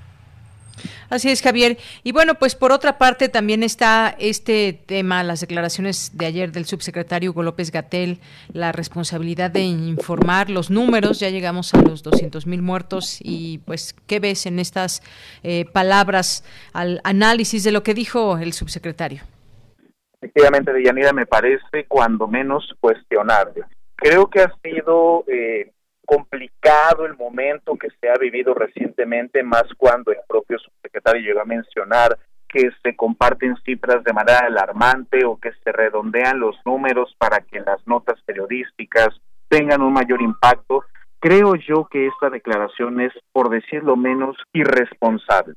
[1.09, 1.79] Así es, Javier.
[2.03, 6.65] Y bueno, pues por otra parte también está este tema, las declaraciones de ayer del
[6.65, 8.21] subsecretario Hugo López Gatel,
[8.53, 11.21] la responsabilidad de informar los números.
[11.21, 15.03] Ya llegamos a los 200 mil muertos y pues, ¿qué ves en estas
[15.43, 19.23] eh, palabras al análisis de lo que dijo el subsecretario?
[20.21, 23.63] Efectivamente, Deyanira, me parece cuando menos cuestionable.
[23.97, 25.25] Creo que ha sido...
[25.29, 25.74] Eh,
[26.05, 31.45] complicado el momento que se ha vivido recientemente, más cuando el propio subsecretario llegó a
[31.45, 32.19] mencionar
[32.49, 37.61] que se comparten cifras de manera alarmante o que se redondean los números para que
[37.61, 39.09] las notas periodísticas
[39.49, 40.85] tengan un mayor impacto.
[41.19, 45.55] Creo yo que esta declaración es, por decirlo menos, irresponsable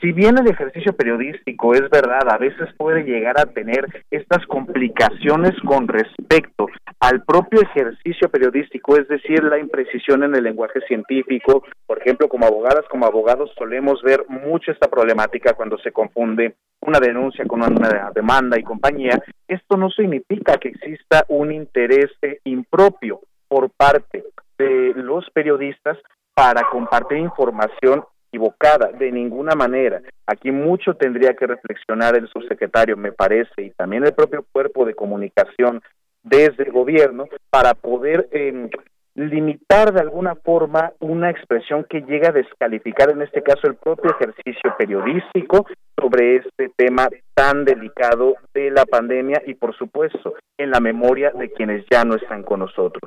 [0.00, 5.52] si bien el ejercicio periodístico es verdad, a veces puede llegar a tener estas complicaciones
[5.66, 6.66] con respecto
[7.00, 12.46] al propio ejercicio periodístico, es decir, la imprecisión en el lenguaje científico, por ejemplo, como
[12.46, 18.10] abogadas, como abogados solemos ver mucho esta problemática cuando se confunde una denuncia con una
[18.14, 22.10] demanda y compañía, esto no significa que exista un interés
[22.44, 24.24] impropio por parte
[24.58, 25.98] de los periodistas
[26.34, 30.00] para compartir información equivocada, de ninguna manera.
[30.26, 34.94] Aquí mucho tendría que reflexionar el subsecretario, me parece, y también el propio cuerpo de
[34.94, 35.82] comunicación
[36.22, 38.70] desde el gobierno para poder eh,
[39.14, 44.12] limitar de alguna forma una expresión que llega a descalificar en este caso el propio
[44.12, 45.66] ejercicio periodístico
[45.98, 51.50] sobre este tema tan delicado de la pandemia y por supuesto en la memoria de
[51.50, 53.02] quienes ya no están con nosotros.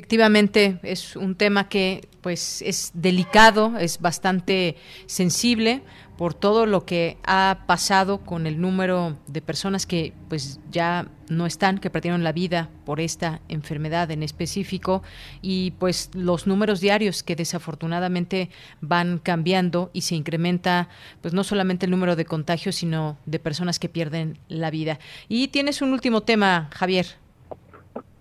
[0.00, 5.82] Efectivamente, es un tema que pues es delicado, es bastante sensible
[6.16, 11.44] por todo lo que ha pasado con el número de personas que pues ya no
[11.44, 15.02] están, que perdieron la vida por esta enfermedad en específico
[15.42, 18.48] y pues los números diarios que desafortunadamente
[18.80, 20.88] van cambiando y se incrementa
[21.20, 24.98] pues no solamente el número de contagios, sino de personas que pierden la vida.
[25.28, 27.20] Y tienes un último tema, Javier.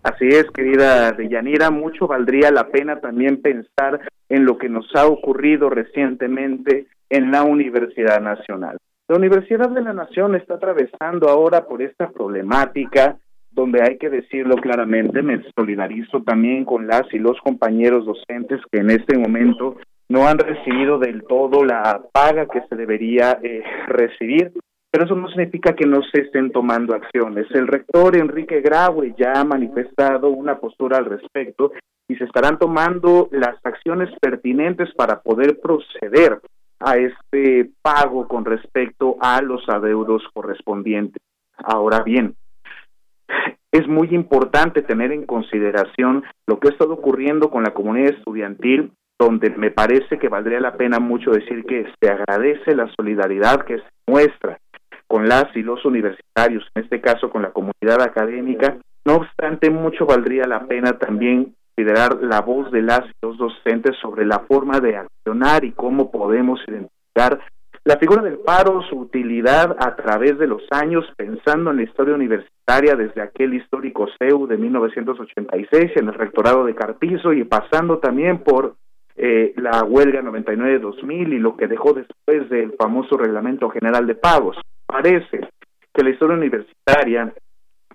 [0.04, 4.00] Así es, querida Deyanira, mucho valdría la pena también pensar
[4.30, 8.78] en lo que nos ha ocurrido recientemente en la Universidad Nacional.
[9.08, 13.18] La Universidad de la Nación está atravesando ahora por esta problemática
[13.52, 18.80] donde hay que decirlo claramente, me solidarizo también con las y los compañeros docentes que
[18.80, 19.78] en este momento
[20.08, 24.54] no han recibido del todo la paga que se debería eh, recibir
[24.92, 27.48] pero eso no significa que no se estén tomando acciones.
[27.52, 31.72] El rector Enrique Graue ya ha manifestado una postura al respecto
[32.08, 36.40] y se estarán tomando las acciones pertinentes para poder proceder
[36.80, 41.22] a este pago con respecto a los adeudos correspondientes.
[41.58, 42.36] Ahora bien,
[43.72, 48.92] es muy importante tener en consideración lo que ha estado ocurriendo con la comunidad estudiantil,
[49.20, 53.78] donde me parece que valdría la pena mucho decir que se agradece la solidaridad que
[53.78, 54.58] se muestra
[55.10, 58.78] con las y los universitarios, en este caso con la comunidad académica.
[59.06, 63.98] No obstante, mucho valdría la pena también considerar la voz de las y los docentes
[64.02, 67.40] sobre la forma de accionar y cómo podemos identificar
[67.86, 72.14] la figura del paro, su utilidad a través de los años, pensando en la historia
[72.14, 78.44] universitaria desde aquel histórico CEU de 1986 en el rectorado de Carpizo y pasando también
[78.44, 78.76] por
[79.16, 84.56] eh, la huelga 99-2000 y lo que dejó después del famoso reglamento general de pagos
[84.90, 85.48] parece
[85.94, 87.32] que la historia universitaria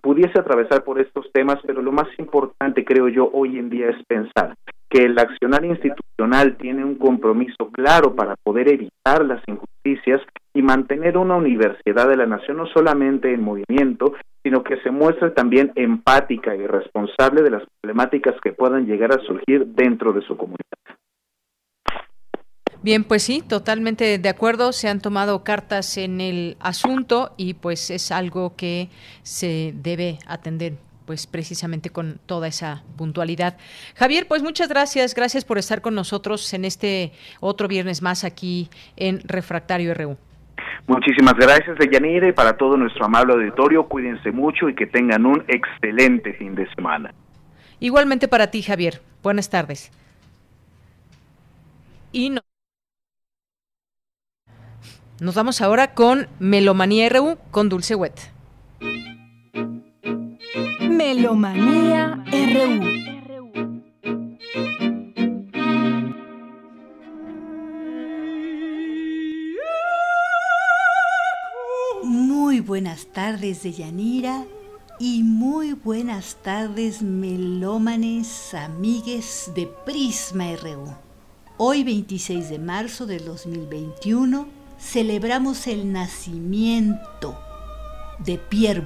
[0.01, 4.05] pudiese atravesar por estos temas, pero lo más importante, creo yo, hoy en día es
[4.07, 4.55] pensar
[4.89, 10.21] que el accionar institucional tiene un compromiso claro para poder evitar las injusticias
[10.55, 14.15] y mantener una universidad de la nación no solamente en movimiento,
[14.45, 19.23] sino que se muestre también empática y responsable de las problemáticas que puedan llegar a
[19.25, 20.61] surgir dentro de su comunidad.
[22.85, 24.71] Bien, pues sí, totalmente de acuerdo.
[24.75, 28.91] Se han tomado cartas en el asunto y pues es algo que
[29.23, 30.75] se debe atender
[31.07, 33.57] pues precisamente con toda esa puntualidad.
[33.95, 38.69] Javier, pues muchas gracias, gracias por estar con nosotros en este otro viernes más aquí
[38.97, 40.19] en Refractario RU.
[40.87, 45.43] Muchísimas gracias, Deyanira, y para todo nuestro amable auditorio, cuídense mucho y que tengan un
[45.49, 47.15] excelente fin de semana.
[47.81, 49.01] Igualmente para ti, Javier.
[49.23, 49.91] Buenas tardes.
[52.13, 52.43] Y no
[55.25, 58.13] nos vamos ahora con Melomanía RU con Dulce Wet.
[60.83, 62.85] Melomanía RU.
[72.03, 74.45] Muy buenas tardes de Yanira
[74.99, 80.95] y muy buenas tardes melómanes, amigues de Prisma RU.
[81.57, 87.39] Hoy 26 de marzo del 2021 celebramos el nacimiento
[88.19, 88.85] de Pierre.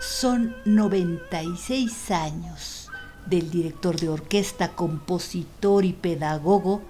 [0.00, 2.90] Son 96 años
[3.24, 6.82] del director de orquesta, compositor y pedagogo,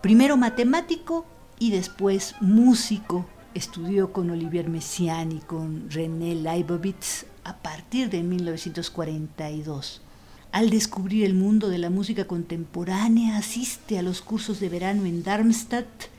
[0.00, 1.26] primero matemático
[1.58, 3.26] y después músico.
[3.52, 10.00] Estudió con Olivier Messiaen y con René Leibovitz a partir de 1942.
[10.52, 15.22] Al descubrir el mundo de la música contemporánea, asiste a los cursos de verano en
[15.22, 16.11] Darmstadt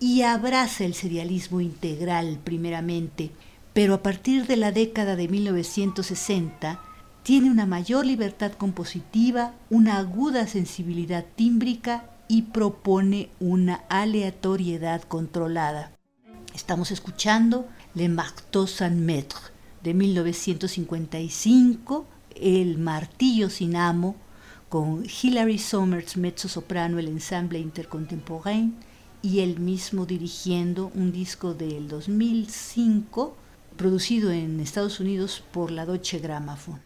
[0.00, 3.30] y abraza el serialismo integral primeramente,
[3.72, 6.80] pero a partir de la década de 1960
[7.22, 15.92] tiene una mayor libertad compositiva, una aguda sensibilidad tímbrica y propone una aleatoriedad controlada.
[16.54, 19.52] Estamos escuchando Le Marteau sans Maître
[19.82, 22.06] de 1955,
[22.36, 24.16] El Martillo sin Amo,
[24.68, 28.74] con Hilary Somers, mezzo soprano, el ensamble intercontemporain,
[29.24, 33.34] y él mismo dirigiendo un disco del 2005
[33.74, 36.80] producido en Estados Unidos por la Deutsche Grammophon.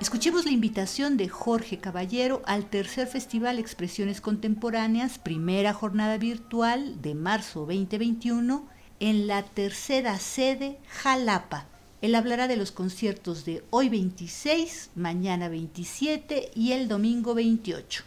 [0.00, 7.16] Escuchemos la invitación de Jorge Caballero al tercer Festival Expresiones Contemporáneas, primera jornada virtual de
[7.16, 8.68] marzo 2021
[9.00, 11.66] en la tercera sede Jalapa.
[12.00, 18.04] Él hablará de los conciertos de hoy 26, mañana 27 y el domingo 28.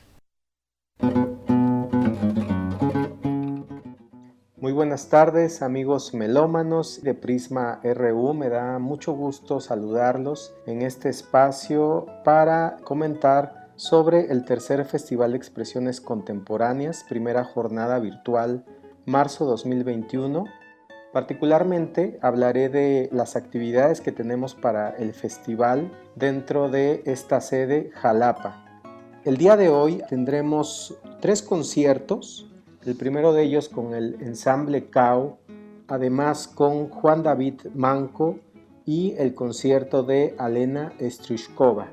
[4.55, 11.09] Muy buenas tardes amigos melómanos de Prisma RU, me da mucho gusto saludarlos en este
[11.09, 18.63] espacio para comentar sobre el tercer Festival de Expresiones Contemporáneas, primera jornada virtual,
[19.05, 20.60] marzo 2021.
[21.13, 28.81] Particularmente hablaré de las actividades que tenemos para el festival dentro de esta sede Jalapa.
[29.25, 32.51] El día de hoy tendremos tres conciertos
[32.85, 35.37] el primero de ellos con el ensamble CAO,
[35.87, 38.39] además con Juan David Manco
[38.85, 41.89] y el concierto de Alena Strushkova.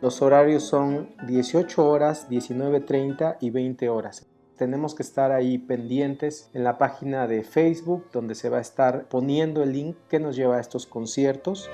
[0.00, 4.26] Los horarios son 18 horas, 19.30 y 20 horas.
[4.56, 9.08] Tenemos que estar ahí pendientes en la página de Facebook donde se va a estar
[9.08, 11.68] poniendo el link que nos lleva a estos conciertos.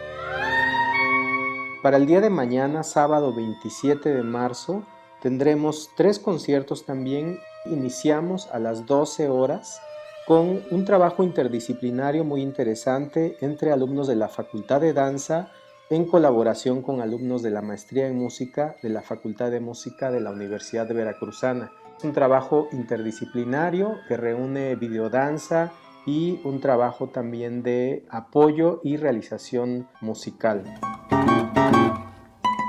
[1.82, 4.84] Para el día de mañana, sábado 27 de marzo,
[5.20, 9.80] tendremos tres conciertos también Iniciamos a las 12 horas
[10.26, 15.52] con un trabajo interdisciplinario muy interesante entre alumnos de la Facultad de Danza
[15.90, 20.20] en colaboración con alumnos de la Maestría en Música de la Facultad de Música de
[20.20, 21.70] la Universidad de Veracruzana.
[21.98, 25.73] Es un trabajo interdisciplinario que reúne videodanza
[26.06, 30.64] y un trabajo también de apoyo y realización musical.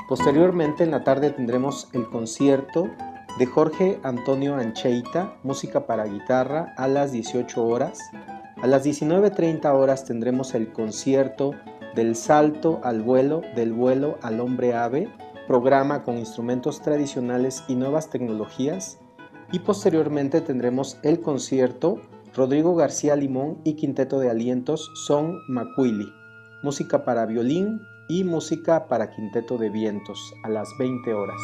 [0.08, 2.90] Posteriormente en la tarde tendremos el concierto
[3.40, 8.00] de Jorge Antonio Ancheita, música para guitarra, a las 18 horas.
[8.62, 11.52] A las 19.30 horas tendremos el concierto
[11.95, 15.10] del salto al vuelo, del vuelo al hombre ave,
[15.48, 19.00] programa con instrumentos tradicionales y nuevas tecnologías.
[19.53, 22.01] Y posteriormente tendremos el concierto
[22.35, 26.11] Rodrigo García Limón y Quinteto de Alientos son Macuili,
[26.63, 31.39] música para violín y música para quinteto de vientos a las 20 horas.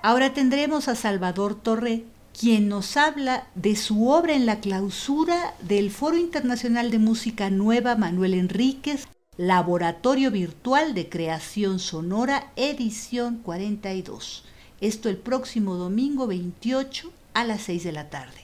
[0.00, 2.04] Ahora tendremos a Salvador Torre,
[2.38, 7.96] quien nos habla de su obra en la clausura del Foro Internacional de Música Nueva
[7.96, 14.44] Manuel Enríquez, Laboratorio Virtual de Creación Sonora, edición 42.
[14.80, 18.38] Esto el próximo domingo 28 a las 6 de la tarde.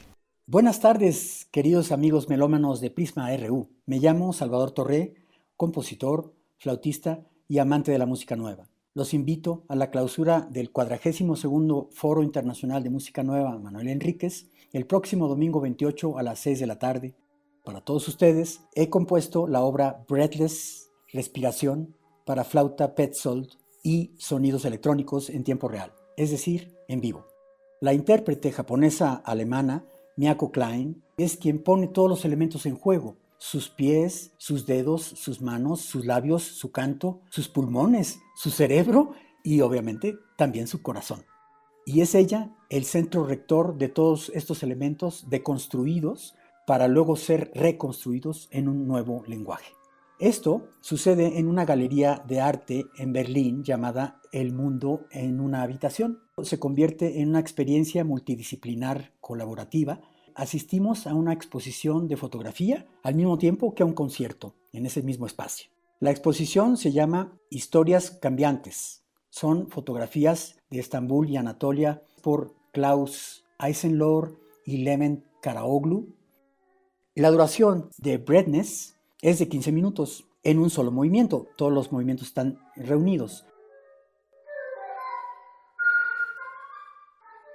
[0.46, 3.68] Buenas tardes, queridos amigos melómanos de Prisma RU.
[3.86, 5.14] Me llamo Salvador Torré,
[5.56, 8.68] compositor, flautista y amante de la música nueva.
[8.96, 11.48] Los invito a la clausura del 42
[11.90, 16.66] Foro Internacional de Música Nueva Manuel Enríquez el próximo domingo 28 a las 6 de
[16.68, 17.16] la tarde.
[17.64, 23.48] Para todos ustedes he compuesto la obra Breathless, Respiración, para flauta Petzold
[23.82, 27.26] y sonidos electrónicos en tiempo real, es decir, en vivo.
[27.80, 29.84] La intérprete japonesa alemana
[30.16, 33.16] Miyako Klein es quien pone todos los elementos en juego.
[33.46, 39.12] Sus pies, sus dedos, sus manos, sus labios, su canto, sus pulmones, su cerebro
[39.42, 41.26] y obviamente también su corazón.
[41.84, 46.34] Y es ella el centro rector de todos estos elementos deconstruidos
[46.66, 49.74] para luego ser reconstruidos en un nuevo lenguaje.
[50.18, 56.22] Esto sucede en una galería de arte en Berlín llamada El Mundo en una habitación.
[56.42, 60.00] Se convierte en una experiencia multidisciplinar colaborativa.
[60.34, 65.02] Asistimos a una exposición de fotografía al mismo tiempo que a un concierto en ese
[65.02, 65.70] mismo espacio.
[66.00, 69.04] La exposición se llama Historias Cambiantes.
[69.30, 76.16] Son fotografías de Estambul y Anatolia por Klaus Eisenlohr y Levent Karaoglu.
[77.14, 81.46] La duración de Breadness es de 15 minutos en un solo movimiento.
[81.56, 83.46] Todos los movimientos están reunidos.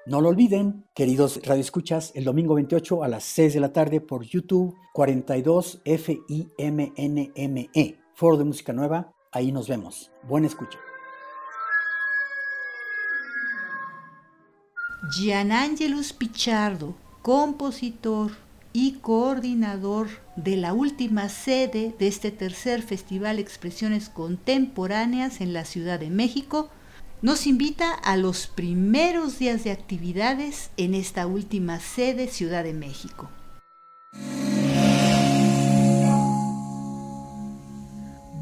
[0.09, 4.23] No lo olviden, queridos radioescuchas, el domingo 28 a las 6 de la tarde por
[4.25, 7.29] YouTube 42 FIMNME,
[8.15, 9.13] Foro de Música Nueva.
[9.31, 10.09] Ahí nos vemos.
[10.27, 10.79] Buena escucha.
[15.15, 18.31] Gianangelus Pichardo, compositor
[18.73, 25.99] y coordinador de la última sede de este tercer Festival Expresiones Contemporáneas en la Ciudad
[25.99, 26.71] de México,
[27.21, 33.29] nos invita a los primeros días de actividades en esta última sede Ciudad de México.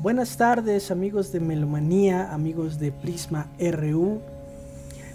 [0.03, 4.21] Buenas tardes amigos de Melomanía, amigos de Prisma RU.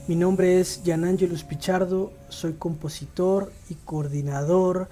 [0.08, 4.88] Mi nombre es Angelus Pichardo, soy compositor y coordinador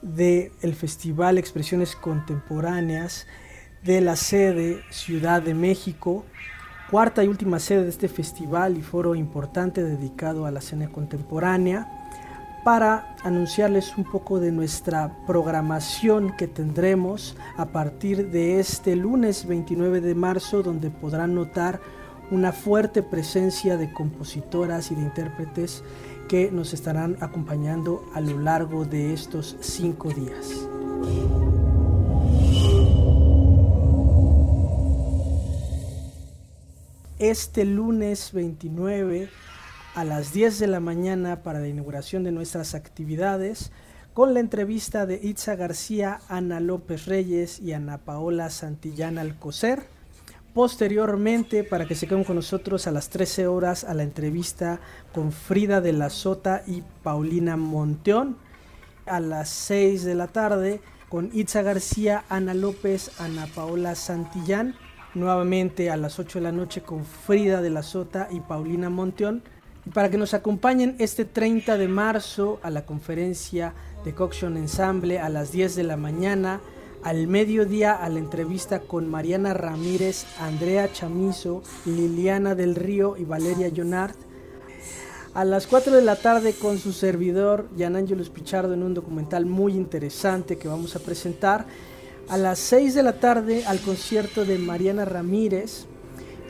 [0.00, 3.26] del Festival Expresiones Contemporáneas
[3.84, 6.24] de la sede Ciudad de México
[6.92, 11.88] cuarta y última sede de este festival y foro importante dedicado a la escena contemporánea
[12.64, 20.02] para anunciarles un poco de nuestra programación que tendremos a partir de este lunes 29
[20.02, 21.80] de marzo donde podrán notar
[22.30, 25.82] una fuerte presencia de compositoras y de intérpretes
[26.28, 30.68] que nos estarán acompañando a lo largo de estos cinco días.
[37.30, 39.28] Este lunes 29
[39.94, 43.70] a las 10 de la mañana para la inauguración de nuestras actividades
[44.12, 49.84] con la entrevista de Itza García, Ana López Reyes y Ana Paola Santillán Alcocer.
[50.52, 54.80] Posteriormente, para que se queden con nosotros a las 13 horas a la entrevista
[55.14, 58.36] con Frida de la Sota y Paulina Monteón.
[59.06, 64.74] A las 6 de la tarde con Itza García, Ana López, Ana Paola Santillán
[65.14, 69.42] nuevamente a las 8 de la noche con Frida de la Sota y Paulina Monteón.
[69.84, 73.74] Y para que nos acompañen este 30 de marzo a la conferencia
[74.04, 76.60] de Coction Ensemble a las 10 de la mañana,
[77.02, 83.70] al mediodía a la entrevista con Mariana Ramírez, Andrea Chamizo, Liliana del Río y Valeria
[83.74, 84.16] Jonart.
[85.34, 89.46] A las 4 de la tarde con su servidor, Jan Ángelos Pichardo, en un documental
[89.46, 91.66] muy interesante que vamos a presentar
[92.28, 95.86] a las 6 de la tarde al concierto de Mariana Ramírez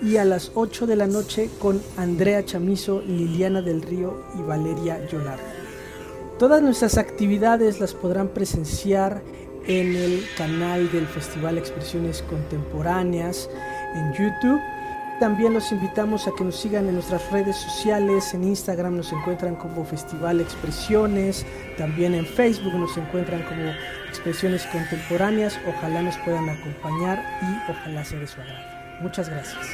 [0.02, 5.06] y a las 8 de la noche con Andrea Chamizo, Liliana del Río y Valeria
[5.06, 5.38] Yolar.
[6.38, 9.22] Todas nuestras actividades las podrán presenciar
[9.66, 13.48] en el canal del Festival Expresiones Contemporáneas
[13.94, 14.60] en YouTube
[15.22, 18.34] también los invitamos a que nos sigan en nuestras redes sociales.
[18.34, 21.46] En Instagram nos encuentran como Festival Expresiones.
[21.78, 23.72] También en Facebook nos encuentran como
[24.08, 25.56] Expresiones Contemporáneas.
[25.64, 28.66] Ojalá nos puedan acompañar y ojalá sea de su agrado.
[29.00, 29.64] Muchas gracias.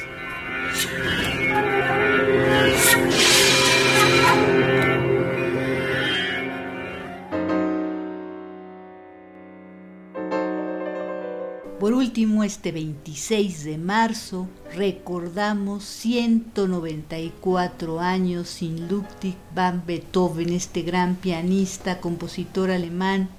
[11.89, 21.15] Por último, este 26 de marzo recordamos 194 años sin Ludwig van Beethoven, este gran
[21.15, 23.31] pianista, compositor alemán,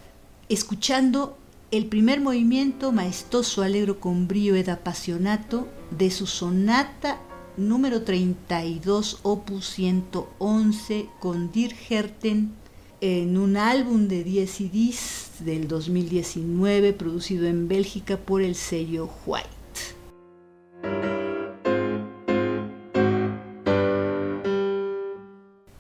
[0.50, 1.38] escuchando
[1.70, 7.20] el primer movimiento maestoso, alegro con brío ed apasionato de su sonata
[7.56, 12.54] número 32, opus 111 con Dirgerten
[13.00, 19.50] en un álbum de 10 CDs del 2019 producido en Bélgica por el sello White.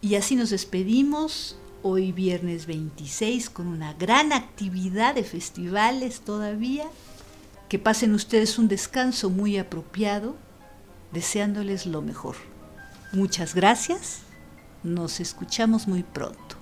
[0.02, 6.86] Y así nos despedimos hoy viernes 26 con una gran actividad de festivales todavía.
[7.68, 10.36] Que pasen ustedes un descanso muy apropiado,
[11.12, 12.36] deseándoles lo mejor.
[13.14, 14.22] Muchas gracias,
[14.84, 16.59] nos escuchamos muy pronto.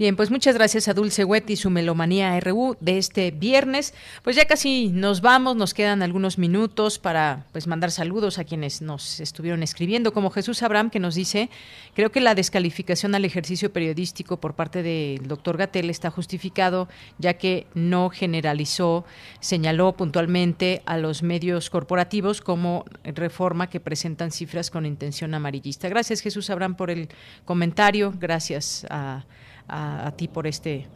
[0.00, 3.92] Bien, pues muchas gracias a Dulce y su Melomanía RU de este viernes.
[4.22, 8.80] Pues ya casi nos vamos, nos quedan algunos minutos para pues mandar saludos a quienes
[8.80, 11.50] nos estuvieron escribiendo, como Jesús Abraham que nos dice,
[11.94, 17.34] creo que la descalificación al ejercicio periodístico por parte del doctor Gatel está justificado, ya
[17.34, 19.04] que no generalizó,
[19.40, 25.90] señaló puntualmente a los medios corporativos como reforma que presentan cifras con intención amarillista.
[25.90, 27.10] Gracias Jesús Abraham por el
[27.44, 29.26] comentario, gracias a
[29.70, 30.88] a, a ti por este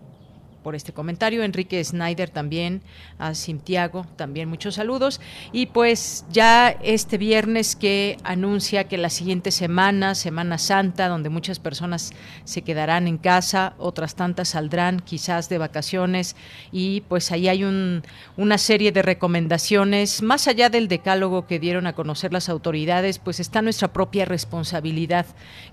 [0.64, 1.44] por este comentario.
[1.44, 2.82] Enrique Snyder también,
[3.18, 5.20] a Santiago también muchos saludos.
[5.52, 11.60] Y pues ya este viernes que anuncia que la siguiente semana, Semana Santa, donde muchas
[11.60, 12.12] personas
[12.44, 16.34] se quedarán en casa, otras tantas saldrán quizás de vacaciones
[16.72, 18.02] y pues ahí hay un,
[18.38, 23.38] una serie de recomendaciones, más allá del decálogo que dieron a conocer las autoridades, pues
[23.38, 25.26] está nuestra propia responsabilidad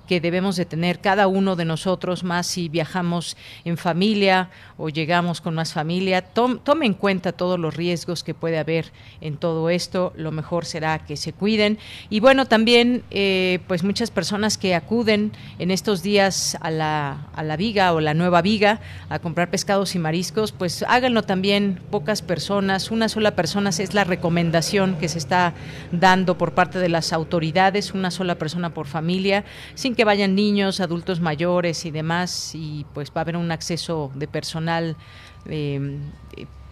[0.07, 4.49] que debemos de tener cada uno de nosotros, más si viajamos en familia
[4.81, 6.23] o llegamos con más familia.
[6.23, 8.91] tome en cuenta todos los riesgos que puede haber
[9.21, 10.11] en todo esto.
[10.15, 11.77] Lo mejor será que se cuiden.
[12.09, 17.43] Y bueno, también eh, pues muchas personas que acuden en estos días a la, a
[17.43, 18.79] la viga o la nueva viga
[19.09, 22.89] a comprar pescados y mariscos, pues háganlo también pocas personas.
[22.89, 25.53] Una sola persona es la recomendación que se está
[25.91, 29.45] dando por parte de las autoridades, una sola persona por familia,
[29.75, 32.55] sin que vayan niños, adultos mayores y demás.
[32.55, 35.99] Y pues va a haber un acceso de personal eh,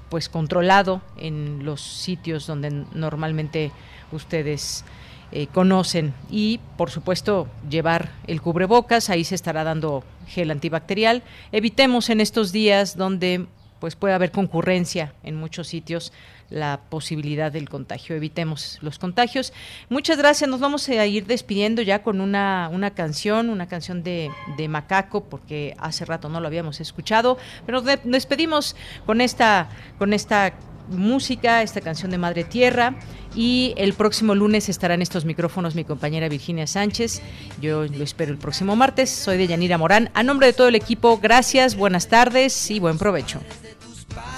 [0.09, 3.71] pues controlado en los sitios donde normalmente
[4.11, 4.83] ustedes
[5.31, 6.13] eh, conocen.
[6.31, 11.23] Y por supuesto llevar el cubrebocas ahí se estará dando gel antibacterial.
[11.51, 13.45] Evitemos en estos días donde
[13.79, 16.11] pues puede haber concurrencia en muchos sitios
[16.49, 18.15] la posibilidad del contagio.
[18.15, 19.53] Evitemos los contagios.
[19.89, 20.49] Muchas gracias.
[20.49, 25.23] Nos vamos a ir despidiendo ya con una, una canción, una canción de, de Macaco,
[25.25, 27.37] porque hace rato no lo habíamos escuchado.
[27.65, 30.53] Pero nos despedimos con esta, con esta
[30.89, 32.95] música, esta canción de Madre Tierra.
[33.35, 37.21] Y el próximo lunes estará en estos micrófonos mi compañera Virginia Sánchez.
[37.61, 39.09] Yo lo espero el próximo martes.
[39.09, 40.09] Soy de Yanira Morán.
[40.13, 43.39] A nombre de todo el equipo, gracias, buenas tardes y buen provecho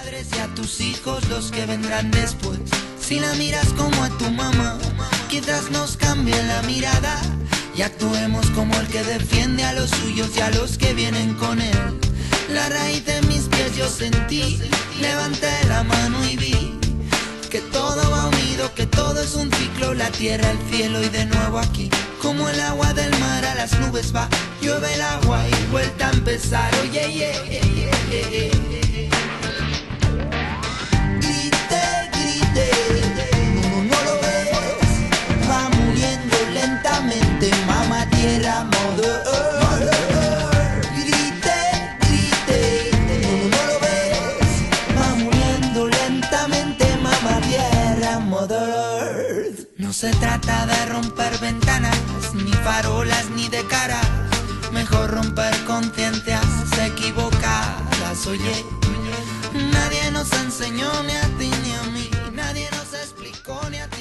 [0.01, 2.59] padres y a tus hijos los que vendrán después.
[2.99, 4.77] Si la miras como a tu mamá,
[5.29, 7.21] quizás nos cambie la mirada
[7.75, 11.61] y actuemos como el que defiende a los suyos y a los que vienen con
[11.61, 11.99] él.
[12.49, 14.59] La raíz de mis pies yo sentí,
[14.99, 16.79] levanté la mano y vi
[17.49, 21.25] que todo va unido, que todo es un ciclo, la tierra, el cielo y de
[21.25, 21.89] nuevo aquí.
[22.21, 24.27] Como el agua del mar a las nubes va,
[24.61, 26.71] llueve el agua y vuelta a empezar.
[26.83, 27.61] Oye, yeah, yeah,
[28.09, 28.90] yeah,
[38.21, 39.91] mamá tierra, mother
[40.95, 41.59] Grite,
[42.01, 42.91] grite,
[43.21, 44.51] no, no lo ves,
[44.97, 49.67] va muriendo lentamente, mamá tierra, mother.
[49.77, 51.97] No se trata de romper ventanas,
[52.35, 54.01] ni farolas, ni de cara,
[54.71, 56.45] mejor romper conciencias
[56.79, 58.65] equivocadas, oye.
[59.73, 64.00] Nadie nos enseñó ni a ti ni a mí, nadie nos explicó ni a ti